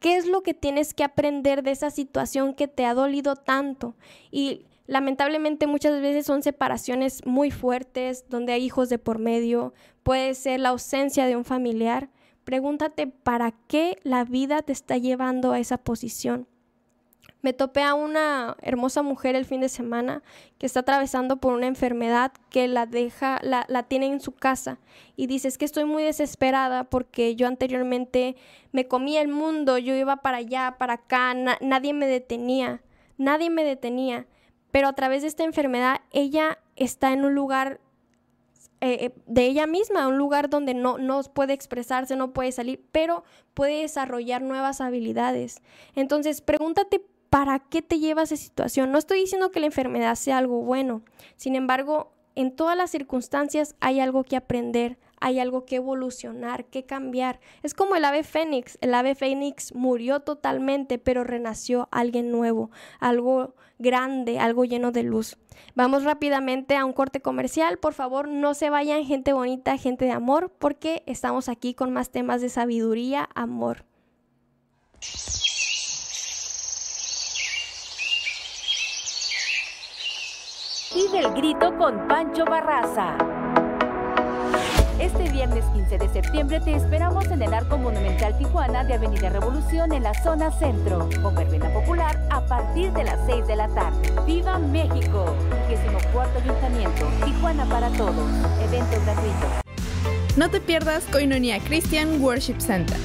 ¿Qué 0.00 0.18
es 0.18 0.26
lo 0.26 0.42
que 0.42 0.52
tienes 0.52 0.92
que 0.92 1.02
aprender 1.02 1.62
de 1.62 1.70
esa 1.70 1.88
situación 1.88 2.52
que 2.52 2.68
te 2.68 2.84
ha 2.84 2.92
dolido 2.92 3.36
tanto? 3.36 3.96
Y 4.30 4.66
lamentablemente 4.84 5.66
muchas 5.66 5.98
veces 6.02 6.26
son 6.26 6.42
separaciones 6.42 7.24
muy 7.24 7.50
fuertes, 7.50 8.26
donde 8.28 8.52
hay 8.52 8.64
hijos 8.66 8.90
de 8.90 8.98
por 8.98 9.18
medio, 9.18 9.72
puede 10.02 10.34
ser 10.34 10.60
la 10.60 10.68
ausencia 10.68 11.24
de 11.24 11.36
un 11.36 11.46
familiar. 11.46 12.10
Pregúntate 12.44 13.06
para 13.06 13.52
qué 13.66 13.96
la 14.02 14.24
vida 14.24 14.60
te 14.60 14.74
está 14.74 14.98
llevando 14.98 15.52
a 15.52 15.58
esa 15.58 15.78
posición. 15.78 16.46
Me 17.42 17.52
topé 17.52 17.82
a 17.82 17.94
una 17.94 18.56
hermosa 18.60 19.02
mujer 19.02 19.34
el 19.34 19.46
fin 19.46 19.60
de 19.60 19.68
semana 19.68 20.22
que 20.58 20.66
está 20.66 20.80
atravesando 20.80 21.38
por 21.38 21.54
una 21.54 21.66
enfermedad 21.66 22.32
que 22.50 22.68
la 22.68 22.86
deja, 22.86 23.40
la, 23.42 23.82
tiene 23.84 24.06
en 24.06 24.20
su 24.20 24.32
casa 24.32 24.78
y 25.16 25.26
dice, 25.26 25.48
es 25.48 25.56
que 25.56 25.64
estoy 25.64 25.84
muy 25.84 26.02
desesperada 26.02 26.84
porque 26.84 27.36
yo 27.36 27.46
anteriormente 27.46 28.36
me 28.72 28.86
comía 28.86 29.22
el 29.22 29.28
mundo, 29.28 29.78
yo 29.78 29.94
iba 29.94 30.16
para 30.16 30.38
allá, 30.38 30.76
para 30.78 30.94
acá, 30.94 31.34
nadie 31.34 31.94
me 31.94 32.06
detenía, 32.06 32.82
nadie 33.16 33.48
me 33.48 33.64
detenía, 33.64 34.26
pero 34.70 34.88
a 34.88 34.92
través 34.92 35.22
de 35.22 35.28
esta 35.28 35.44
enfermedad 35.44 36.02
ella 36.12 36.58
está 36.76 37.12
en 37.12 37.24
un 37.24 37.34
lugar 37.34 37.80
eh, 38.82 39.06
eh, 39.06 39.14
de 39.26 39.44
ella 39.44 39.66
misma, 39.66 40.08
un 40.08 40.16
lugar 40.16 40.48
donde 40.48 40.72
no, 40.72 40.96
no 40.96 41.22
puede 41.22 41.52
expresarse, 41.52 42.16
no 42.16 42.32
puede 42.32 42.50
salir, 42.50 42.82
pero 42.92 43.24
puede 43.52 43.82
desarrollar 43.82 44.40
nuevas 44.40 44.80
habilidades. 44.80 45.60
Entonces, 45.94 46.40
pregúntate 46.40 47.02
¿para 47.30 47.60
qué 47.60 47.80
te 47.80 47.98
lleva 47.98 48.20
a 48.20 48.24
esa 48.24 48.36
situación? 48.36 48.90
No 48.92 48.98
estoy 48.98 49.20
diciendo 49.20 49.50
que 49.50 49.60
la 49.60 49.66
enfermedad 49.66 50.16
sea 50.16 50.38
algo 50.38 50.60
bueno, 50.62 51.02
sin 51.36 51.54
embargo, 51.54 52.12
en 52.34 52.54
todas 52.54 52.76
las 52.76 52.90
circunstancias 52.90 53.76
hay 53.80 54.00
algo 54.00 54.24
que 54.24 54.36
aprender, 54.36 54.98
hay 55.20 55.38
algo 55.38 55.64
que 55.66 55.76
evolucionar, 55.76 56.64
que 56.64 56.84
cambiar. 56.84 57.40
Es 57.62 57.74
como 57.74 57.94
el 57.96 58.04
ave 58.04 58.24
fénix, 58.24 58.78
el 58.80 58.94
ave 58.94 59.14
fénix 59.14 59.74
murió 59.74 60.20
totalmente, 60.20 60.98
pero 60.98 61.24
renació 61.24 61.88
alguien 61.90 62.30
nuevo, 62.30 62.70
algo 62.98 63.54
grande, 63.78 64.38
algo 64.38 64.64
lleno 64.64 64.92
de 64.92 65.02
luz. 65.02 65.36
Vamos 65.74 66.04
rápidamente 66.04 66.76
a 66.76 66.84
un 66.84 66.92
corte 66.92 67.20
comercial, 67.20 67.78
por 67.78 67.94
favor 67.94 68.28
no 68.28 68.54
se 68.54 68.70
vayan 68.70 69.04
gente 69.04 69.32
bonita, 69.32 69.76
gente 69.76 70.04
de 70.04 70.12
amor, 70.12 70.52
porque 70.58 71.02
estamos 71.06 71.48
aquí 71.48 71.74
con 71.74 71.92
más 71.92 72.10
temas 72.10 72.40
de 72.40 72.48
sabiduría, 72.48 73.28
amor. 73.34 73.84
Y 80.94 81.08
del 81.08 81.32
grito 81.34 81.76
con 81.78 82.08
Pancho 82.08 82.44
Barraza. 82.44 83.16
Este 84.98 85.30
viernes 85.30 85.64
15 85.72 85.98
de 85.98 86.08
septiembre 86.08 86.60
te 86.60 86.74
esperamos 86.74 87.26
en 87.26 87.42
el 87.42 87.54
Arco 87.54 87.78
Monumental 87.78 88.36
Tijuana 88.36 88.84
de 88.84 88.94
Avenida 88.94 89.30
Revolución 89.30 89.92
en 89.92 90.02
la 90.02 90.14
zona 90.22 90.50
centro, 90.58 91.08
con 91.22 91.34
verbena 91.34 91.72
popular 91.72 92.20
a 92.30 92.44
partir 92.44 92.92
de 92.92 93.04
las 93.04 93.18
6 93.26 93.46
de 93.46 93.56
la 93.56 93.68
tarde. 93.68 94.12
¡Viva 94.26 94.58
México! 94.58 95.36
24 95.68 96.40
Ayuntamiento, 96.40 97.06
Tijuana 97.24 97.64
para 97.66 97.88
todos. 97.90 98.30
Evento 98.60 99.00
gratuito. 99.04 99.46
No 100.36 100.50
te 100.50 100.60
pierdas 100.60 101.04
Coinonía 101.04 101.60
Christian 101.60 102.20
Worship 102.20 102.58
Center. 102.58 102.98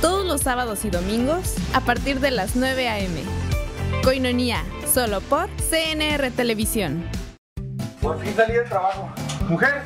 Todos 0.00 0.26
los 0.26 0.40
sábados 0.40 0.84
y 0.84 0.90
domingos 0.90 1.56
a 1.74 1.80
partir 1.80 2.20
de 2.20 2.30
las 2.30 2.56
9 2.56 2.88
a.m. 2.88 3.22
Coinonía, 4.02 4.64
solo 4.98 5.20
por 5.20 5.48
CNR 5.70 6.32
Televisión. 6.32 7.08
Por 8.02 8.18
fin 8.18 8.34
salí 8.34 8.54
del 8.54 8.68
trabajo. 8.68 9.08
Mujer, 9.48 9.82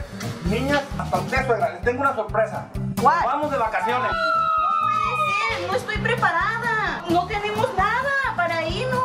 niñas, 0.46 0.80
hasta 0.96 1.18
usted, 1.18 1.46
suegra, 1.46 1.68
les 1.68 1.82
tengo 1.82 2.00
una 2.00 2.14
sorpresa. 2.14 2.70
Vamos 3.02 3.50
de 3.50 3.58
vacaciones. 3.58 4.10
No 4.10 4.70
puede 4.80 5.58
ser, 5.58 5.68
no 5.68 5.76
estoy 5.76 5.98
preparada. 5.98 7.04
No 7.10 7.26
tenemos 7.26 7.68
nada 7.76 8.11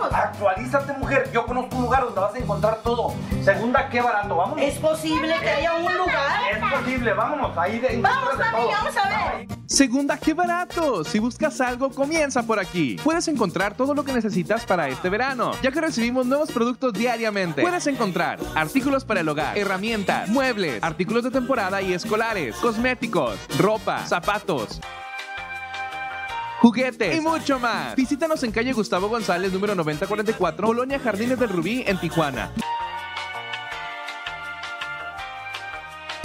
Actualízate, 0.03 0.93
mujer. 0.93 1.29
Yo 1.33 1.45
conozco 1.45 1.75
un 1.75 1.83
lugar 1.83 2.03
donde 2.03 2.19
vas 2.19 2.33
a 2.33 2.37
encontrar 2.37 2.81
todo. 2.83 3.13
Segunda, 3.43 3.89
qué 3.89 4.01
barato. 4.01 4.35
Vamos. 4.35 4.59
¿Es 4.61 4.77
posible 4.77 5.35
que 5.41 5.49
haya 5.49 5.73
un 5.75 5.97
lugar? 5.97 6.41
Es 6.51 6.79
posible, 6.79 7.13
vámonos. 7.13 7.57
Ahí 7.57 7.79
de, 7.79 8.01
Vamos, 8.01 8.37
mami, 8.37 8.65
vamos 8.65 8.97
a 8.97 9.09
ver. 9.09 9.47
Segunda, 9.67 10.17
qué 10.17 10.33
barato. 10.33 11.03
Si 11.03 11.19
buscas 11.19 11.59
algo, 11.59 11.89
comienza 11.89 12.43
por 12.43 12.59
aquí. 12.59 12.97
Puedes 13.03 13.27
encontrar 13.27 13.75
todo 13.75 13.93
lo 13.93 14.03
que 14.03 14.13
necesitas 14.13 14.65
para 14.65 14.87
este 14.87 15.09
verano, 15.09 15.51
ya 15.61 15.71
que 15.71 15.81
recibimos 15.81 16.25
nuevos 16.25 16.51
productos 16.51 16.93
diariamente. 16.93 17.61
Puedes 17.61 17.85
encontrar 17.87 18.39
artículos 18.55 19.03
para 19.03 19.19
el 19.19 19.29
hogar, 19.29 19.57
herramientas, 19.57 20.29
muebles, 20.29 20.81
artículos 20.81 21.23
de 21.23 21.31
temporada 21.31 21.81
y 21.81 21.93
escolares, 21.93 22.55
cosméticos, 22.55 23.37
ropa, 23.57 24.05
zapatos 24.05 24.79
juguetes 26.59 27.17
y 27.17 27.21
mucho 27.21 27.59
más. 27.59 27.95
Visítanos 27.95 28.43
en 28.43 28.51
calle 28.51 28.73
Gustavo 28.73 29.09
González, 29.09 29.51
número 29.51 29.75
9044, 29.75 30.67
Colonia 30.67 30.99
Jardines 30.99 31.39
del 31.39 31.49
Rubí, 31.49 31.83
en 31.85 31.99
Tijuana. 31.99 32.51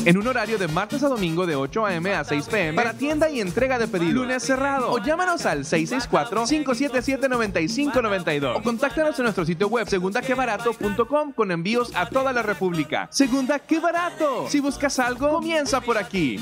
en 0.04 0.18
un 0.18 0.26
horario 0.26 0.58
de 0.58 0.66
martes 0.68 1.02
a 1.02 1.08
domingo 1.08 1.46
de 1.46 1.56
8 1.56 1.86
a.m. 1.86 2.14
a 2.14 2.22
6 2.24 2.46
p.m. 2.46 2.74
para 2.74 2.92
tienda 2.94 3.30
y 3.30 3.40
entrega 3.40 3.78
de 3.78 3.88
pedidos. 3.88 4.14
Lunes 4.14 4.42
cerrado. 4.42 4.90
O 4.90 4.98
llámanos 4.98 5.46
al 5.46 5.64
664-577-9592 5.64 8.56
o 8.56 8.62
contáctanos 8.62 9.18
en 9.18 9.24
nuestro 9.24 9.44
sitio 9.44 9.68
web 9.68 9.88
segundaquebarato.com 9.88 11.32
con 11.32 11.50
envíos 11.50 11.92
a 11.94 12.08
toda 12.08 12.32
la 12.32 12.42
República. 12.42 13.08
Segunda, 13.10 13.58
qué 13.58 13.80
barato. 13.80 14.46
Si 14.48 14.60
buscas 14.60 14.98
algo, 14.98 15.30
comienza 15.30 15.80
por 15.80 15.98
aquí. 15.98 16.38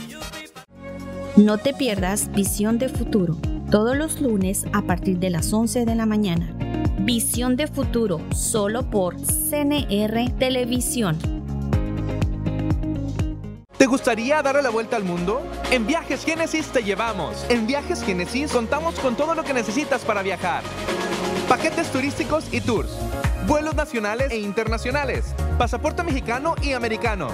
No 1.36 1.58
te 1.58 1.72
pierdas 1.72 2.30
Visión 2.32 2.78
de 2.78 2.88
Futuro, 2.88 3.38
todos 3.70 3.96
los 3.96 4.20
lunes 4.20 4.64
a 4.72 4.82
partir 4.82 5.18
de 5.18 5.30
las 5.30 5.52
11 5.52 5.84
de 5.84 5.94
la 5.94 6.04
mañana. 6.04 6.52
Visión 6.98 7.56
de 7.56 7.68
Futuro, 7.68 8.20
solo 8.34 8.90
por 8.90 9.16
CNR 9.16 10.30
Televisión. 10.38 11.16
¿Te 13.78 13.86
gustaría 13.86 14.42
darle 14.42 14.62
la 14.62 14.70
vuelta 14.70 14.96
al 14.96 15.04
mundo? 15.04 15.40
En 15.70 15.86
Viajes 15.86 16.24
Génesis 16.24 16.66
te 16.66 16.82
llevamos. 16.82 17.46
En 17.48 17.66
Viajes 17.66 18.02
Génesis 18.02 18.52
contamos 18.52 18.98
con 18.98 19.16
todo 19.16 19.34
lo 19.34 19.44
que 19.44 19.54
necesitas 19.54 20.04
para 20.04 20.22
viajar. 20.22 20.62
Paquetes 21.48 21.90
turísticos 21.90 22.52
y 22.52 22.60
tours 22.60 22.90
vuelos 23.50 23.74
nacionales 23.74 24.30
e 24.30 24.38
internacionales, 24.38 25.34
pasaporte 25.58 26.04
mexicano 26.04 26.54
y 26.62 26.72
americano. 26.72 27.28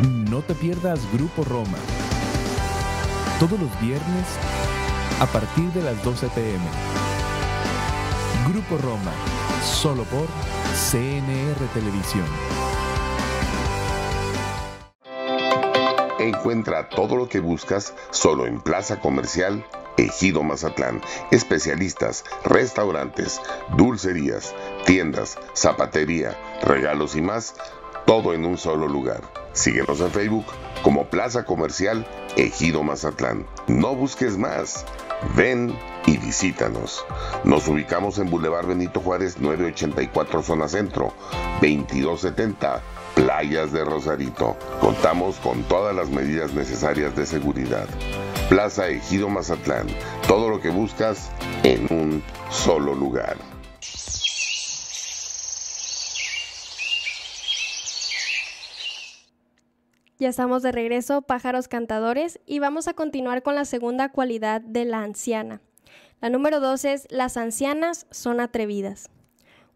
No 0.00 0.42
te 0.42 0.54
pierdas 0.54 1.00
Grupo 1.12 1.42
Roma. 1.42 1.76
Todos 3.40 3.58
los 3.58 3.80
viernes 3.80 4.26
a 5.18 5.26
partir 5.26 5.72
de 5.72 5.82
las 5.82 6.00
12 6.04 6.28
pm. 6.28 6.64
Grupo 8.48 8.78
Roma, 8.78 9.10
solo 9.64 10.04
por 10.04 10.28
CNR 10.72 11.66
Televisión. 11.74 12.26
Encuentra 16.20 16.88
todo 16.90 17.16
lo 17.16 17.28
que 17.28 17.40
buscas 17.40 17.92
solo 18.10 18.46
en 18.46 18.60
Plaza 18.60 19.00
Comercial 19.00 19.66
Ejido 19.96 20.44
Mazatlán. 20.44 21.00
Especialistas, 21.32 22.24
restaurantes, 22.44 23.40
dulcerías, 23.76 24.54
tiendas, 24.86 25.36
zapatería, 25.54 26.38
regalos 26.62 27.16
y 27.16 27.20
más. 27.20 27.56
Todo 28.06 28.32
en 28.32 28.44
un 28.44 28.56
solo 28.56 28.86
lugar. 28.86 29.47
Síguenos 29.58 30.00
en 30.00 30.12
Facebook 30.12 30.46
como 30.84 31.06
Plaza 31.06 31.44
Comercial 31.44 32.06
Ejido 32.36 32.84
Mazatlán. 32.84 33.44
No 33.66 33.96
busques 33.96 34.38
más. 34.38 34.86
Ven 35.34 35.76
y 36.06 36.16
visítanos. 36.16 37.04
Nos 37.42 37.66
ubicamos 37.66 38.20
en 38.20 38.30
Boulevard 38.30 38.68
Benito 38.68 39.00
Juárez 39.00 39.40
984 39.40 40.42
Zona 40.44 40.68
Centro, 40.68 41.12
2270 41.60 42.80
Playas 43.16 43.72
de 43.72 43.84
Rosarito. 43.84 44.56
Contamos 44.80 45.38
con 45.38 45.64
todas 45.64 45.92
las 45.92 46.08
medidas 46.08 46.52
necesarias 46.54 47.16
de 47.16 47.26
seguridad. 47.26 47.88
Plaza 48.48 48.86
Ejido 48.86 49.28
Mazatlán. 49.28 49.88
Todo 50.28 50.50
lo 50.50 50.60
que 50.60 50.70
buscas 50.70 51.32
en 51.64 51.88
un 51.90 52.22
solo 52.48 52.94
lugar. 52.94 53.36
Ya 60.20 60.30
estamos 60.30 60.64
de 60.64 60.72
regreso, 60.72 61.22
pájaros 61.22 61.68
cantadores, 61.68 62.40
y 62.44 62.58
vamos 62.58 62.88
a 62.88 62.94
continuar 62.94 63.44
con 63.44 63.54
la 63.54 63.64
segunda 63.64 64.08
cualidad 64.08 64.60
de 64.60 64.84
la 64.84 65.04
anciana. 65.04 65.60
La 66.20 66.28
número 66.28 66.58
dos 66.58 66.84
es 66.84 67.06
las 67.08 67.36
ancianas 67.36 68.08
son 68.10 68.40
atrevidas. 68.40 69.10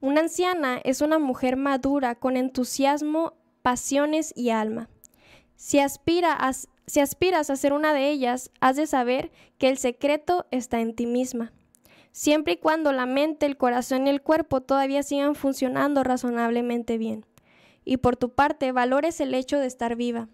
Una 0.00 0.22
anciana 0.22 0.80
es 0.82 1.00
una 1.00 1.20
mujer 1.20 1.56
madura 1.56 2.16
con 2.16 2.36
entusiasmo, 2.36 3.34
pasiones 3.62 4.32
y 4.34 4.50
alma. 4.50 4.88
Si, 5.54 5.78
aspiras 5.78 7.50
a 7.50 7.56
ser 7.56 7.72
una 7.72 7.94
de 7.94 8.10
ellas, 8.10 8.50
has 8.58 8.74
de 8.74 8.88
saber 8.88 9.30
que 9.58 9.68
el 9.68 9.78
secreto 9.78 10.46
está 10.50 10.80
en 10.80 10.96
ti 10.96 11.06
misma. 11.06 11.52
Siempre 12.10 12.54
y 12.54 12.56
cuando 12.56 12.90
la 12.90 13.06
mente, 13.06 13.46
el 13.46 13.56
corazón 13.56 14.08
y 14.08 14.10
el 14.10 14.22
cuerpo 14.22 14.60
todavía 14.60 15.04
sigan 15.04 15.36
funcionando 15.36 16.02
razonablemente 16.02 16.98
bien 16.98 17.26
y 17.84 17.98
por 17.98 18.16
tu 18.16 18.30
parte 18.30 18.72
valores 18.72 19.20
el 19.20 19.34
hecho 19.34 19.58
de 19.58 19.66
estar 19.66 19.96
viva. 19.96 20.28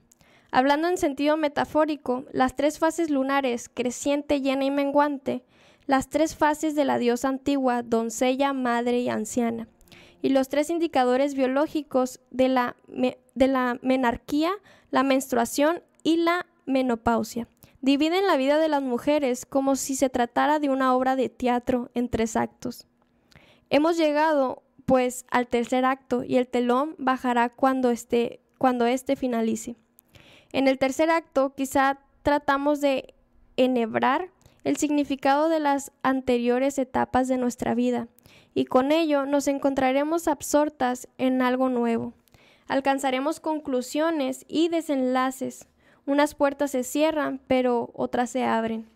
Hablando 0.51 0.89
en 0.89 0.97
sentido 0.97 1.37
metafórico, 1.37 2.25
las 2.33 2.57
tres 2.57 2.79
fases 2.79 3.11
lunares, 3.11 3.69
creciente, 3.69 4.41
llena 4.41 4.65
y 4.65 4.71
menguante, 4.71 5.45
las 5.87 6.09
tres 6.09 6.37
fases 6.37 6.75
de 6.75 6.85
la 6.85 6.99
diosa 6.99 7.29
antigua, 7.29 7.83
doncella, 7.83 8.53
madre 8.53 9.01
y 9.01 9.09
anciana, 9.09 9.69
y 10.23 10.31
los 10.31 10.49
tres 10.49 10.71
indicadores 10.71 11.35
biológicos 11.35 12.21
de 12.31 12.49
la, 12.49 12.77
de 12.87 13.47
la 13.47 13.79
menarquía, 13.83 14.53
la 14.91 15.03
menstruación 15.03 15.83
y 16.03 16.17
la 16.17 16.47
menopausia. 16.67 17.49
Dividen 17.81 18.27
la 18.27 18.37
vida 18.37 18.59
de 18.59 18.69
las 18.69 18.83
mujeres 18.83 19.47
como 19.47 19.77
si 19.77 19.95
se 19.95 20.11
tratara 20.11 20.59
de 20.59 20.69
una 20.69 20.97
obra 20.97 21.15
de 21.15 21.29
teatro 21.29 21.91
en 21.95 22.09
tres 22.09 22.37
actos. 22.37 22.87
Hemos 23.71 23.97
llegado 23.97 24.63
pues 24.89 25.27
al 25.31 25.49
tercer 25.49 25.85
acto 25.85 26.25
y 26.25 26.39
el 26.39 26.49
telón 26.49 26.95
bajará 26.97 27.51
cuando 27.51 27.91
esté 27.91 28.41
cuando 28.57 28.87
éste 28.87 29.17
finalice. 29.17 29.77
En 30.51 30.67
el 30.67 30.79
tercer 30.79 31.11
acto 31.11 31.53
quizá 31.55 31.99
tratamos 32.23 32.81
de 32.81 33.13
enhebrar 33.59 34.31
el 34.65 34.79
significado 34.79 35.51
de 35.51 35.61
las 35.61 35.93
anteriores 36.03 36.79
etapas 36.79 37.29
de 37.29 37.37
nuestra 37.37 37.75
vida 37.75 38.09
y 38.55 38.65
con 38.65 38.91
ello 38.91 39.27
nos 39.27 39.47
encontraremos 39.47 40.27
absortas 40.27 41.07
en 41.19 41.43
algo 41.43 41.69
nuevo. 41.69 42.15
Alcanzaremos 42.67 43.41
conclusiones 43.41 44.47
y 44.49 44.71
desenlaces. 44.71 45.69
Unas 46.07 46.35
puertas 46.35 46.71
se 46.71 46.83
cierran, 46.83 47.43
pero 47.47 47.91
otras 47.93 48.31
se 48.31 48.45
abren 48.45 48.89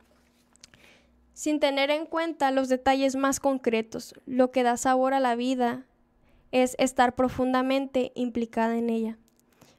sin 1.35 1.61
tener 1.61 1.91
en 1.91 2.07
cuenta 2.07 2.51
los 2.51 2.69
detalles 2.69 3.17
más 3.17 3.41
concretos. 3.41 4.15
Lo 4.27 4.51
que 4.51 4.63
da 4.63 4.77
sabor 4.77 5.15
a 5.15 5.21
la 5.21 5.35
vida 5.35 5.87
es 6.51 6.77
estar 6.79 7.15
profundamente 7.15 8.13
implicada 8.15 8.77
en 8.77 8.91
ella. 8.91 9.19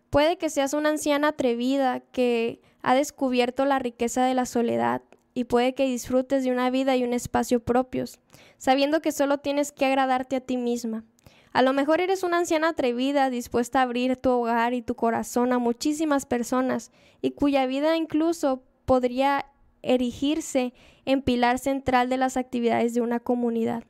Puede 0.09 0.37
que 0.37 0.49
seas 0.49 0.73
una 0.73 0.89
anciana 0.89 1.29
atrevida 1.29 1.99
que 1.99 2.61
ha 2.81 2.95
descubierto 2.95 3.65
la 3.65 3.79
riqueza 3.79 4.25
de 4.25 4.33
la 4.33 4.45
soledad 4.45 5.01
y 5.33 5.45
puede 5.45 5.73
que 5.73 5.85
disfrutes 5.85 6.43
de 6.43 6.51
una 6.51 6.69
vida 6.69 6.95
y 6.95 7.03
un 7.03 7.13
espacio 7.13 7.59
propios, 7.59 8.19
sabiendo 8.57 9.01
que 9.01 9.11
solo 9.11 9.39
tienes 9.39 9.71
que 9.71 9.85
agradarte 9.85 10.35
a 10.35 10.41
ti 10.41 10.57
misma. 10.57 11.03
A 11.51 11.61
lo 11.61 11.73
mejor 11.73 12.01
eres 12.01 12.23
una 12.23 12.39
anciana 12.39 12.69
atrevida, 12.69 13.29
dispuesta 13.29 13.79
a 13.79 13.83
abrir 13.83 14.17
tu 14.17 14.31
hogar 14.31 14.73
y 14.73 14.81
tu 14.81 14.95
corazón 14.95 15.53
a 15.53 15.59
muchísimas 15.59 16.25
personas 16.25 16.91
y 17.21 17.31
cuya 17.31 17.65
vida 17.67 17.95
incluso 17.95 18.63
podría 18.85 19.45
erigirse 19.83 20.73
en 21.05 21.21
pilar 21.21 21.59
central 21.59 22.09
de 22.09 22.17
las 22.17 22.37
actividades 22.37 22.93
de 22.93 23.01
una 23.01 23.19
comunidad. 23.19 23.83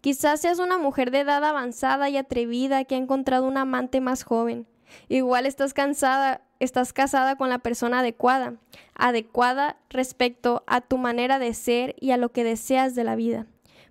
Quizás 0.00 0.40
seas 0.40 0.58
una 0.58 0.78
mujer 0.78 1.10
de 1.10 1.20
edad 1.20 1.44
avanzada 1.44 2.08
y 2.08 2.16
atrevida 2.16 2.84
que 2.84 2.94
ha 2.94 2.98
encontrado 2.98 3.46
un 3.46 3.56
amante 3.56 4.00
más 4.00 4.22
joven. 4.22 4.66
Igual 5.08 5.46
estás 5.46 5.74
cansada, 5.74 6.42
estás 6.60 6.92
casada 6.92 7.36
con 7.36 7.48
la 7.48 7.58
persona 7.58 8.00
adecuada, 8.00 8.54
adecuada 8.94 9.78
respecto 9.90 10.64
a 10.66 10.80
tu 10.80 10.98
manera 10.98 11.38
de 11.38 11.54
ser 11.54 11.96
y 12.00 12.12
a 12.12 12.16
lo 12.16 12.30
que 12.30 12.44
deseas 12.44 12.94
de 12.94 13.04
la 13.04 13.16
vida. 13.16 13.46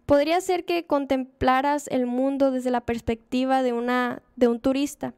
Podría 0.06 0.40
ser 0.40 0.66
que 0.66 0.86
contemplaras 0.86 1.88
el 1.88 2.06
mundo 2.06 2.52
desde 2.52 2.72
la 2.72 2.82
perspectiva 2.82 3.64
de 3.64 3.74
una 3.74 4.22
de 4.36 4.48
un 4.48 4.60
turista, 4.60 5.14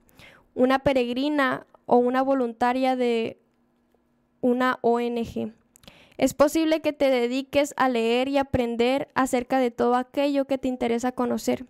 una 0.56 0.80
peregrina 0.80 1.68
o 1.86 1.98
una 1.98 2.22
voluntaria 2.22 2.96
de 2.96 3.40
una 4.42 4.80
ONG. 4.82 5.54
Es 6.18 6.34
posible 6.34 6.82
que 6.82 6.94
te 6.94 7.10
dediques 7.10 7.74
a 7.78 7.90
leer 7.90 8.28
y 8.28 8.38
aprender 8.38 9.08
acerca 9.14 9.60
de 9.60 9.70
todo 9.70 9.96
aquello 9.96 10.46
que 10.46 10.58
te 10.58 10.68
interesa 10.68 11.12
conocer. 11.12 11.66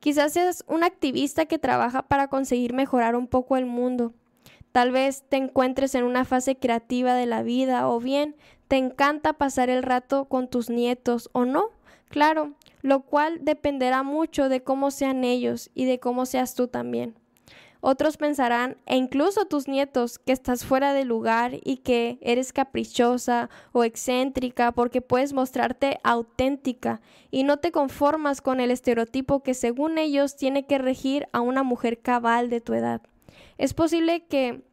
Quizás 0.00 0.32
seas 0.32 0.64
un 0.68 0.84
activista 0.84 1.46
que 1.46 1.58
trabaja 1.58 2.02
para 2.02 2.28
conseguir 2.28 2.72
mejorar 2.72 3.14
un 3.14 3.26
poco 3.26 3.56
el 3.56 3.66
mundo. 3.66 4.14
Tal 4.72 4.90
vez 4.90 5.24
te 5.28 5.36
encuentres 5.36 5.94
en 5.94 6.04
una 6.04 6.24
fase 6.24 6.56
creativa 6.56 7.14
de 7.14 7.26
la 7.26 7.42
vida 7.42 7.88
o 7.88 8.00
bien 8.00 8.36
te 8.68 8.76
encanta 8.76 9.34
pasar 9.34 9.70
el 9.70 9.82
rato 9.82 10.24
con 10.24 10.48
tus 10.48 10.70
nietos 10.70 11.28
o 11.32 11.44
no. 11.44 11.70
Claro, 12.08 12.54
lo 12.82 13.02
cual 13.02 13.40
dependerá 13.42 14.02
mucho 14.02 14.48
de 14.48 14.62
cómo 14.62 14.90
sean 14.90 15.24
ellos 15.24 15.70
y 15.74 15.84
de 15.84 16.00
cómo 16.00 16.26
seas 16.26 16.54
tú 16.54 16.68
también. 16.68 17.14
Otros 17.86 18.16
pensarán, 18.16 18.78
e 18.86 18.96
incluso 18.96 19.44
tus 19.44 19.68
nietos, 19.68 20.18
que 20.18 20.32
estás 20.32 20.64
fuera 20.64 20.94
de 20.94 21.04
lugar 21.04 21.58
y 21.64 21.76
que 21.76 22.16
eres 22.22 22.54
caprichosa 22.54 23.50
o 23.72 23.84
excéntrica 23.84 24.72
porque 24.72 25.02
puedes 25.02 25.34
mostrarte 25.34 26.00
auténtica 26.02 27.02
y 27.30 27.42
no 27.42 27.58
te 27.58 27.72
conformas 27.72 28.40
con 28.40 28.60
el 28.60 28.70
estereotipo 28.70 29.42
que 29.42 29.52
según 29.52 29.98
ellos 29.98 30.34
tiene 30.34 30.64
que 30.64 30.78
regir 30.78 31.28
a 31.34 31.42
una 31.42 31.62
mujer 31.62 32.00
cabal 32.00 32.48
de 32.48 32.62
tu 32.62 32.72
edad. 32.72 33.02
Es 33.58 33.74
posible 33.74 34.24
que 34.24 34.64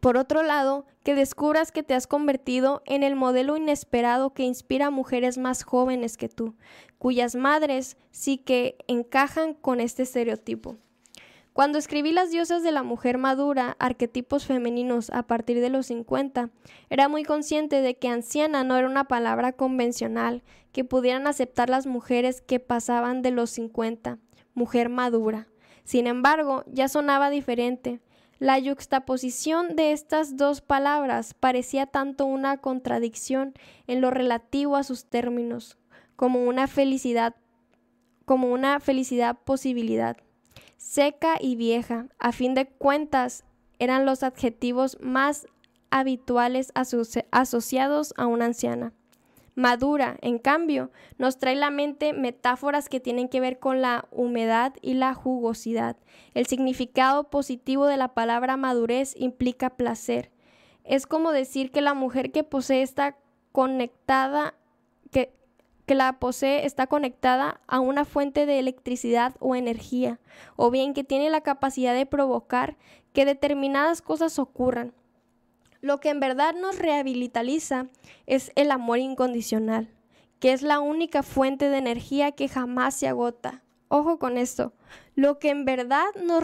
por 0.00 0.16
otro 0.16 0.42
lado, 0.42 0.84
que 1.04 1.14
descubras 1.14 1.70
que 1.70 1.84
te 1.84 1.94
has 1.94 2.08
convertido 2.08 2.82
en 2.86 3.04
el 3.04 3.14
modelo 3.14 3.56
inesperado 3.56 4.34
que 4.34 4.42
inspira 4.42 4.86
a 4.86 4.90
mujeres 4.90 5.38
más 5.38 5.62
jóvenes 5.62 6.16
que 6.16 6.28
tú, 6.28 6.56
cuyas 6.98 7.36
madres 7.36 7.96
sí 8.10 8.36
que 8.36 8.78
encajan 8.88 9.54
con 9.54 9.78
este 9.78 10.02
estereotipo. 10.02 10.76
Cuando 11.52 11.76
escribí 11.76 12.12
Las 12.12 12.30
diosas 12.30 12.62
de 12.62 12.72
la 12.72 12.82
mujer 12.82 13.18
madura, 13.18 13.76
arquetipos 13.78 14.46
femeninos 14.46 15.10
a 15.10 15.24
partir 15.24 15.60
de 15.60 15.68
los 15.68 15.86
50, 15.86 16.48
era 16.88 17.08
muy 17.08 17.24
consciente 17.24 17.82
de 17.82 17.98
que 17.98 18.08
anciana 18.08 18.64
no 18.64 18.78
era 18.78 18.88
una 18.88 19.04
palabra 19.04 19.52
convencional 19.52 20.42
que 20.72 20.84
pudieran 20.84 21.26
aceptar 21.26 21.68
las 21.68 21.86
mujeres 21.86 22.40
que 22.40 22.58
pasaban 22.58 23.20
de 23.20 23.32
los 23.32 23.50
50, 23.50 24.18
mujer 24.54 24.88
madura. 24.88 25.46
Sin 25.84 26.06
embargo, 26.06 26.64
ya 26.68 26.88
sonaba 26.88 27.28
diferente. 27.28 28.00
La 28.38 28.58
yuxtaposición 28.58 29.76
de 29.76 29.92
estas 29.92 30.38
dos 30.38 30.62
palabras 30.62 31.34
parecía 31.34 31.84
tanto 31.84 32.24
una 32.24 32.56
contradicción 32.62 33.52
en 33.86 34.00
lo 34.00 34.10
relativo 34.10 34.74
a 34.76 34.84
sus 34.84 35.04
términos, 35.04 35.76
como 36.16 36.44
una 36.44 36.66
felicidad, 36.66 37.36
como 38.24 38.50
una 38.50 38.80
felicidad 38.80 39.36
posibilidad 39.44 40.16
seca 40.82 41.36
y 41.40 41.54
vieja. 41.56 42.08
A 42.18 42.32
fin 42.32 42.54
de 42.54 42.66
cuentas, 42.66 43.44
eran 43.78 44.04
los 44.04 44.22
adjetivos 44.22 44.98
más 45.00 45.46
habituales 45.90 46.72
asociados 47.30 48.14
a 48.16 48.26
una 48.26 48.46
anciana. 48.46 48.92
Madura, 49.54 50.16
en 50.22 50.38
cambio, 50.38 50.90
nos 51.18 51.38
trae 51.38 51.54
la 51.54 51.70
mente 51.70 52.12
metáforas 52.12 52.88
que 52.88 53.00
tienen 53.00 53.28
que 53.28 53.40
ver 53.40 53.58
con 53.58 53.80
la 53.80 54.06
humedad 54.10 54.74
y 54.82 54.94
la 54.94 55.14
jugosidad. 55.14 55.96
El 56.34 56.46
significado 56.46 57.30
positivo 57.30 57.86
de 57.86 57.96
la 57.96 58.14
palabra 58.14 58.56
madurez 58.56 59.14
implica 59.16 59.76
placer. 59.76 60.30
Es 60.84 61.06
como 61.06 61.32
decir 61.32 61.70
que 61.70 61.80
la 61.80 61.94
mujer 61.94 62.32
que 62.32 62.44
posee 62.44 62.82
está 62.82 63.16
conectada, 63.52 64.54
que, 65.86 65.94
la 65.94 66.18
posee 66.18 66.64
está 66.64 66.86
conectada 66.86 67.60
a 67.66 67.80
una 67.80 68.04
fuente 68.04 68.46
de 68.46 68.58
electricidad 68.58 69.34
o 69.40 69.54
energía, 69.54 70.20
o 70.56 70.70
bien 70.70 70.94
que 70.94 71.04
tiene 71.04 71.30
la 71.30 71.42
capacidad 71.42 71.94
de 71.94 72.06
provocar 72.06 72.76
que 73.12 73.24
determinadas 73.24 74.02
cosas 74.02 74.38
ocurran. 74.38 74.94
Lo 75.80 76.00
que 76.00 76.10
en 76.10 76.20
verdad 76.20 76.54
nos 76.54 76.78
rehabilitaliza 76.78 77.88
es 78.26 78.52
el 78.54 78.70
amor 78.70 79.00
incondicional, 79.00 79.90
que 80.38 80.52
es 80.52 80.62
la 80.62 80.80
única 80.80 81.22
fuente 81.22 81.68
de 81.68 81.78
energía 81.78 82.32
que 82.32 82.48
jamás 82.48 82.94
se 82.94 83.08
agota. 83.08 83.62
Ojo 83.88 84.18
con 84.18 84.38
esto. 84.38 84.72
Lo 85.16 85.38
que 85.38 85.50
en 85.50 85.64
verdad 85.64 86.06
nos 86.24 86.42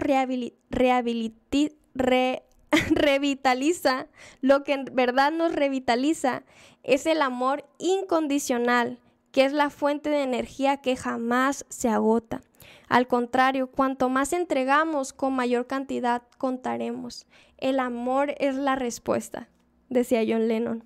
revitaliza, 2.91 4.07
lo 4.41 4.63
que 4.63 4.73
en 4.73 4.85
verdad 4.93 5.31
nos 5.31 5.53
revitaliza, 5.53 6.43
es 6.83 7.05
el 7.05 7.21
amor 7.21 7.65
incondicional, 7.77 8.99
que 9.31 9.45
es 9.45 9.53
la 9.53 9.69
fuente 9.69 10.09
de 10.09 10.23
energía 10.23 10.77
que 10.77 10.95
jamás 10.95 11.65
se 11.69 11.89
agota. 11.89 12.41
Al 12.87 13.07
contrario, 13.07 13.67
cuanto 13.67 14.09
más 14.09 14.33
entregamos, 14.33 15.13
con 15.13 15.33
mayor 15.33 15.67
cantidad 15.67 16.23
contaremos. 16.37 17.27
El 17.57 17.79
amor 17.79 18.33
es 18.39 18.55
la 18.55 18.75
respuesta, 18.75 19.47
decía 19.89 20.23
John 20.27 20.47
Lennon. 20.47 20.83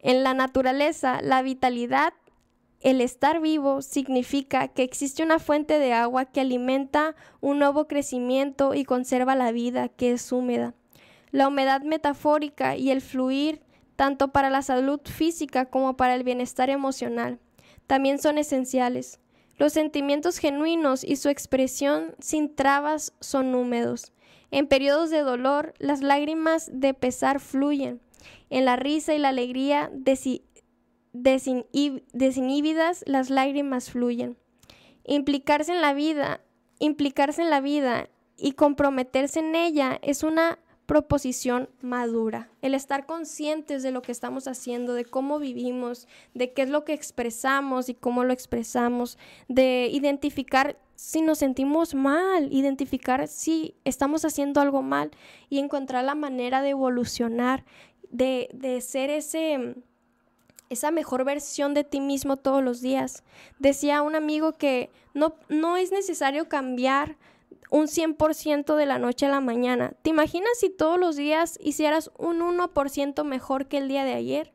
En 0.00 0.22
la 0.22 0.32
naturaleza, 0.32 1.20
la 1.22 1.42
vitalidad, 1.42 2.14
el 2.80 3.00
estar 3.00 3.40
vivo, 3.40 3.82
significa 3.82 4.68
que 4.68 4.84
existe 4.84 5.22
una 5.22 5.38
fuente 5.38 5.78
de 5.78 5.92
agua 5.92 6.24
que 6.24 6.40
alimenta 6.40 7.16
un 7.40 7.58
nuevo 7.58 7.88
crecimiento 7.88 8.74
y 8.74 8.84
conserva 8.84 9.34
la 9.34 9.52
vida 9.52 9.88
que 9.88 10.12
es 10.12 10.32
húmeda. 10.32 10.74
La 11.30 11.48
humedad 11.48 11.82
metafórica 11.82 12.76
y 12.76 12.90
el 12.90 13.02
fluir, 13.02 13.60
tanto 13.96 14.28
para 14.28 14.48
la 14.48 14.62
salud 14.62 15.00
física 15.04 15.66
como 15.66 15.96
para 15.96 16.14
el 16.14 16.22
bienestar 16.22 16.70
emocional, 16.70 17.40
también 17.88 18.20
son 18.20 18.38
esenciales. 18.38 19.18
Los 19.56 19.72
sentimientos 19.72 20.38
genuinos 20.38 21.02
y 21.02 21.16
su 21.16 21.30
expresión 21.30 22.14
sin 22.20 22.54
trabas 22.54 23.12
son 23.18 23.52
húmedos. 23.56 24.12
En 24.52 24.68
periodos 24.68 25.10
de 25.10 25.18
dolor, 25.22 25.74
las 25.78 26.00
lágrimas 26.00 26.70
de 26.72 26.94
pesar 26.94 27.40
fluyen. 27.40 28.00
En 28.50 28.64
la 28.64 28.76
risa 28.76 29.14
y 29.14 29.18
la 29.18 29.30
alegría 29.30 29.90
desinhibidas, 31.12 33.02
las 33.06 33.30
lágrimas 33.30 33.90
fluyen. 33.90 34.38
Implicarse 35.04 35.72
en 35.72 35.80
la 35.80 35.94
vida, 35.94 36.40
implicarse 36.78 37.42
en 37.42 37.50
la 37.50 37.60
vida 37.60 38.08
y 38.36 38.52
comprometerse 38.52 39.40
en 39.40 39.56
ella 39.56 39.98
es 40.02 40.22
una 40.22 40.60
proposición 40.88 41.68
madura, 41.82 42.48
el 42.62 42.74
estar 42.74 43.04
conscientes 43.04 43.82
de 43.82 43.90
lo 43.90 44.00
que 44.00 44.10
estamos 44.10 44.48
haciendo, 44.48 44.94
de 44.94 45.04
cómo 45.04 45.38
vivimos, 45.38 46.08
de 46.32 46.54
qué 46.54 46.62
es 46.62 46.70
lo 46.70 46.86
que 46.86 46.94
expresamos 46.94 47.90
y 47.90 47.94
cómo 47.94 48.24
lo 48.24 48.32
expresamos, 48.32 49.18
de 49.48 49.90
identificar 49.92 50.78
si 50.94 51.20
nos 51.20 51.40
sentimos 51.40 51.94
mal, 51.94 52.50
identificar 52.50 53.28
si 53.28 53.74
estamos 53.84 54.24
haciendo 54.24 54.62
algo 54.62 54.80
mal 54.80 55.10
y 55.50 55.58
encontrar 55.58 56.04
la 56.04 56.14
manera 56.14 56.62
de 56.62 56.70
evolucionar, 56.70 57.66
de, 58.10 58.48
de 58.54 58.80
ser 58.80 59.10
ese 59.10 59.76
esa 60.70 60.90
mejor 60.90 61.24
versión 61.24 61.74
de 61.74 61.84
ti 61.84 62.00
mismo 62.00 62.38
todos 62.38 62.62
los 62.62 62.80
días. 62.80 63.24
Decía 63.58 64.00
un 64.00 64.14
amigo 64.14 64.56
que 64.56 64.90
no, 65.12 65.34
no 65.50 65.76
es 65.76 65.92
necesario 65.92 66.48
cambiar 66.48 67.16
un 67.70 67.86
100% 67.86 68.76
de 68.76 68.86
la 68.86 68.98
noche 68.98 69.26
a 69.26 69.30
la 69.30 69.40
mañana. 69.40 69.92
¿Te 70.02 70.10
imaginas 70.10 70.58
si 70.58 70.70
todos 70.70 70.98
los 70.98 71.16
días 71.16 71.58
hicieras 71.60 72.10
un 72.18 72.40
1% 72.40 73.24
mejor 73.24 73.68
que 73.68 73.78
el 73.78 73.88
día 73.88 74.04
de 74.04 74.14
ayer? 74.14 74.52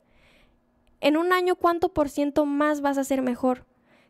En 1.01 1.18
un 1.18 1.34
año, 1.34 1.55
¿cuánto 1.55 1.93
por 1.93 2.09
ciento 2.09 2.45
más 2.45 2.82
vas 2.82 2.97
a 2.97 3.03
ser 3.03 3.22
mejor? 3.22 3.66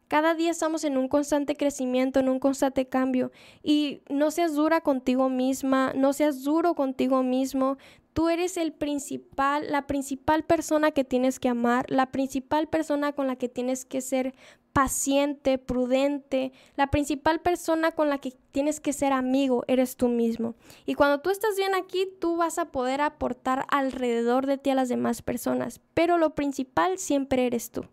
Cada 0.08 0.36
día 0.36 0.52
estamos 0.52 0.84
en 0.84 0.98
un 0.98 1.08
constante 1.08 1.56
crecimiento, 1.56 2.20
en 2.20 2.30
un 2.30 2.40
constante 2.40 2.88
cambio. 2.88 3.32
Y 3.64 4.02
no 4.10 4.30
seas 4.30 4.54
dura 4.54 4.82
contigo 4.82 5.28
misma, 5.30 5.94
no 5.96 6.14
seas 6.14 6.44
duro 6.44 6.76
contigo 6.76 7.24
mismo. 7.24 7.78
Tú 8.14 8.30
eres 8.30 8.58
el 8.58 8.74
principal, 8.74 9.72
la 9.72 9.88
principal 9.88 10.44
persona 10.44 10.92
que 10.92 11.04
tienes 11.04 11.40
que 11.40 11.50
amar, 11.50 11.86
la 11.90 12.12
principal 12.12 12.68
persona 12.68 13.14
con 13.14 13.28
la 13.28 13.36
que 13.36 13.50
tienes 13.50 13.86
que 13.86 14.02
ser 14.02 14.36
paciente, 14.74 15.60
prudente. 15.60 16.52
La 16.76 16.88
principal 16.88 17.40
persona 17.40 17.92
con 17.92 18.10
la 18.10 18.18
que 18.18 18.34
tienes 18.52 18.80
que 18.80 18.92
ser 18.92 19.14
amigo 19.14 19.64
eres 19.68 19.96
tú 19.96 20.10
mismo. 20.10 20.56
Y 20.86 20.96
cuando 20.96 21.22
tú 21.22 21.30
estás 21.30 21.56
bien 21.56 21.76
aquí, 21.76 22.08
tú 22.20 22.36
vas 22.38 22.58
a 22.58 22.72
poder 22.72 23.00
aportar 23.02 23.66
alrededor 23.70 24.48
de 24.48 24.58
ti 24.58 24.72
a 24.72 24.76
las 24.76 24.90
demás 24.90 25.22
personas. 25.22 25.80
Pero 25.94 26.18
lo 26.18 26.32
principal 26.32 26.98
siempre 26.98 27.46
eres 27.46 27.72
tú. 27.72 27.86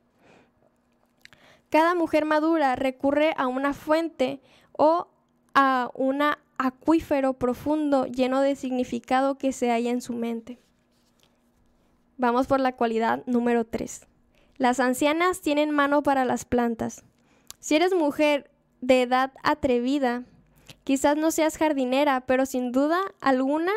Cada 1.68 1.94
mujer 1.94 2.24
madura 2.24 2.74
recurre 2.74 3.32
a 3.36 3.46
una 3.46 3.74
fuente 3.74 4.40
o 4.72 5.08
a 5.54 5.90
un 5.94 6.22
acuífero 6.60 7.32
profundo 7.32 8.04
lleno 8.04 8.42
de 8.42 8.54
significado 8.54 9.38
que 9.38 9.52
se 9.52 9.70
halla 9.70 9.90
en 9.90 10.02
su 10.02 10.12
mente. 10.12 10.58
Vamos 12.18 12.46
por 12.46 12.60
la 12.60 12.76
cualidad 12.76 13.22
número 13.24 13.64
3. 13.64 14.06
Las 14.58 14.78
ancianas 14.78 15.40
tienen 15.40 15.70
mano 15.70 16.02
para 16.02 16.26
las 16.26 16.44
plantas. 16.44 17.02
Si 17.60 17.76
eres 17.76 17.94
mujer 17.94 18.50
de 18.82 19.00
edad 19.00 19.32
atrevida, 19.42 20.24
quizás 20.84 21.16
no 21.16 21.30
seas 21.30 21.56
jardinera, 21.56 22.26
pero 22.26 22.44
sin 22.44 22.72
duda 22.72 23.00
alguna 23.22 23.72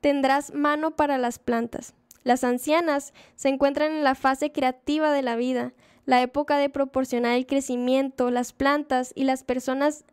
tendrás 0.00 0.54
mano 0.54 0.92
para 0.92 1.18
las 1.18 1.40
plantas. 1.40 1.94
Las 2.22 2.44
ancianas 2.44 3.14
se 3.34 3.48
encuentran 3.48 3.90
en 3.90 4.04
la 4.04 4.14
fase 4.14 4.52
creativa 4.52 5.10
de 5.10 5.22
la 5.22 5.34
vida, 5.34 5.72
la 6.04 6.22
época 6.22 6.56
de 6.56 6.70
proporcionar 6.70 7.32
el 7.32 7.46
crecimiento, 7.46 8.30
las 8.30 8.52
plantas 8.52 9.12
y 9.16 9.24
las 9.24 9.42
personas 9.42 10.04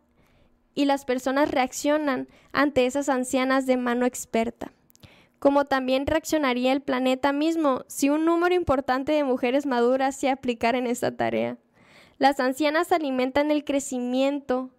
y 0.76 0.86
las 0.86 1.06
personas 1.06 1.50
reaccionan 1.50 2.28
ante 2.52 2.86
esas 2.86 3.10
ancianas 3.10 3.66
de 3.66 3.78
mano 3.78 4.06
experta. 4.06 4.74
Como 5.40 5.66
también 5.66 6.06
reaccionaría 6.06 6.72
el 6.72 6.82
planeta 6.82 7.32
mismo 7.32 7.84
si 7.88 8.10
un 8.10 8.26
número 8.26 8.54
importante 8.54 9.14
de 9.14 9.24
mujeres 9.24 9.66
maduras 9.66 10.16
se 10.16 10.30
aplicara 10.30 10.78
en 10.78 10.88
esta 10.88 11.16
tarea. 11.16 11.58
Las 12.18 12.40
ancianas 12.40 12.92
alimentan 12.92 13.52
el 13.52 13.64
crecimiento, 13.64 14.72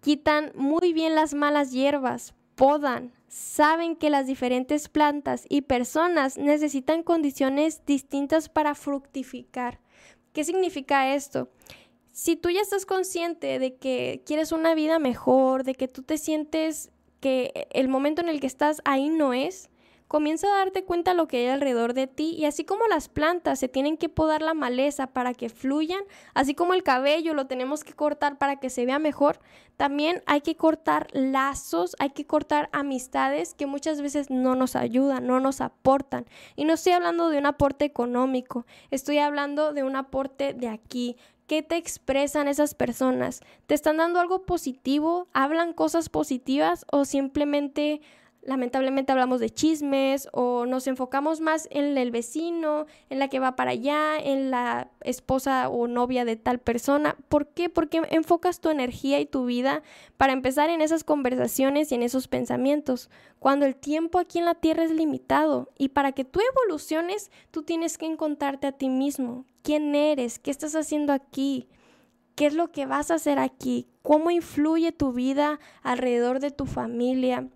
quitan 0.00 0.52
muy 0.54 0.92
bien 0.92 1.14
las 1.14 1.34
malas 1.34 1.72
hierbas, 1.72 2.34
podan, 2.54 3.12
saben 3.28 3.96
que 3.96 4.10
las 4.10 4.26
diferentes 4.26 4.88
plantas 4.88 5.46
y 5.48 5.62
personas 5.62 6.36
necesitan 6.36 7.02
condiciones 7.02 7.84
distintas 7.86 8.48
para 8.48 8.74
fructificar. 8.74 9.80
¿Qué 10.32 10.44
significa 10.44 11.14
esto? 11.14 11.48
Si 12.12 12.36
tú 12.36 12.50
ya 12.50 12.60
estás 12.60 12.84
consciente 12.84 13.58
de 13.58 13.76
que 13.76 14.22
quieres 14.26 14.52
una 14.52 14.74
vida 14.74 14.98
mejor, 14.98 15.64
de 15.64 15.74
que 15.74 15.88
tú 15.88 16.02
te 16.02 16.18
sientes 16.18 16.90
que 17.20 17.68
el 17.70 17.88
momento 17.88 18.20
en 18.20 18.28
el 18.28 18.38
que 18.38 18.46
estás 18.46 18.82
ahí 18.84 19.08
no 19.08 19.32
es, 19.32 19.70
comienza 20.08 20.46
a 20.46 20.58
darte 20.58 20.84
cuenta 20.84 21.14
lo 21.14 21.26
que 21.26 21.38
hay 21.38 21.46
alrededor 21.46 21.94
de 21.94 22.06
ti 22.06 22.34
y 22.36 22.44
así 22.44 22.64
como 22.64 22.86
las 22.86 23.08
plantas 23.08 23.58
se 23.58 23.68
tienen 23.68 23.96
que 23.96 24.10
podar 24.10 24.42
la 24.42 24.52
maleza 24.52 25.06
para 25.06 25.32
que 25.32 25.48
fluyan, 25.48 26.02
así 26.34 26.54
como 26.54 26.74
el 26.74 26.82
cabello 26.82 27.32
lo 27.32 27.46
tenemos 27.46 27.82
que 27.82 27.94
cortar 27.94 28.36
para 28.36 28.56
que 28.60 28.68
se 28.68 28.84
vea 28.84 28.98
mejor, 28.98 29.40
también 29.78 30.22
hay 30.26 30.42
que 30.42 30.54
cortar 30.54 31.08
lazos, 31.12 31.96
hay 31.98 32.10
que 32.10 32.26
cortar 32.26 32.68
amistades 32.72 33.54
que 33.54 33.64
muchas 33.64 34.02
veces 34.02 34.28
no 34.28 34.54
nos 34.54 34.76
ayudan, 34.76 35.26
no 35.26 35.40
nos 35.40 35.62
aportan. 35.62 36.26
Y 36.56 36.66
no 36.66 36.74
estoy 36.74 36.92
hablando 36.92 37.30
de 37.30 37.38
un 37.38 37.46
aporte 37.46 37.86
económico, 37.86 38.66
estoy 38.90 39.16
hablando 39.16 39.72
de 39.72 39.82
un 39.82 39.96
aporte 39.96 40.52
de 40.52 40.68
aquí, 40.68 41.16
¿Qué 41.52 41.62
te 41.62 41.76
expresan 41.76 42.48
esas 42.48 42.72
personas? 42.72 43.42
¿Te 43.66 43.74
están 43.74 43.98
dando 43.98 44.20
algo 44.20 44.46
positivo? 44.46 45.28
¿Hablan 45.34 45.74
cosas 45.74 46.08
positivas 46.08 46.86
o 46.90 47.04
simplemente 47.04 48.00
lamentablemente 48.42 49.12
hablamos 49.12 49.40
de 49.40 49.50
chismes 49.50 50.28
o 50.32 50.66
nos 50.66 50.86
enfocamos 50.86 51.40
más 51.40 51.68
en 51.70 51.96
el 51.96 52.10
vecino, 52.10 52.86
en 53.08 53.18
la 53.18 53.28
que 53.28 53.38
va 53.38 53.56
para 53.56 53.70
allá, 53.70 54.18
en 54.18 54.50
la 54.50 54.90
esposa 55.00 55.68
o 55.68 55.86
novia 55.86 56.24
de 56.24 56.36
tal 56.36 56.58
persona. 56.58 57.16
¿Por 57.28 57.48
qué? 57.48 57.68
Porque 57.68 58.02
enfocas 58.10 58.60
tu 58.60 58.68
energía 58.70 59.20
y 59.20 59.26
tu 59.26 59.44
vida 59.44 59.82
para 60.16 60.32
empezar 60.32 60.70
en 60.70 60.80
esas 60.80 61.04
conversaciones 61.04 61.92
y 61.92 61.94
en 61.94 62.02
esos 62.02 62.28
pensamientos, 62.28 63.10
cuando 63.38 63.64
el 63.64 63.76
tiempo 63.76 64.18
aquí 64.18 64.38
en 64.38 64.44
la 64.44 64.54
tierra 64.54 64.84
es 64.84 64.90
limitado 64.90 65.70
y 65.78 65.90
para 65.90 66.12
que 66.12 66.24
tú 66.24 66.40
evoluciones, 66.40 67.30
tú 67.50 67.62
tienes 67.62 67.96
que 67.96 68.06
encontrarte 68.06 68.66
a 68.66 68.72
ti 68.72 68.88
mismo. 68.88 69.46
¿Quién 69.62 69.94
eres? 69.94 70.38
¿Qué 70.38 70.50
estás 70.50 70.74
haciendo 70.74 71.12
aquí? 71.12 71.68
¿Qué 72.34 72.46
es 72.46 72.54
lo 72.54 72.72
que 72.72 72.86
vas 72.86 73.10
a 73.10 73.14
hacer 73.14 73.38
aquí? 73.38 73.86
¿Cómo 74.02 74.30
influye 74.30 74.90
tu 74.90 75.12
vida 75.12 75.60
alrededor 75.82 76.40
de 76.40 76.50
tu 76.50 76.66
familia? 76.66 77.48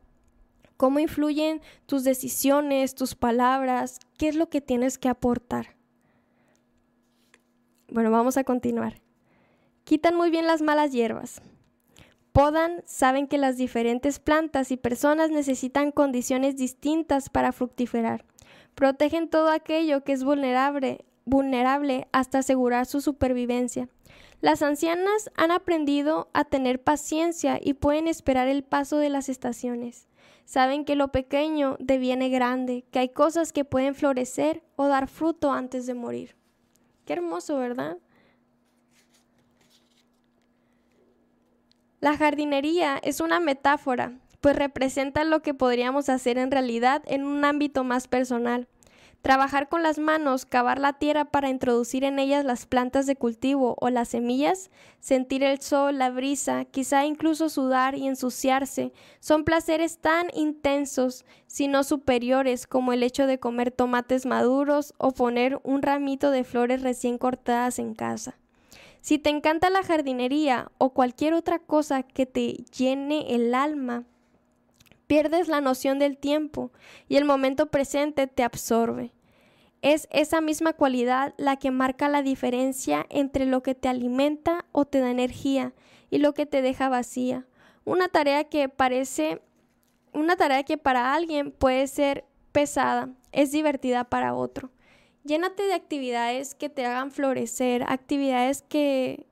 Cómo 0.76 0.98
influyen 0.98 1.60
tus 1.86 2.04
decisiones, 2.04 2.94
tus 2.94 3.14
palabras, 3.14 3.98
qué 4.18 4.28
es 4.28 4.36
lo 4.36 4.48
que 4.48 4.60
tienes 4.60 4.98
que 4.98 5.08
aportar. 5.08 5.76
Bueno, 7.88 8.10
vamos 8.10 8.36
a 8.36 8.44
continuar. 8.44 9.00
Quitan 9.84 10.16
muy 10.16 10.30
bien 10.30 10.46
las 10.46 10.62
malas 10.62 10.92
hierbas. 10.92 11.40
Podan, 12.32 12.82
saben 12.84 13.28
que 13.28 13.38
las 13.38 13.56
diferentes 13.56 14.18
plantas 14.18 14.70
y 14.70 14.76
personas 14.76 15.30
necesitan 15.30 15.92
condiciones 15.92 16.56
distintas 16.56 17.30
para 17.30 17.52
fructiferar. 17.52 18.24
Protegen 18.74 19.30
todo 19.30 19.50
aquello 19.50 20.04
que 20.04 20.12
es 20.12 20.22
vulnerable, 20.22 21.06
vulnerable 21.24 22.08
hasta 22.12 22.40
asegurar 22.40 22.84
su 22.84 23.00
supervivencia. 23.00 23.88
Las 24.42 24.60
ancianas 24.60 25.30
han 25.36 25.50
aprendido 25.50 26.28
a 26.34 26.44
tener 26.44 26.82
paciencia 26.82 27.58
y 27.62 27.74
pueden 27.74 28.06
esperar 28.06 28.48
el 28.48 28.64
paso 28.64 28.98
de 28.98 29.08
las 29.08 29.30
estaciones. 29.30 30.08
Saben 30.46 30.84
que 30.84 30.94
lo 30.94 31.08
pequeño 31.08 31.76
deviene 31.80 32.28
grande, 32.28 32.84
que 32.92 33.00
hay 33.00 33.08
cosas 33.08 33.52
que 33.52 33.64
pueden 33.64 33.96
florecer 33.96 34.62
o 34.76 34.86
dar 34.86 35.08
fruto 35.08 35.52
antes 35.52 35.86
de 35.86 35.94
morir. 35.94 36.36
Qué 37.04 37.14
hermoso, 37.14 37.58
¿verdad? 37.58 37.98
La 42.00 42.16
jardinería 42.16 42.96
es 43.02 43.20
una 43.20 43.40
metáfora, 43.40 44.20
pues 44.40 44.54
representa 44.54 45.24
lo 45.24 45.42
que 45.42 45.52
podríamos 45.52 46.08
hacer 46.08 46.38
en 46.38 46.52
realidad 46.52 47.02
en 47.06 47.24
un 47.24 47.44
ámbito 47.44 47.82
más 47.82 48.06
personal. 48.06 48.68
Trabajar 49.26 49.68
con 49.68 49.82
las 49.82 49.98
manos, 49.98 50.46
cavar 50.46 50.78
la 50.78 50.92
tierra 50.92 51.24
para 51.24 51.48
introducir 51.48 52.04
en 52.04 52.20
ellas 52.20 52.44
las 52.44 52.64
plantas 52.64 53.06
de 53.06 53.16
cultivo 53.16 53.74
o 53.80 53.90
las 53.90 54.10
semillas, 54.10 54.70
sentir 55.00 55.42
el 55.42 55.60
sol, 55.60 55.98
la 55.98 56.10
brisa, 56.10 56.64
quizá 56.64 57.04
incluso 57.04 57.48
sudar 57.48 57.96
y 57.96 58.06
ensuciarse, 58.06 58.92
son 59.18 59.42
placeres 59.42 59.98
tan 59.98 60.28
intensos, 60.32 61.24
si 61.48 61.66
no 61.66 61.82
superiores, 61.82 62.68
como 62.68 62.92
el 62.92 63.02
hecho 63.02 63.26
de 63.26 63.40
comer 63.40 63.72
tomates 63.72 64.26
maduros 64.26 64.94
o 64.96 65.10
poner 65.10 65.58
un 65.64 65.82
ramito 65.82 66.30
de 66.30 66.44
flores 66.44 66.82
recién 66.82 67.18
cortadas 67.18 67.80
en 67.80 67.96
casa. 67.96 68.38
Si 69.00 69.18
te 69.18 69.30
encanta 69.30 69.70
la 69.70 69.82
jardinería 69.82 70.70
o 70.78 70.90
cualquier 70.90 71.34
otra 71.34 71.58
cosa 71.58 72.04
que 72.04 72.26
te 72.26 72.64
llene 72.78 73.34
el 73.34 73.56
alma, 73.56 74.04
pierdes 75.08 75.48
la 75.48 75.60
noción 75.60 75.98
del 75.98 76.16
tiempo 76.16 76.70
y 77.08 77.16
el 77.16 77.24
momento 77.24 77.66
presente 77.66 78.28
te 78.28 78.44
absorbe. 78.44 79.15
Es 79.86 80.08
esa 80.10 80.40
misma 80.40 80.72
cualidad 80.72 81.32
la 81.36 81.58
que 81.58 81.70
marca 81.70 82.08
la 82.08 82.22
diferencia 82.22 83.06
entre 83.08 83.46
lo 83.46 83.62
que 83.62 83.76
te 83.76 83.88
alimenta 83.88 84.64
o 84.72 84.84
te 84.84 84.98
da 84.98 85.12
energía 85.12 85.74
y 86.10 86.18
lo 86.18 86.34
que 86.34 86.44
te 86.44 86.60
deja 86.60 86.88
vacía. 86.88 87.46
Una 87.84 88.08
tarea 88.08 88.42
que 88.42 88.68
parece 88.68 89.40
una 90.12 90.34
tarea 90.34 90.64
que 90.64 90.76
para 90.76 91.14
alguien 91.14 91.52
puede 91.52 91.86
ser 91.86 92.24
pesada, 92.50 93.10
es 93.30 93.52
divertida 93.52 94.02
para 94.02 94.34
otro. 94.34 94.72
Llénate 95.22 95.62
de 95.62 95.74
actividades 95.74 96.56
que 96.56 96.68
te 96.68 96.84
hagan 96.84 97.12
florecer, 97.12 97.84
actividades 97.86 98.62
que 98.62 99.24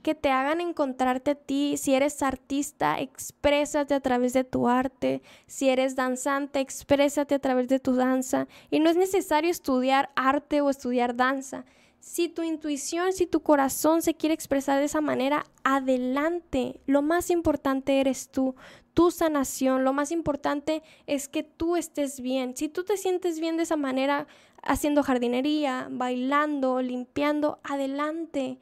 que 0.00 0.14
te 0.14 0.30
hagan 0.30 0.60
encontrarte 0.60 1.32
a 1.32 1.34
ti. 1.34 1.76
Si 1.76 1.94
eres 1.94 2.22
artista, 2.22 2.98
exprésate 3.00 3.94
a 3.94 4.00
través 4.00 4.32
de 4.32 4.44
tu 4.44 4.68
arte. 4.68 5.22
Si 5.46 5.68
eres 5.68 5.96
danzante, 5.96 6.60
exprésate 6.60 7.34
a 7.34 7.38
través 7.38 7.68
de 7.68 7.80
tu 7.80 7.94
danza. 7.94 8.48
Y 8.70 8.80
no 8.80 8.90
es 8.90 8.96
necesario 8.96 9.50
estudiar 9.50 10.10
arte 10.16 10.60
o 10.60 10.70
estudiar 10.70 11.16
danza. 11.16 11.64
Si 12.00 12.30
tu 12.30 12.42
intuición, 12.42 13.12
si 13.12 13.26
tu 13.26 13.40
corazón 13.40 14.00
se 14.00 14.14
quiere 14.14 14.34
expresar 14.34 14.78
de 14.78 14.86
esa 14.86 15.02
manera, 15.02 15.44
adelante. 15.64 16.80
Lo 16.86 17.02
más 17.02 17.30
importante 17.30 18.00
eres 18.00 18.30
tú, 18.30 18.54
tu 18.94 19.10
sanación. 19.10 19.84
Lo 19.84 19.92
más 19.92 20.10
importante 20.10 20.82
es 21.06 21.28
que 21.28 21.42
tú 21.42 21.76
estés 21.76 22.20
bien. 22.20 22.56
Si 22.56 22.68
tú 22.68 22.84
te 22.84 22.96
sientes 22.96 23.38
bien 23.38 23.58
de 23.58 23.64
esa 23.64 23.76
manera, 23.76 24.26
haciendo 24.62 25.02
jardinería, 25.02 25.88
bailando, 25.90 26.80
limpiando, 26.80 27.60
adelante 27.64 28.58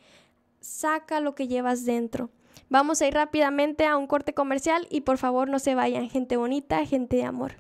saca 0.61 1.21
lo 1.21 1.35
que 1.35 1.49
llevas 1.49 1.85
dentro. 1.85 2.31
Vamos 2.69 3.01
a 3.01 3.07
ir 3.07 3.15
rápidamente 3.15 3.87
a 3.87 3.97
un 3.97 4.07
corte 4.07 4.35
comercial 4.35 4.87
y 4.91 5.03
por 5.03 5.19
favor 5.19 5.49
no 5.49 5.59
se 5.59 5.75
vayan, 5.75 6.11
gente 6.11 6.37
bonita, 6.37 6.85
gente 6.85 7.17
de 7.17 7.25
amor. 7.25 7.57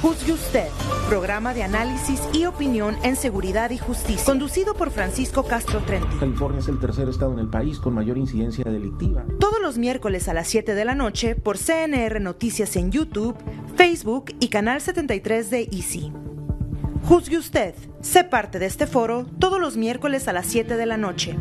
Juzgue 0.00 0.32
usted, 0.32 0.68
programa 1.08 1.54
de 1.54 1.64
análisis 1.64 2.20
y 2.32 2.44
opinión 2.44 2.96
en 3.02 3.16
seguridad 3.16 3.70
y 3.70 3.78
justicia, 3.78 4.24
conducido 4.24 4.74
por 4.74 4.90
Francisco 4.92 5.42
Castro 5.42 5.80
Trenti. 5.80 6.18
California 6.18 6.60
es 6.60 6.68
el 6.68 6.78
tercer 6.78 7.08
estado 7.08 7.32
en 7.32 7.40
el 7.40 7.48
país 7.48 7.80
con 7.80 7.94
mayor 7.94 8.16
incidencia 8.16 8.64
delictiva. 8.64 9.24
Todos 9.40 9.60
los 9.60 9.76
miércoles 9.76 10.28
a 10.28 10.34
las 10.34 10.46
7 10.46 10.76
de 10.76 10.84
la 10.84 10.94
noche 10.94 11.34
por 11.34 11.58
CNR 11.58 12.20
Noticias 12.20 12.76
en 12.76 12.92
YouTube, 12.92 13.36
Facebook 13.74 14.26
y 14.38 14.48
Canal 14.50 14.80
73 14.80 15.50
de 15.50 15.68
Easy. 15.72 16.12
Juzgue 17.04 17.38
usted. 17.38 17.74
Sé 18.00 18.24
parte 18.24 18.58
de 18.58 18.66
este 18.66 18.86
foro 18.86 19.26
todos 19.38 19.60
los 19.60 19.76
miércoles 19.76 20.28
a 20.28 20.32
las 20.32 20.46
7 20.46 20.76
de 20.76 20.86
la 20.86 20.96
noche. 20.96 21.36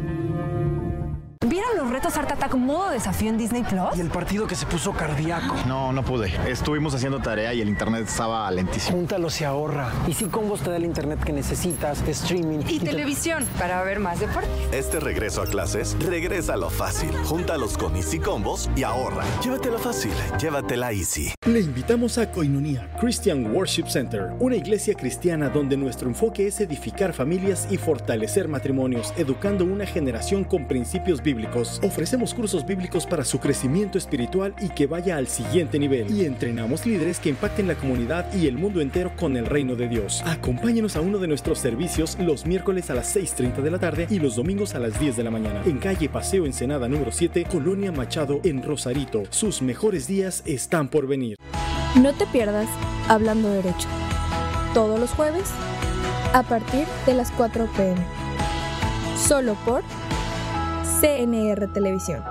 ¿Vieron 1.45 1.77
los 1.77 1.91
retos 1.91 2.17
Art 2.17 2.31
Attack 2.31 2.55
modo 2.55 2.89
desafío 2.89 3.29
en 3.29 3.37
Disney 3.37 3.63
Plus? 3.63 3.95
Y 3.95 4.01
el 4.01 4.09
partido 4.09 4.47
que 4.47 4.55
se 4.55 4.65
puso 4.65 4.91
cardíaco. 4.93 5.55
No, 5.67 5.93
no 5.93 6.03
pude. 6.03 6.33
Estuvimos 6.49 6.95
haciendo 6.95 7.19
tarea 7.19 7.53
y 7.53 7.61
el 7.61 7.69
internet 7.69 8.05
estaba 8.07 8.49
lentísimo. 8.49 8.97
Júntalo 8.97 9.29
se 9.29 9.45
ahorra. 9.45 9.91
Y 10.07 10.13
si 10.13 10.25
Combos 10.25 10.61
te 10.61 10.71
da 10.71 10.77
el 10.77 10.85
internet 10.85 11.23
que 11.23 11.33
necesitas, 11.33 12.01
streaming 12.07 12.59
y, 12.67 12.79
televisión 12.79 13.45
para 13.59 13.83
ver 13.83 13.99
más 13.99 14.19
deporte. 14.19 14.49
Este 14.71 14.99
regreso 14.99 15.41
a 15.41 15.45
clases, 15.45 15.95
regresa 15.99 16.55
a 16.55 16.57
lo 16.57 16.69
fácil. 16.69 17.11
Júntalos 17.25 17.77
con 17.77 17.95
Easy 17.95 18.19
Combos 18.19 18.69
y 18.75 18.83
ahorra. 18.83 19.23
Llévatelo 19.43 19.77
fácil, 19.77 20.13
llévatela 20.39 20.91
Easy. 20.91 21.33
Le 21.45 21.59
invitamos 21.59 22.17
a 22.17 22.31
Koinonia 22.31 22.89
Christian 22.99 23.53
Worship 23.55 23.87
Center, 23.87 24.31
una 24.39 24.55
iglesia 24.55 24.95
cristiana 24.95 25.49
donde 25.49 25.77
nuestro 25.77 26.09
enfoque 26.09 26.47
es 26.47 26.59
edificar 26.61 27.13
familias 27.13 27.67
y 27.69 27.77
fortalecer 27.77 28.47
matrimonios, 28.47 29.13
educando 29.17 29.65
una 29.65 29.85
generación 29.85 30.43
con 30.43 30.67
principios 30.67 31.21
bíblicos 31.27 31.81
Ofrecemos 31.83 32.33
cursos 32.33 32.65
bíblicos 32.65 33.05
para 33.05 33.25
su 33.25 33.39
crecimiento 33.39 33.97
espiritual 33.97 34.55
y 34.61 34.69
que 34.69 34.87
vaya 34.87 35.17
al 35.17 35.27
siguiente 35.27 35.77
nivel. 35.77 36.09
Y 36.09 36.23
entrenamos 36.23 36.85
líderes 36.85 37.19
que 37.19 37.29
impacten 37.29 37.67
la 37.67 37.75
comunidad 37.75 38.33
y 38.33 38.47
el 38.47 38.57
mundo 38.57 38.79
entero 38.79 39.11
con 39.17 39.35
el 39.35 39.45
reino 39.45 39.75
de 39.75 39.89
Dios. 39.89 40.23
Acompáñenos 40.25 40.95
a 40.95 41.01
uno 41.01 41.17
de 41.17 41.27
nuestros 41.27 41.59
servicios 41.59 42.17
los 42.19 42.45
miércoles 42.45 42.89
a 42.89 42.95
las 42.95 43.13
6.30 43.13 43.61
de 43.61 43.71
la 43.71 43.79
tarde 43.79 44.07
y 44.09 44.19
los 44.19 44.37
domingos 44.37 44.73
a 44.73 44.79
las 44.79 44.97
10 44.99 45.17
de 45.17 45.23
la 45.23 45.31
mañana. 45.31 45.61
En 45.65 45.79
calle 45.79 46.07
Paseo 46.07 46.45
Ensenada 46.45 46.87
número 46.87 47.11
7, 47.11 47.45
Colonia 47.51 47.91
Machado, 47.91 48.39
en 48.43 48.63
Rosarito. 48.63 49.23
Sus 49.29 49.61
mejores 49.61 50.07
días 50.07 50.43
están 50.45 50.87
por 50.87 51.07
venir. 51.07 51.35
No 52.01 52.13
te 52.13 52.25
pierdas 52.27 52.69
Hablando 53.09 53.49
Derecho. 53.49 53.87
Todos 54.73 54.99
los 54.99 55.09
jueves 55.11 55.49
a 56.33 56.43
partir 56.43 56.85
de 57.05 57.13
las 57.13 57.31
4 57.31 57.67
pm. 57.75 57.97
Solo 59.17 59.55
por 59.65 59.83
CNR 60.99 61.71
Televisión. 61.73 62.23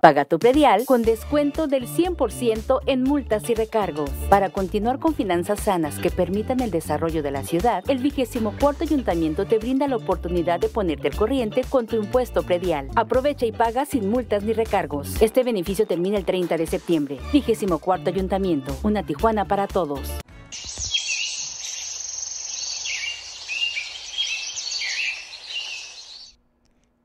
Paga 0.00 0.24
tu 0.24 0.38
predial 0.38 0.86
con 0.86 1.02
descuento 1.02 1.66
del 1.66 1.86
100% 1.86 2.80
en 2.86 3.02
multas 3.02 3.50
y 3.50 3.54
recargos. 3.54 4.08
Para 4.30 4.48
continuar 4.48 4.98
con 4.98 5.14
finanzas 5.14 5.60
sanas 5.60 5.98
que 5.98 6.10
permitan 6.10 6.60
el 6.60 6.70
desarrollo 6.70 7.22
de 7.22 7.32
la 7.32 7.42
ciudad, 7.42 7.84
el 7.88 7.98
24 7.98 8.84
Ayuntamiento 8.84 9.44
te 9.44 9.58
brinda 9.58 9.86
la 9.86 9.96
oportunidad 9.96 10.60
de 10.60 10.70
ponerte 10.70 11.08
al 11.08 11.16
corriente 11.16 11.62
con 11.68 11.86
tu 11.86 11.96
impuesto 11.96 12.42
predial. 12.42 12.88
Aprovecha 12.94 13.44
y 13.44 13.52
paga 13.52 13.84
sin 13.84 14.08
multas 14.08 14.42
ni 14.42 14.54
recargos. 14.54 15.20
Este 15.20 15.44
beneficio 15.44 15.86
termina 15.86 16.16
el 16.16 16.24
30 16.24 16.56
de 16.56 16.66
septiembre. 16.66 17.18
24 17.32 18.14
Ayuntamiento, 18.14 18.74
una 18.82 19.02
Tijuana 19.02 19.44
para 19.44 19.66
todos. 19.66 20.20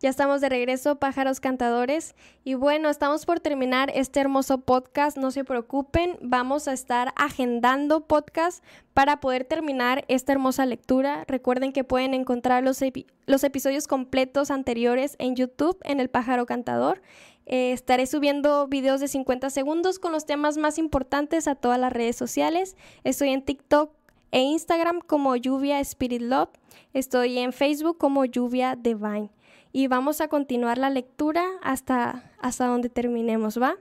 Ya 0.02 0.10
estamos 0.10 0.42
de 0.42 0.50
regreso, 0.50 0.96
pájaros 0.96 1.40
cantadores. 1.40 2.16
Y 2.44 2.56
bueno, 2.56 2.90
estamos 2.90 3.28
por 3.28 3.40
terminar 3.40 3.92
este 3.94 4.20
hermoso 4.20 4.58
podcast. 4.58 5.16
No 5.16 5.30
se 5.30 5.44
preocupen, 5.44 6.18
vamos 6.22 6.68
a 6.68 6.74
estar 6.74 7.14
agendando 7.16 8.08
podcast 8.08 8.64
para 8.96 9.20
poder 9.20 9.46
terminar 9.46 10.04
esta 10.08 10.32
hermosa 10.32 10.66
lectura. 10.66 11.24
Recuerden 11.28 11.72
que 11.72 11.84
pueden 11.84 12.16
encontrar 12.16 12.64
los, 12.64 12.80
los 13.28 13.44
episodios 13.44 13.88
completos 13.88 14.50
anteriores 14.50 15.16
en 15.20 15.36
YouTube, 15.36 15.78
en 15.84 16.00
El 16.00 16.10
Pájaro 16.10 16.48
Cantador. 16.48 17.04
Eh, 17.46 17.72
estaré 17.72 18.08
subiendo 18.08 18.68
videos 18.68 19.02
de 19.02 19.08
50 19.08 19.52
segundos 19.52 20.00
con 20.00 20.14
los 20.14 20.26
temas 20.26 20.58
más 20.58 20.80
importantes 20.80 21.48
a 21.48 21.54
todas 21.54 21.80
las 21.80 21.94
redes 21.94 22.16
sociales. 22.16 22.76
Estoy 23.04 23.30
en 23.30 23.44
TikTok 23.44 23.92
e 24.32 24.40
Instagram 24.42 25.02
como 25.02 25.36
Lluvia 25.36 25.80
Spirit 25.80 26.24
Love. 26.24 26.50
Estoy 26.92 27.38
en 27.38 27.54
Facebook 27.54 28.00
como 28.00 28.26
Lluvia 28.26 28.76
Divine 28.76 29.30
y 29.72 29.88
vamos 29.88 30.22
a 30.22 30.28
continuar 30.28 30.78
la 30.78 30.90
lectura 30.90 31.46
hasta, 31.62 32.32
hasta 32.40 32.68
donde 32.68 32.90
terminemos, 32.90 33.62
¿va? 33.62 33.76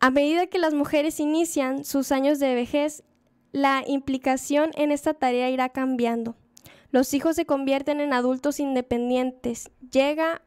A 0.00 0.10
medida 0.10 0.46
que 0.46 0.58
las 0.58 0.74
mujeres 0.74 1.20
inician 1.20 1.84
sus 1.84 2.12
años 2.12 2.38
de 2.38 2.54
vejez, 2.54 3.02
la 3.52 3.82
implicación 3.86 4.70
en 4.74 4.92
esta 4.92 5.14
tarea 5.14 5.50
irá 5.50 5.68
cambiando. 5.70 6.36
Los 6.90 7.12
hijos 7.14 7.36
se 7.36 7.46
convierten 7.46 8.00
en 8.00 8.12
adultos 8.12 8.60
independientes. 8.60 9.70
Llega 9.90 10.42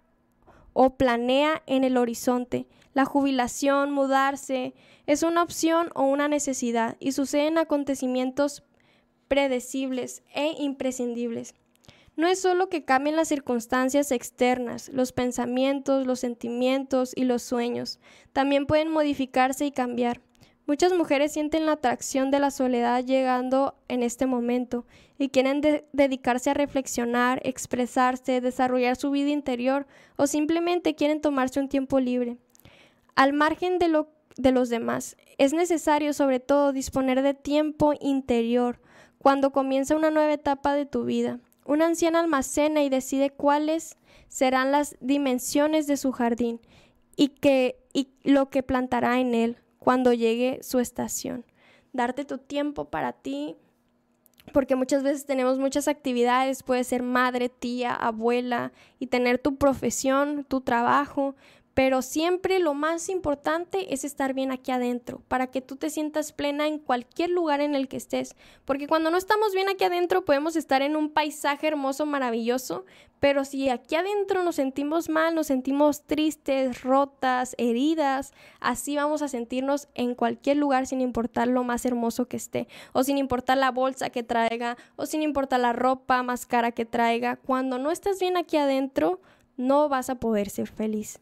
o 0.74 0.91
planea 0.95 1.62
en 1.68 1.84
el 1.84 1.97
horizonte. 1.97 2.68
La 2.93 3.05
jubilación, 3.05 3.91
mudarse, 3.91 4.74
es 5.05 5.24
una 5.24 5.43
opción 5.43 5.89
o 5.93 6.03
una 6.03 6.28
necesidad 6.28 6.97
y 6.99 7.12
suceden 7.12 7.57
acontecimientos 7.57 8.64
predecibles 9.28 10.24
e 10.34 10.55
imprescindibles. 10.59 11.55
No 12.22 12.28
es 12.28 12.39
solo 12.39 12.69
que 12.69 12.86
cambien 12.86 13.15
las 13.15 13.30
circunstancias 13.30 14.11
externas, 14.11 14.89
los 14.89 15.11
pensamientos, 15.11 16.05
los 16.05 16.19
sentimientos 16.19 17.13
y 17.15 17.24
los 17.24 17.41
sueños, 17.41 17.99
también 18.32 18.67
pueden 18.67 18.91
modificarse 18.91 19.65
y 19.65 19.72
cambiar. 19.72 20.22
Muchas 20.67 20.93
mujeres 20.93 21.32
sienten 21.32 21.65
la 21.65 21.72
atracción 21.72 22.30
de 22.30 22.38
la 22.38 22.51
soledad 22.51 23.03
llegando 23.03 23.74
en 23.88 24.03
este 24.03 24.28
momento 24.28 24.86
y 25.17 25.30
quieren 25.30 25.61
dedicarse 25.93 26.51
a 26.51 26.53
reflexionar, 26.53 27.41
expresarse, 27.43 28.39
desarrollar 28.39 28.97
su 28.97 29.09
vida 29.09 29.32
interior 29.32 29.88
o 30.15 30.28
simplemente 30.28 30.93
quieren 30.93 31.22
tomarse 31.22 31.59
un 31.59 31.69
tiempo 31.69 31.99
libre. 31.99 32.38
Al 33.15 33.34
margen 33.34 33.80
de, 33.80 33.88
lo, 33.88 34.09
de 34.38 34.51
los 34.51 34.69
demás, 34.69 35.17
es 35.39 35.53
necesario 35.53 36.13
sobre 36.13 36.39
todo 36.39 36.72
disponer 36.72 37.24
de 37.24 37.34
tiempo 37.34 37.95
interior 37.99 38.80
cuando 39.17 39.51
comienza 39.51 39.95
una 39.95 40.11
nueva 40.11 40.34
etapa 40.34 40.76
de 40.76 40.86
tu 40.86 41.03
vida 41.03 41.39
Una 41.66 41.86
anciana 41.86 42.20
almacena 42.20 42.84
y 42.84 42.89
decide 42.89 43.30
cuáles 43.30 43.97
serán 44.28 44.72
las 44.72 44.97
dimensiones 44.99 45.88
de 45.88 45.97
su 45.97 46.12
jardín 46.12 46.59
y, 47.16 47.30
que, 47.30 47.78
y 47.93 48.09
lo 48.24 48.49
que 48.49 48.64
plantará 48.64 49.20
en 49.20 49.36
él 49.36 49.57
cuando 49.80 50.14
llegue 50.14 50.59
su 50.64 50.80
estación. 50.80 51.45
Darte 51.93 52.26
tu 52.26 52.38
tiempo 52.38 52.86
para 52.86 53.14
ti, 53.14 53.57
porque 54.53 54.76
muchas 54.76 55.03
veces 55.03 55.26
tenemos 55.26 55.59
muchas 55.59 55.88
actividades, 55.88 56.64
puede 56.64 56.84
ser 56.84 57.03
madre, 57.03 57.49
tía, 57.49 57.93
abuela, 57.93 58.72
y 58.99 59.07
tener 59.07 59.38
tu 59.38 59.57
profesión, 59.57 60.45
tu 60.45 60.62
trabajo, 60.62 61.36
pero 61.74 62.01
siempre 62.01 62.59
lo 62.59 62.74
más 62.74 63.07
importante 63.09 63.93
es 63.93 64.03
estar 64.03 64.34
bien 64.34 64.51
aquí 64.51 64.72
adentro, 64.72 65.22
para 65.28 65.47
que 65.47 65.61
tú 65.61 65.78
te 65.78 65.89
sientas 65.89 66.34
plena 66.34 66.67
en 66.67 66.80
cualquier 66.80 67.30
lugar 67.30 67.61
en 67.61 67.76
el 67.76 67.88
que 67.88 67.97
estés. 67.97 68.36
Porque 68.65 68.88
cuando 68.88 69.09
no 69.09 69.17
estamos 69.17 69.53
bien 69.53 69.69
aquí 69.69 69.84
adentro 69.86 70.26
podemos 70.26 70.55
estar 70.55 70.82
en 70.82 70.95
un 70.95 71.09
paisaje 71.09 71.67
hermoso, 71.67 72.05
maravilloso, 72.05 72.86
pero 73.22 73.45
si 73.45 73.69
aquí 73.69 73.95
adentro 73.95 74.43
nos 74.43 74.55
sentimos 74.55 75.07
mal, 75.07 75.36
nos 75.36 75.47
sentimos 75.47 76.03
tristes, 76.03 76.82
rotas, 76.82 77.55
heridas, 77.57 78.34
así 78.59 78.95
vamos 78.95 79.22
a 79.22 79.28
sentirnos 79.28 79.88
en 79.93 80.15
cualquier 80.15 80.57
lugar 80.57 80.88
sin 80.88 81.01
importar 81.01 81.47
lo 81.47 81.63
más 81.63 81.86
hermoso 81.86 82.28
que 82.28 82.38
esté, 82.38 82.67
o 82.93 83.03
sin 83.03 83.17
importar 83.17 83.57
la 83.57 83.72
bolsa 83.72 84.09
que 84.09 84.24
traiga, 84.24 84.76
o 84.95 85.05
sin 85.05 85.22
importar 85.22 85.59
la 85.59 85.72
ropa 85.72 86.24
más 86.24 86.45
cara 86.45 86.72
que 86.72 86.86
traiga. 86.86 87.36
Cuando 87.36 87.78
no 87.78 87.91
estás 87.91 88.19
bien 88.19 88.38
aquí 88.38 88.57
adentro, 88.57 89.22
no 89.55 89.88
vas 89.88 90.09
a 90.09 90.15
poder 90.15 90.49
ser 90.49 90.67
feliz. 90.67 91.19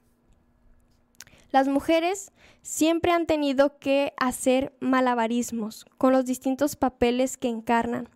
Las 1.51 1.67
mujeres 1.67 2.31
siempre 2.61 3.11
han 3.11 3.25
tenido 3.25 3.79
que 3.79 4.13
hacer 4.17 4.73
malabarismos 4.79 5.85
con 5.97 6.13
los 6.13 6.25
distintos 6.25 6.75
papeles 6.75 7.37
que 7.37 7.47
encarnan. 7.47 8.09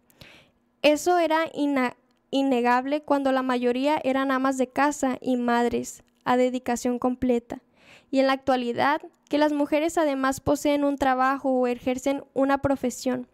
Eso 0.81 1.17
era 1.17 1.45
innegable 2.29 3.01
cuando 3.01 3.31
la 3.31 3.41
mayoría 3.41 3.99
eran 4.03 4.31
amas 4.31 4.57
de 4.57 4.67
casa 4.67 5.17
y 5.21 5.37
madres 5.37 6.03
a 6.25 6.37
dedicación 6.37 6.99
completa. 6.99 7.61
Y 8.11 8.19
en 8.19 8.27
la 8.27 8.33
actualidad, 8.33 9.01
que 9.29 9.37
las 9.39 9.53
mujeres 9.53 9.97
además 9.97 10.39
poseen 10.39 10.83
un 10.83 10.97
trabajo 10.97 11.49
o 11.49 11.67
ejercen 11.67 12.23
una 12.33 12.59
profesión. 12.59 13.27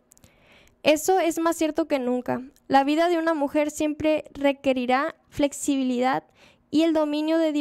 Eso 0.84 1.20
es 1.20 1.40
más 1.40 1.58
cierto 1.58 1.90
que 1.90 2.00
nunca. 2.00 2.42
La 2.68 2.86
vida 2.86 3.10
de 3.10 3.18
una 3.18 3.34
mujer 3.34 3.70
siempre 3.70 4.24
requerirá 4.32 5.16
flexibilidad 5.28 6.24
y 6.72 6.84
el 6.84 6.94
dominio 6.94 7.38
de, 7.38 7.52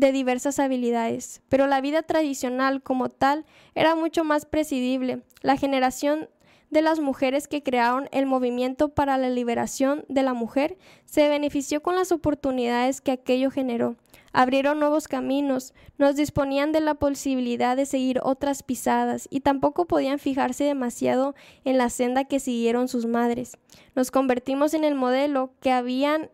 de 0.00 0.12
diversas 0.12 0.58
habilidades, 0.58 1.42
pero 1.50 1.66
la 1.66 1.82
vida 1.82 2.02
tradicional 2.02 2.82
como 2.82 3.10
tal 3.10 3.44
era 3.74 3.94
mucho 3.94 4.24
más 4.24 4.46
presidible. 4.46 5.22
La 5.42 5.58
generación 5.58 6.28
de 6.70 6.80
las 6.80 7.00
mujeres 7.00 7.48
que 7.48 7.62
crearon 7.62 8.08
el 8.10 8.26
movimiento 8.26 8.88
para 8.88 9.18
la 9.18 9.28
liberación 9.28 10.04
de 10.08 10.22
la 10.22 10.32
mujer 10.32 10.78
se 11.04 11.28
benefició 11.28 11.82
con 11.82 11.96
las 11.96 12.12
oportunidades 12.12 13.00
que 13.00 13.10
aquello 13.10 13.50
generó. 13.50 13.96
Abrieron 14.32 14.78
nuevos 14.78 15.08
caminos, 15.08 15.74
nos 15.98 16.16
disponían 16.16 16.72
de 16.72 16.80
la 16.80 16.94
posibilidad 16.94 17.76
de 17.76 17.84
seguir 17.84 18.20
otras 18.22 18.62
pisadas 18.62 19.26
y 19.30 19.40
tampoco 19.40 19.86
podían 19.86 20.18
fijarse 20.20 20.64
demasiado 20.64 21.34
en 21.64 21.76
la 21.76 21.90
senda 21.90 22.24
que 22.24 22.40
siguieron 22.40 22.88
sus 22.88 23.06
madres. 23.06 23.58
Nos 23.96 24.10
convertimos 24.10 24.72
en 24.72 24.84
el 24.84 24.94
modelo 24.94 25.50
que 25.60 25.72
habían 25.72 26.30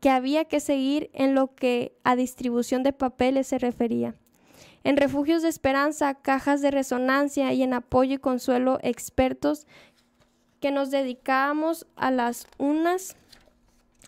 que 0.00 0.10
había 0.10 0.44
que 0.44 0.60
seguir 0.60 1.10
en 1.12 1.34
lo 1.34 1.54
que 1.54 1.96
a 2.04 2.16
distribución 2.16 2.82
de 2.82 2.92
papeles 2.92 3.48
se 3.48 3.58
refería. 3.58 4.14
En 4.84 4.96
refugios 4.96 5.42
de 5.42 5.48
esperanza, 5.48 6.14
cajas 6.14 6.62
de 6.62 6.70
resonancia 6.70 7.52
y 7.52 7.62
en 7.62 7.74
apoyo 7.74 8.14
y 8.14 8.18
consuelo 8.18 8.78
expertos 8.82 9.66
que 10.60 10.70
nos 10.70 10.90
dedicábamos 10.90 11.86
a 11.96 12.10
las 12.10 12.46
unas 12.58 13.16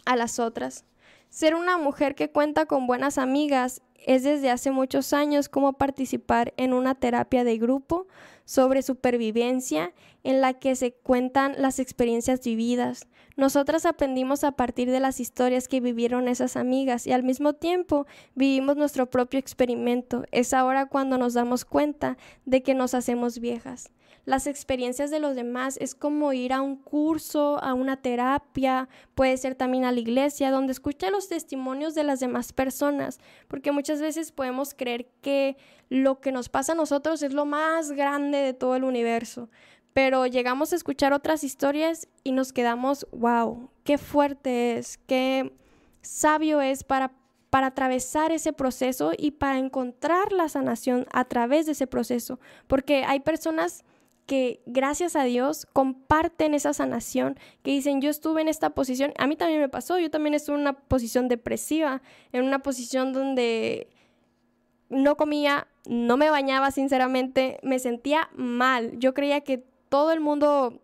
a 0.04 0.16
las 0.16 0.38
otras. 0.38 0.84
Ser 1.28 1.54
una 1.54 1.76
mujer 1.76 2.14
que 2.14 2.30
cuenta 2.30 2.66
con 2.66 2.86
buenas 2.86 3.18
amigas 3.18 3.82
es 4.06 4.22
desde 4.22 4.50
hace 4.50 4.70
muchos 4.70 5.12
años 5.12 5.48
como 5.48 5.74
participar 5.74 6.54
en 6.56 6.72
una 6.72 6.94
terapia 6.94 7.44
de 7.44 7.58
grupo 7.58 8.06
sobre 8.50 8.82
supervivencia 8.82 9.94
en 10.24 10.40
la 10.40 10.54
que 10.54 10.74
se 10.74 10.92
cuentan 10.92 11.54
las 11.56 11.78
experiencias 11.78 12.40
vividas, 12.40 13.06
nosotras 13.36 13.86
aprendimos 13.86 14.42
a 14.42 14.50
partir 14.50 14.90
de 14.90 14.98
las 14.98 15.20
historias 15.20 15.68
que 15.68 15.78
vivieron 15.78 16.26
esas 16.26 16.56
amigas 16.56 17.06
y 17.06 17.12
al 17.12 17.22
mismo 17.22 17.52
tiempo 17.52 18.08
vivimos 18.34 18.76
nuestro 18.76 19.08
propio 19.08 19.38
experimento. 19.38 20.24
Es 20.32 20.52
ahora 20.52 20.86
cuando 20.86 21.16
nos 21.16 21.34
damos 21.34 21.64
cuenta 21.64 22.18
de 22.44 22.64
que 22.64 22.74
nos 22.74 22.92
hacemos 22.94 23.38
viejas. 23.38 23.92
Las 24.24 24.46
experiencias 24.46 25.10
de 25.10 25.20
los 25.20 25.34
demás 25.34 25.76
es 25.80 25.94
como 25.94 26.32
ir 26.32 26.52
a 26.52 26.60
un 26.60 26.76
curso, 26.76 27.62
a 27.62 27.74
una 27.74 27.96
terapia, 27.96 28.88
puede 29.14 29.36
ser 29.36 29.54
también 29.54 29.84
a 29.84 29.92
la 29.92 30.00
iglesia, 30.00 30.50
donde 30.50 30.72
escucha 30.72 31.10
los 31.10 31.28
testimonios 31.28 31.94
de 31.94 32.04
las 32.04 32.20
demás 32.20 32.52
personas, 32.52 33.18
porque 33.48 33.72
muchas 33.72 34.00
veces 34.00 34.32
podemos 34.32 34.74
creer 34.74 35.06
que 35.22 35.56
lo 35.88 36.20
que 36.20 36.32
nos 36.32 36.48
pasa 36.48 36.72
a 36.72 36.76
nosotros 36.76 37.22
es 37.22 37.32
lo 37.32 37.46
más 37.46 37.92
grande 37.92 38.38
de 38.38 38.54
todo 38.54 38.76
el 38.76 38.84
universo 38.84 39.48
pero 39.92 40.26
llegamos 40.26 40.72
a 40.72 40.76
escuchar 40.76 41.12
otras 41.12 41.44
historias 41.44 42.08
y 42.22 42.32
nos 42.32 42.52
quedamos, 42.52 43.06
wow, 43.12 43.70
qué 43.84 43.98
fuerte 43.98 44.78
es, 44.78 44.98
qué 45.06 45.52
sabio 46.02 46.60
es 46.60 46.84
para, 46.84 47.12
para 47.50 47.68
atravesar 47.68 48.32
ese 48.32 48.52
proceso 48.52 49.12
y 49.16 49.32
para 49.32 49.58
encontrar 49.58 50.32
la 50.32 50.48
sanación 50.48 51.06
a 51.12 51.24
través 51.24 51.66
de 51.66 51.72
ese 51.72 51.86
proceso, 51.86 52.38
porque 52.66 53.04
hay 53.04 53.20
personas 53.20 53.84
que 54.26 54.62
gracias 54.66 55.16
a 55.16 55.24
Dios 55.24 55.66
comparten 55.72 56.54
esa 56.54 56.72
sanación, 56.72 57.38
que 57.62 57.72
dicen, 57.72 58.00
yo 58.00 58.10
estuve 58.10 58.40
en 58.40 58.48
esta 58.48 58.70
posición, 58.70 59.12
a 59.18 59.26
mí 59.26 59.36
también 59.36 59.60
me 59.60 59.68
pasó, 59.68 59.98
yo 59.98 60.10
también 60.10 60.34
estuve 60.34 60.56
en 60.56 60.62
una 60.62 60.74
posición 60.74 61.28
depresiva, 61.28 62.02
en 62.32 62.44
una 62.44 62.60
posición 62.60 63.12
donde 63.12 63.88
no 64.88 65.16
comía, 65.16 65.68
no 65.86 66.16
me 66.16 66.30
bañaba 66.30 66.70
sinceramente, 66.70 67.58
me 67.62 67.78
sentía 67.78 68.30
mal, 68.34 68.98
yo 68.98 69.14
creía 69.14 69.40
que 69.40 69.64
todo 69.88 70.12
el 70.12 70.20
mundo 70.20 70.80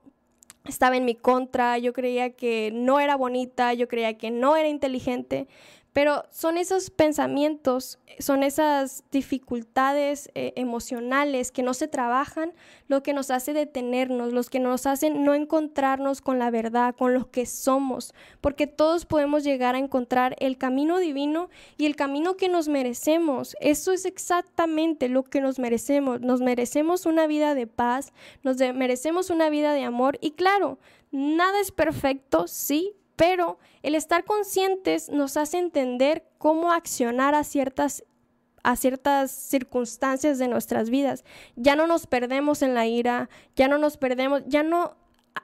estaba 0.64 0.96
en 0.96 1.04
mi 1.04 1.14
contra, 1.14 1.78
yo 1.78 1.92
creía 1.92 2.30
que 2.30 2.70
no 2.72 3.00
era 3.00 3.16
bonita, 3.16 3.74
yo 3.74 3.88
creía 3.88 4.18
que 4.18 4.30
no 4.30 4.56
era 4.56 4.68
inteligente, 4.68 5.48
pero 5.96 6.26
son 6.30 6.58
esos 6.58 6.90
pensamientos, 6.90 7.98
son 8.18 8.42
esas 8.42 9.02
dificultades 9.10 10.30
eh, 10.34 10.52
emocionales 10.56 11.50
que 11.50 11.62
no 11.62 11.72
se 11.72 11.88
trabajan, 11.88 12.52
lo 12.86 13.02
que 13.02 13.14
nos 13.14 13.30
hace 13.30 13.54
detenernos, 13.54 14.34
los 14.34 14.50
que 14.50 14.60
nos 14.60 14.84
hacen 14.84 15.24
no 15.24 15.32
encontrarnos 15.32 16.20
con 16.20 16.38
la 16.38 16.50
verdad, 16.50 16.94
con 16.94 17.14
lo 17.14 17.30
que 17.30 17.46
somos, 17.46 18.12
porque 18.42 18.66
todos 18.66 19.06
podemos 19.06 19.42
llegar 19.42 19.74
a 19.74 19.78
encontrar 19.78 20.36
el 20.38 20.58
camino 20.58 20.98
divino 20.98 21.48
y 21.78 21.86
el 21.86 21.96
camino 21.96 22.36
que 22.36 22.50
nos 22.50 22.68
merecemos. 22.68 23.56
Eso 23.60 23.92
es 23.92 24.04
exactamente 24.04 25.08
lo 25.08 25.22
que 25.22 25.40
nos 25.40 25.58
merecemos. 25.58 26.20
Nos 26.20 26.42
merecemos 26.42 27.06
una 27.06 27.26
vida 27.26 27.54
de 27.54 27.66
paz, 27.66 28.12
nos 28.42 28.58
merecemos 28.58 29.30
una 29.30 29.48
vida 29.48 29.72
de 29.72 29.84
amor 29.84 30.18
y 30.20 30.32
claro, 30.32 30.78
nada 31.10 31.58
es 31.58 31.72
perfecto, 31.72 32.48
sí, 32.48 32.92
pero 33.16 33.58
el 33.82 33.94
estar 33.94 34.24
conscientes 34.24 35.08
nos 35.08 35.36
hace 35.36 35.58
entender 35.58 36.28
cómo 36.38 36.72
accionar 36.72 37.34
a 37.34 37.44
ciertas 37.44 38.04
a 38.62 38.74
ciertas 38.74 39.30
circunstancias 39.30 40.38
de 40.38 40.48
nuestras 40.48 40.90
vidas. 40.90 41.24
Ya 41.54 41.76
no 41.76 41.86
nos 41.86 42.08
perdemos 42.08 42.62
en 42.62 42.74
la 42.74 42.84
ira, 42.84 43.30
ya 43.54 43.68
no 43.68 43.78
nos 43.78 43.96
perdemos, 43.96 44.42
ya 44.48 44.64
no 44.64 44.96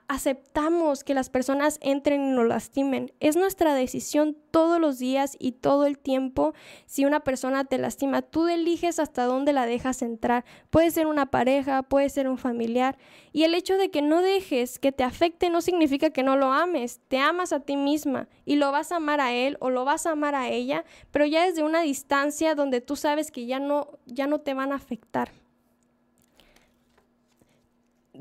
aceptamos 0.09 1.05
que 1.05 1.14
las 1.14 1.30
personas 1.30 1.78
entren 1.80 2.22
y 2.22 2.32
nos 2.32 2.47
lastimen. 2.47 3.12
Es 3.20 3.36
nuestra 3.36 3.74
decisión 3.74 4.36
todos 4.51 4.80
los 4.80 4.99
días 4.99 5.36
y 5.38 5.53
todo 5.53 5.86
el 5.86 5.99
tiempo 5.99 6.55
si 6.86 7.05
una 7.05 7.20
persona 7.20 7.64
te 7.64 7.78
lastima. 7.78 8.22
Tú 8.22 8.49
eliges 8.49 8.99
hasta 8.99 9.24
dónde 9.24 9.53
la 9.53 9.66
dejas 9.66 10.03
entrar. 10.03 10.45
Puede 10.70 10.90
ser 10.90 11.07
una 11.07 11.30
pareja, 11.30 11.82
puede 11.82 12.09
ser 12.09 12.28
un 12.28 12.38
familiar. 12.38 12.99
Y 13.32 13.45
el 13.45 13.55
hecho 13.55 13.78
de 13.78 13.90
que 13.90 14.03
no 14.03 14.20
dejes 14.20 14.78
que 14.78 14.93
te 14.93 15.05
afecte 15.05 15.51
no 15.51 15.61
significa 15.61 16.11
que 16.11 16.22
no 16.22 16.36
lo 16.36 16.53
ames. 16.53 17.01
Te 17.09 17.18
amas 17.18 17.53
a 17.53 17.61
ti 17.61 17.76
misma 17.76 18.28
y 18.45 18.57
lo 18.57 18.72
vas 18.72 18.93
a 18.93 18.97
amar 18.97 19.20
a 19.20 19.32
él 19.32 19.57
o 19.61 19.70
lo 19.70 19.84
vas 19.84 20.07
a 20.07 20.12
amar 20.12 20.34
a 20.34 20.49
ella, 20.49 20.84
pero 21.11 21.26
ya 21.26 21.47
desde 21.47 21.62
una 21.62 21.82
distancia 21.82 22.55
donde 22.55 22.80
tú 22.80 22.97
sabes 22.97 23.30
que 23.30 23.47
ya 23.47 23.59
no, 23.59 23.99
ya 24.07 24.26
no 24.26 24.40
te 24.40 24.55
van 24.55 24.72
a 24.72 24.76
afectar. 24.76 25.41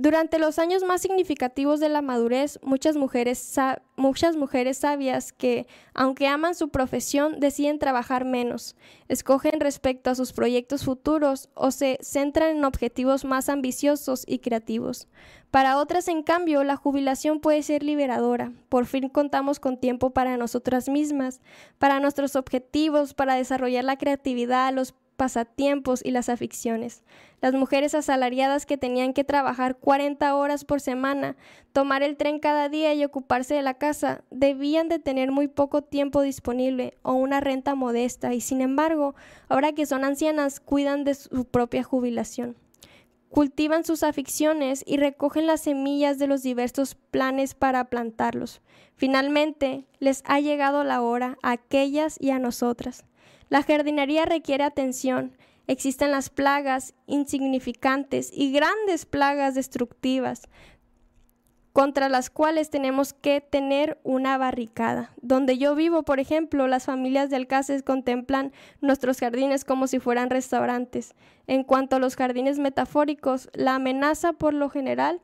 Durante 0.02 0.40
los 0.40 0.58
años 0.58 0.84
más 0.84 1.00
significativos 1.00 1.80
de 1.80 1.88
la 1.88 2.02
madurez, 2.02 2.58
muchas 2.64 2.98
mujeres, 2.98 3.56
muchas 3.98 4.36
mujeres 4.36 4.80
sabias 4.80 5.32
que, 5.32 5.68
aunque 5.94 6.26
aman 6.26 6.56
su 6.56 6.70
profesión, 6.70 7.40
deciden 7.40 7.78
trabajar 7.78 8.26
menos, 8.26 8.76
escogen 9.10 9.60
respecto 9.60 10.10
a 10.10 10.16
sus 10.16 10.34
proyectos 10.34 10.86
futuros 10.86 11.50
o 11.54 11.70
se 11.70 12.00
centran 12.02 12.58
en 12.58 12.66
objetivos 12.66 13.26
más 13.26 13.48
ambiciosos 13.48 14.24
y 14.26 14.40
creativos. 14.40 15.08
Para 15.52 15.78
otras, 15.78 16.08
en 16.08 16.24
cambio, 16.24 16.64
la 16.64 16.78
jubilación 16.78 17.40
puede 17.40 17.62
ser 17.62 17.84
liberadora. 17.84 18.54
Por 18.70 18.88
fin 18.88 19.08
contamos 19.08 19.60
con 19.60 19.80
tiempo 19.80 20.10
para 20.10 20.36
nosotras 20.36 20.90
mismas, 20.90 21.42
para 21.78 22.00
nuestros 22.00 22.36
objetivos, 22.36 23.14
para 23.14 23.36
desarrollar 23.36 23.84
la 23.84 23.98
creatividad, 23.98 24.74
los 24.74 24.96
pasatiempos 25.22 26.04
y 26.04 26.10
las 26.10 26.30
aficiones. 26.30 27.04
Las 27.42 27.54
mujeres 27.54 27.94
asalariadas 27.94 28.66
que 28.66 28.76
tenían 28.76 29.14
que 29.14 29.24
trabajar 29.24 29.78
40 29.78 30.36
horas 30.36 30.66
por 30.66 30.82
semana, 30.82 31.36
tomar 31.74 32.02
el 32.02 32.18
tren 32.18 32.40
cada 32.40 32.70
día 32.70 32.96
y 32.96 33.06
ocuparse 33.06 33.54
de 33.54 33.62
la 33.62 33.76
casa, 33.76 34.24
debían 34.32 34.90
de 34.90 34.98
tener 34.98 35.32
muy 35.32 35.48
poco 35.48 35.84
tiempo 35.84 36.24
disponible 36.24 36.98
o 37.04 37.14
una 37.14 37.40
renta 37.40 37.76
modesta 37.76 38.34
y 38.34 38.42
sin 38.42 38.62
embargo, 38.62 39.14
ahora 39.48 39.74
que 39.74 39.86
son 39.86 40.06
ancianas, 40.06 40.60
cuidan 40.60 41.04
de 41.04 41.14
su 41.14 41.46
propia 41.46 41.84
jubilación 41.84 42.56
cultivan 43.30 43.86
sus 43.86 44.04
aficiones 44.04 44.84
y 44.86 44.98
recogen 44.98 45.48
las 45.48 45.62
semillas 45.62 46.20
de 46.20 46.28
los 46.28 46.44
diversos 46.44 46.96
planes 46.96 47.54
para 47.56 47.86
plantarlos. 47.86 48.62
Finalmente, 48.98 49.86
les 50.00 50.22
ha 50.26 50.42
llegado 50.42 50.84
la 50.84 51.02
hora 51.02 51.38
a 51.42 51.52
aquellas 51.52 52.18
y 52.20 52.32
a 52.32 52.40
nosotras. 52.40 53.06
La 53.52 53.64
jardinería 53.64 54.24
requiere 54.24 54.64
atención. 54.64 55.36
Existen 55.68 56.10
las 56.12 56.30
plagas 56.30 56.94
insignificantes 57.06 58.32
y 58.34 58.54
grandes 58.54 59.06
plagas 59.06 59.56
destructivas, 59.56 60.44
contra 61.74 62.08
las 62.08 62.30
cuales 62.30 62.70
tenemos 62.70 63.12
que 63.12 63.42
tener 63.42 64.00
una 64.04 64.38
barricada. 64.38 65.12
Donde 65.22 65.58
yo 65.58 65.76
vivo, 65.76 66.04
por 66.04 66.22
ejemplo, 66.22 66.66
las 66.68 66.86
familias 66.86 67.30
de 67.30 67.36
Alcácer 67.36 67.84
contemplan 67.84 68.54
nuestros 68.80 69.20
jardines 69.20 69.66
como 69.66 69.88
si 69.88 70.00
fueran 70.00 70.30
restaurantes. 70.30 71.14
En 71.46 71.66
cuanto 71.66 71.98
a 71.98 72.00
los 72.00 72.16
jardines 72.16 72.58
metafóricos, 72.58 73.50
la 73.54 73.76
amenaza 73.76 74.32
por 74.32 74.54
lo 74.54 74.70
general 74.70 75.20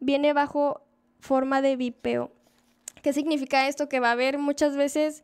viene 0.00 0.32
bajo 0.32 0.82
forma 1.20 1.62
de 1.62 1.76
vipeo. 1.76 2.32
¿Qué 3.00 3.12
significa 3.12 3.68
esto? 3.68 3.88
Que 3.88 4.00
va 4.00 4.08
a 4.08 4.12
haber 4.12 4.38
muchas 4.38 4.76
veces, 4.76 5.22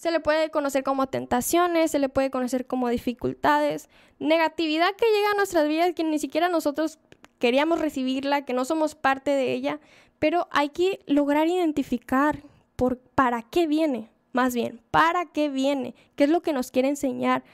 se 0.00 0.10
le 0.10 0.18
puede 0.18 0.48
conocer 0.48 0.82
como 0.82 1.08
tentaciones, 1.08 1.90
se 1.90 1.98
le 1.98 2.08
puede 2.08 2.30
conocer 2.30 2.66
como 2.66 2.88
dificultades, 2.88 3.90
negatividad 4.18 4.96
que 4.96 5.04
llega 5.04 5.32
a 5.32 5.36
nuestras 5.36 5.68
vidas 5.68 5.92
que 5.94 6.04
ni 6.04 6.18
siquiera 6.18 6.48
nosotros 6.48 6.98
queríamos 7.38 7.80
recibirla, 7.80 8.46
que 8.46 8.54
no 8.54 8.64
somos 8.64 8.94
parte 8.94 9.30
de 9.30 9.52
ella, 9.52 9.78
pero 10.18 10.48
hay 10.52 10.70
que 10.70 11.00
lograr 11.06 11.48
identificar 11.48 12.42
por, 12.76 12.96
para 12.96 13.42
qué 13.42 13.66
viene, 13.66 14.08
más 14.32 14.54
bien, 14.54 14.80
para 14.90 15.26
qué 15.26 15.50
viene, 15.50 15.94
qué 16.16 16.24
es 16.24 16.30
lo 16.30 16.40
que 16.40 16.54
nos 16.54 16.70
quiere 16.70 16.88
enseñar, 16.88 17.44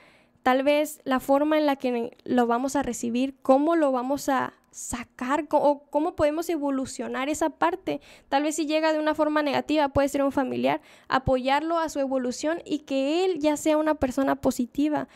tal 0.45 0.63
vez 0.63 1.01
la 1.03 1.19
forma 1.19 1.59
en 1.59 1.67
la 1.67 1.75
que 1.75 2.17
lo 2.23 2.47
vamos 2.47 2.77
a 2.77 2.85
recibir, 2.85 3.35
cómo 3.43 3.75
lo 3.75 3.91
vamos 3.91 4.29
a 4.29 4.53
sacar 4.77 5.47
o 5.51 5.85
cómo 5.89 6.15
podemos 6.17 6.51
evolucionar 6.51 7.31
esa 7.31 7.49
parte. 7.49 8.03
Tal 8.29 8.43
vez 8.43 8.57
si 8.57 8.67
llega 8.67 8.93
de 8.93 8.99
una 8.99 9.15
forma 9.15 9.43
negativa, 9.43 9.89
puede 9.89 10.11
ser 10.11 10.23
un 10.23 10.33
familiar, 10.33 10.83
apoyarlo 11.09 11.79
a 11.79 11.89
su 11.89 11.99
evolución 11.99 12.61
y 12.67 12.81
que 12.81 13.25
él 13.25 13.39
ya 13.39 13.57
sea 13.57 13.79
una 13.79 13.95
persona 13.95 14.37
positiva, 14.37 15.09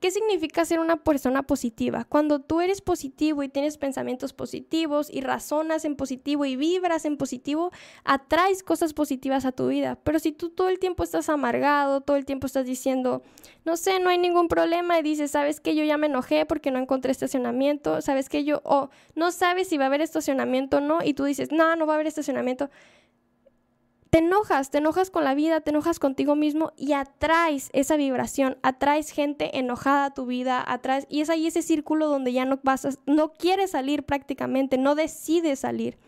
¿Qué 0.00 0.12
significa 0.12 0.64
ser 0.64 0.78
una 0.78 1.02
persona 1.02 1.42
positiva? 1.42 2.04
Cuando 2.04 2.38
tú 2.38 2.60
eres 2.60 2.80
positivo 2.80 3.42
y 3.42 3.48
tienes 3.48 3.78
pensamientos 3.78 4.32
positivos 4.32 5.10
y 5.12 5.22
razonas 5.22 5.84
en 5.84 5.96
positivo 5.96 6.44
y 6.44 6.54
vibras 6.54 7.04
en 7.04 7.16
positivo, 7.16 7.72
atraes 8.04 8.62
cosas 8.62 8.94
positivas 8.94 9.44
a 9.44 9.50
tu 9.50 9.66
vida. 9.66 9.98
Pero 10.04 10.20
si 10.20 10.30
tú 10.30 10.50
todo 10.50 10.68
el 10.68 10.78
tiempo 10.78 11.02
estás 11.02 11.28
amargado, 11.28 12.00
todo 12.00 12.16
el 12.16 12.26
tiempo 12.26 12.46
estás 12.46 12.64
diciendo, 12.64 13.22
no 13.64 13.76
sé, 13.76 13.98
no 13.98 14.10
hay 14.10 14.18
ningún 14.18 14.46
problema 14.46 15.00
y 15.00 15.02
dices, 15.02 15.32
sabes 15.32 15.58
que 15.58 15.74
yo 15.74 15.82
ya 15.82 15.96
me 15.96 16.06
enojé 16.06 16.46
porque 16.46 16.70
no 16.70 16.78
encontré 16.78 17.10
estacionamiento, 17.10 18.00
sabes 18.00 18.28
que 18.28 18.44
yo, 18.44 18.60
o 18.64 18.90
no 19.16 19.32
sabes 19.32 19.68
si 19.68 19.78
va 19.78 19.84
a 19.84 19.86
haber 19.88 20.00
estacionamiento 20.00 20.76
o 20.76 20.80
no, 20.80 20.98
y 21.02 21.14
tú 21.14 21.24
dices, 21.24 21.50
no, 21.50 21.74
no 21.74 21.86
va 21.86 21.94
a 21.94 21.96
haber 21.96 22.06
estacionamiento 22.06 22.70
te 24.10 24.18
enojas, 24.18 24.70
te 24.70 24.78
enojas 24.78 25.10
con 25.10 25.24
la 25.24 25.34
vida, 25.34 25.60
te 25.60 25.70
enojas 25.70 25.98
contigo 25.98 26.34
mismo 26.34 26.72
y 26.76 26.92
atraes 26.92 27.68
esa 27.72 27.96
vibración, 27.96 28.56
atraes 28.62 29.10
gente 29.10 29.58
enojada 29.58 30.06
a 30.06 30.14
tu 30.14 30.26
vida, 30.26 30.64
atraes 30.66 31.06
y 31.10 31.20
es 31.20 31.30
ahí 31.30 31.46
ese 31.46 31.62
círculo 31.62 32.08
donde 32.08 32.32
ya 32.32 32.44
no 32.44 32.58
vas 32.62 32.98
no 33.06 33.32
quieres 33.32 33.72
salir 33.72 34.04
prácticamente, 34.04 34.78
no 34.78 34.94
decides 34.94 35.60
salir. 35.60 35.98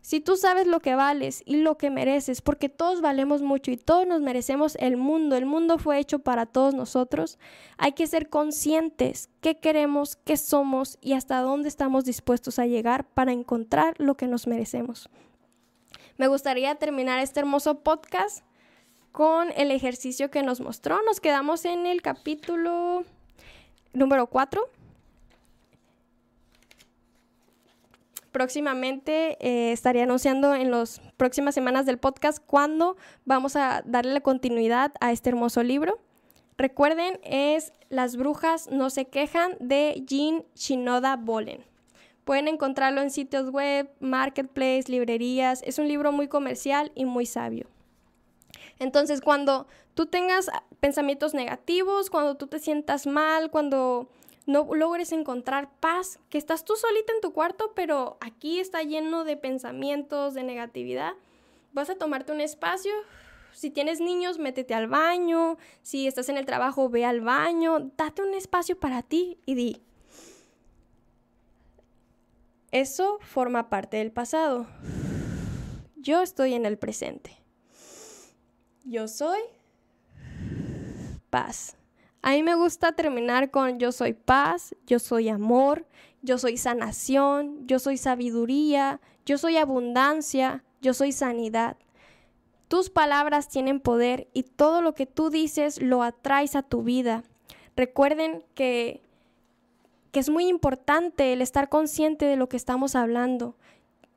Si 0.00 0.20
tú 0.20 0.36
sabes 0.36 0.66
lo 0.66 0.80
que 0.80 0.94
vales 0.94 1.42
y 1.44 1.56
lo 1.56 1.76
que 1.76 1.90
mereces, 1.90 2.40
porque 2.40 2.68
todos 2.68 3.00
valemos 3.00 3.42
mucho 3.42 3.72
y 3.72 3.76
todos 3.76 4.06
nos 4.06 4.22
merecemos 4.22 4.76
el 4.76 4.96
mundo, 4.96 5.36
el 5.36 5.44
mundo 5.44 5.76
fue 5.78 5.98
hecho 5.98 6.20
para 6.20 6.46
todos 6.46 6.72
nosotros, 6.72 7.38
hay 7.76 7.92
que 7.92 8.06
ser 8.06 8.28
conscientes 8.28 9.28
qué 9.40 9.58
queremos, 9.58 10.16
qué 10.16 10.36
somos 10.36 10.98
y 11.00 11.14
hasta 11.14 11.40
dónde 11.40 11.68
estamos 11.68 12.04
dispuestos 12.04 12.58
a 12.58 12.66
llegar 12.66 13.08
para 13.08 13.32
encontrar 13.32 13.94
lo 13.98 14.16
que 14.16 14.28
nos 14.28 14.46
merecemos. 14.46 15.10
Me 16.18 16.26
gustaría 16.26 16.74
terminar 16.74 17.20
este 17.20 17.38
hermoso 17.38 17.78
podcast 17.84 18.44
con 19.12 19.52
el 19.56 19.70
ejercicio 19.70 20.32
que 20.32 20.42
nos 20.42 20.60
mostró. 20.60 21.00
Nos 21.04 21.20
quedamos 21.20 21.64
en 21.64 21.86
el 21.86 22.02
capítulo 22.02 23.04
número 23.92 24.26
4. 24.26 24.68
Próximamente 28.32 29.38
eh, 29.40 29.70
estaría 29.70 30.02
anunciando 30.02 30.56
en 30.56 30.72
las 30.72 31.00
próximas 31.16 31.54
semanas 31.54 31.86
del 31.86 31.98
podcast 31.98 32.44
cuándo 32.44 32.96
vamos 33.24 33.54
a 33.54 33.82
darle 33.86 34.12
la 34.12 34.20
continuidad 34.20 34.92
a 35.00 35.12
este 35.12 35.30
hermoso 35.30 35.62
libro. 35.62 36.00
Recuerden, 36.56 37.20
es 37.22 37.72
Las 37.90 38.16
brujas 38.16 38.68
no 38.72 38.90
se 38.90 39.04
quejan 39.04 39.56
de 39.60 40.02
Jean 40.04 40.44
Shinoda 40.56 41.14
Bolen. 41.14 41.64
Pueden 42.28 42.46
encontrarlo 42.46 43.00
en 43.00 43.10
sitios 43.10 43.48
web, 43.48 43.88
marketplace, 44.00 44.84
librerías. 44.88 45.62
Es 45.62 45.78
un 45.78 45.88
libro 45.88 46.12
muy 46.12 46.28
comercial 46.28 46.92
y 46.94 47.06
muy 47.06 47.24
sabio. 47.24 47.68
Entonces, 48.78 49.22
cuando 49.22 49.66
tú 49.94 50.04
tengas 50.04 50.50
pensamientos 50.78 51.32
negativos, 51.32 52.10
cuando 52.10 52.34
tú 52.34 52.46
te 52.46 52.58
sientas 52.58 53.06
mal, 53.06 53.50
cuando 53.50 54.10
no 54.44 54.68
logres 54.74 55.12
encontrar 55.12 55.70
paz, 55.80 56.20
que 56.28 56.36
estás 56.36 56.66
tú 56.66 56.76
solita 56.76 57.14
en 57.14 57.22
tu 57.22 57.32
cuarto, 57.32 57.72
pero 57.74 58.18
aquí 58.20 58.60
está 58.60 58.82
lleno 58.82 59.24
de 59.24 59.38
pensamientos, 59.38 60.34
de 60.34 60.42
negatividad, 60.42 61.14
vas 61.72 61.88
a 61.88 61.94
tomarte 61.94 62.32
un 62.32 62.42
espacio. 62.42 62.92
Si 63.54 63.70
tienes 63.70 64.02
niños, 64.02 64.38
métete 64.38 64.74
al 64.74 64.86
baño. 64.86 65.56
Si 65.80 66.06
estás 66.06 66.28
en 66.28 66.36
el 66.36 66.44
trabajo, 66.44 66.90
ve 66.90 67.06
al 67.06 67.22
baño. 67.22 67.90
Date 67.96 68.20
un 68.20 68.34
espacio 68.34 68.78
para 68.78 69.00
ti 69.00 69.38
y 69.46 69.54
di, 69.54 69.82
eso 72.70 73.18
forma 73.20 73.70
parte 73.70 73.96
del 73.96 74.12
pasado. 74.12 74.66
Yo 75.96 76.22
estoy 76.22 76.54
en 76.54 76.66
el 76.66 76.78
presente. 76.78 77.36
Yo 78.84 79.08
soy 79.08 79.40
paz. 81.30 81.76
A 82.22 82.32
mí 82.32 82.42
me 82.42 82.54
gusta 82.54 82.92
terminar 82.92 83.50
con 83.50 83.78
yo 83.78 83.92
soy 83.92 84.12
paz, 84.12 84.74
yo 84.86 84.98
soy 84.98 85.28
amor, 85.28 85.86
yo 86.22 86.38
soy 86.38 86.56
sanación, 86.56 87.66
yo 87.66 87.78
soy 87.78 87.96
sabiduría, 87.96 89.00
yo 89.24 89.38
soy 89.38 89.56
abundancia, 89.56 90.64
yo 90.82 90.94
soy 90.94 91.12
sanidad. 91.12 91.76
Tus 92.68 92.90
palabras 92.90 93.48
tienen 93.48 93.80
poder 93.80 94.28
y 94.34 94.42
todo 94.42 94.82
lo 94.82 94.94
que 94.94 95.06
tú 95.06 95.30
dices 95.30 95.80
lo 95.80 96.02
atraes 96.02 96.54
a 96.54 96.62
tu 96.62 96.82
vida. 96.82 97.24
Recuerden 97.76 98.44
que 98.54 99.02
que 100.10 100.20
es 100.20 100.30
muy 100.30 100.46
importante 100.46 101.32
el 101.32 101.42
estar 101.42 101.68
consciente 101.68 102.24
de 102.24 102.36
lo 102.36 102.48
que 102.48 102.56
estamos 102.56 102.94
hablando. 102.94 103.56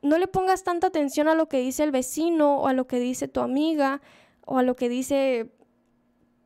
No 0.00 0.18
le 0.18 0.26
pongas 0.26 0.64
tanta 0.64 0.88
atención 0.88 1.28
a 1.28 1.34
lo 1.34 1.48
que 1.48 1.58
dice 1.58 1.84
el 1.84 1.90
vecino 1.90 2.56
o 2.56 2.66
a 2.66 2.72
lo 2.72 2.86
que 2.86 2.98
dice 2.98 3.28
tu 3.28 3.40
amiga 3.40 4.00
o 4.44 4.58
a 4.58 4.62
lo 4.62 4.74
que 4.74 4.88
dice 4.88 5.52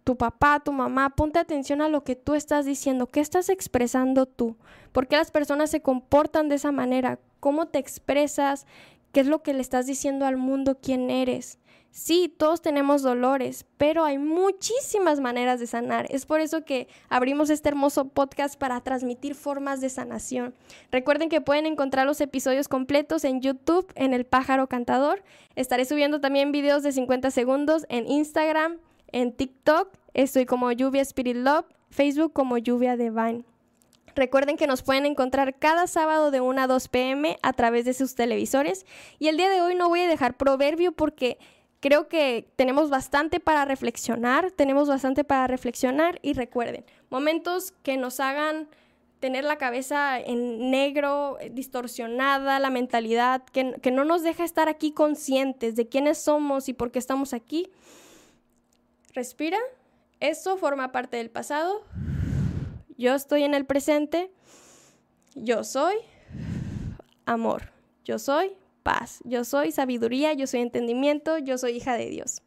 tu 0.05 0.17
papá, 0.17 0.61
tu 0.61 0.71
mamá, 0.71 1.11
ponte 1.11 1.41
atención 1.41 1.81
a 1.81 1.89
lo 1.89 2.05
que 2.05 2.15
tú 2.15 2.35
estás 2.35 2.65
diciendo, 2.65 3.09
qué 3.09 3.19
estás 3.19 3.49
expresando 3.49 4.27
tú, 4.27 4.57
por 4.93 5.09
qué 5.09 5.17
las 5.17 5.33
personas 5.33 5.69
se 5.69 5.83
comportan 5.83 6.49
de 6.49 6.55
esa 6.55 6.71
manera, 6.71 7.19
cómo 7.41 7.67
te 7.67 7.81
expresas, 7.81 8.67
qué 9.11 9.21
es 9.21 9.27
lo 9.27 9.43
que 9.43 9.53
le 9.53 9.63
estás 9.63 9.87
diciendo 9.87 10.25
al 10.25 10.37
mundo, 10.37 10.79
quién 10.81 11.11
eres. 11.11 11.59
Sí, 11.97 12.31
todos 12.37 12.61
tenemos 12.61 13.01
dolores, 13.01 13.65
pero 13.79 14.05
hay 14.05 14.19
muchísimas 14.19 15.19
maneras 15.19 15.61
de 15.61 15.67
sanar. 15.67 16.07
Es 16.11 16.27
por 16.27 16.43
eso 16.43 16.63
que 16.63 16.89
abrimos 17.09 17.49
este 17.49 17.71
hermoso 17.71 18.09
podcast 18.09 18.59
para 18.59 18.83
transmitir 18.83 19.35
formas 19.35 19.81
de 19.81 19.89
sanación. 19.89 20.55
Recuerden 20.93 21.31
que 21.31 21.41
pueden 21.41 21.65
encontrar 21.65 22.05
los 22.05 22.21
episodios 22.21 22.69
completos 22.69 23.25
en 23.25 23.41
YouTube, 23.41 23.91
en 23.95 24.13
El 24.13 24.27
Pájaro 24.27 24.67
Cantador. 24.67 25.25
Estaré 25.55 25.87
subiendo 25.87 26.21
también 26.21 26.53
videos 26.53 26.83
de 26.83 26.93
50 26.93 27.31
segundos 27.31 27.87
en 27.89 28.07
Instagram, 28.07 28.77
en 29.11 29.33
TikTok. 29.33 29.89
Estoy 30.13 30.45
como 30.45 30.71
Lluvia 30.73 31.01
Spirit 31.01 31.39
Love, 31.39 31.65
Facebook 31.89 32.35
como 32.35 32.59
Lluvia 32.59 32.99
Divine. 32.99 33.47
Recuerden 34.17 34.57
que 34.57 34.67
nos 34.67 34.83
pueden 34.83 35.05
encontrar 35.05 35.59
cada 35.59 35.87
sábado 35.87 36.31
de 36.31 36.41
1 36.41 36.63
a 36.63 36.67
2 36.67 36.89
pm 36.89 37.39
a 37.43 37.53
través 37.53 37.85
de 37.85 37.93
sus 37.93 38.15
televisores. 38.15 38.87
Y 39.19 39.29
el 39.29 39.37
día 39.37 39.51
de 39.51 39.61
hoy 39.61 39.75
no 39.75 39.89
voy 39.89 40.01
a 40.01 40.09
dejar 40.09 40.37
proverbio 40.39 40.93
porque 40.93 41.39
creo 41.87 42.09
que 42.09 42.49
tenemos 42.57 42.91
bastante 42.91 43.39
para 43.39 43.65
reflexionar, 43.65 44.51
tenemos 44.51 44.89
bastante 44.89 45.23
para 45.23 45.47
reflexionar 45.47 46.19
y 46.21 46.33
recuerden, 46.33 46.85
momentos 47.11 47.73
que 47.85 47.97
nos 47.97 48.19
hagan 48.19 48.69
tener 49.21 49.45
la 49.45 49.57
cabeza 49.57 50.19
en 50.19 50.73
negro, 50.73 51.39
distorsionada, 51.53 52.59
la 52.59 52.71
mentalidad, 52.71 53.45
que, 53.45 53.77
que 53.81 53.93
no 53.93 54.05
nos 54.05 54.25
deja 54.25 54.43
estar 54.43 54.69
aquí 54.69 54.91
conscientes 54.91 55.77
de 55.77 55.89
quiénes 55.89 56.19
somos 56.19 56.69
y 56.69 56.73
por 56.73 56.91
qué 56.91 56.99
estamos 56.99 57.33
aquí. 57.33 57.71
Respira, 59.15 59.59
eso 60.19 60.57
forma 60.57 60.91
parte 60.91 61.19
del 61.19 61.31
pasado. 61.31 61.85
Yo 62.99 63.15
estoy 63.15 63.45
en 63.45 63.55
el 63.55 63.65
presente. 63.65 64.33
Yo 65.37 65.63
soy 65.63 65.95
amor. 67.27 67.71
Yo 68.05 68.19
soy 68.19 68.57
paz. 68.87 69.21
Yo 69.25 69.45
soy 69.45 69.73
sabiduría. 69.73 70.33
Yo 70.33 70.47
soy 70.47 70.61
entendimiento. 70.61 71.39
Yo 71.39 71.59
soy 71.59 71.73
hija 71.73 71.95
de 71.97 72.09
Dios. 72.09 72.43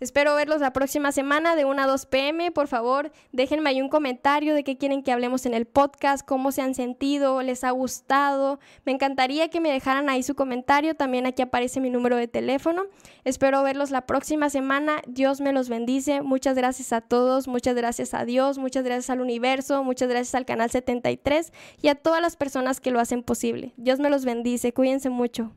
Espero 0.00 0.34
verlos 0.34 0.60
la 0.60 0.72
próxima 0.72 1.12
semana 1.12 1.54
de 1.54 1.64
1 1.64 1.82
a 1.82 1.86
2 1.86 2.06
pm. 2.06 2.50
Por 2.50 2.68
favor, 2.68 3.12
déjenme 3.32 3.70
ahí 3.70 3.80
un 3.80 3.88
comentario 3.88 4.54
de 4.54 4.64
qué 4.64 4.76
quieren 4.76 5.02
que 5.02 5.12
hablemos 5.12 5.46
en 5.46 5.54
el 5.54 5.66
podcast, 5.66 6.26
cómo 6.26 6.52
se 6.52 6.62
han 6.62 6.74
sentido, 6.74 7.40
les 7.42 7.64
ha 7.64 7.70
gustado. 7.70 8.58
Me 8.84 8.92
encantaría 8.92 9.48
que 9.48 9.60
me 9.60 9.70
dejaran 9.70 10.08
ahí 10.08 10.22
su 10.22 10.34
comentario. 10.34 10.94
También 10.94 11.26
aquí 11.26 11.42
aparece 11.42 11.80
mi 11.80 11.90
número 11.90 12.16
de 12.16 12.28
teléfono. 12.28 12.84
Espero 13.24 13.62
verlos 13.62 13.90
la 13.90 14.06
próxima 14.06 14.50
semana. 14.50 15.00
Dios 15.06 15.40
me 15.40 15.52
los 15.52 15.68
bendice. 15.68 16.22
Muchas 16.22 16.56
gracias 16.56 16.92
a 16.92 17.00
todos. 17.00 17.46
Muchas 17.46 17.76
gracias 17.76 18.14
a 18.14 18.24
Dios. 18.24 18.58
Muchas 18.58 18.84
gracias 18.84 19.10
al 19.10 19.20
universo. 19.20 19.84
Muchas 19.84 20.08
gracias 20.08 20.34
al 20.34 20.44
canal 20.44 20.70
73 20.70 21.52
y 21.80 21.88
a 21.88 21.94
todas 21.94 22.20
las 22.20 22.36
personas 22.36 22.80
que 22.80 22.90
lo 22.90 23.00
hacen 23.00 23.22
posible. 23.22 23.72
Dios 23.76 24.00
me 24.00 24.10
los 24.10 24.24
bendice. 24.24 24.72
Cuídense 24.72 25.08
mucho. 25.08 25.52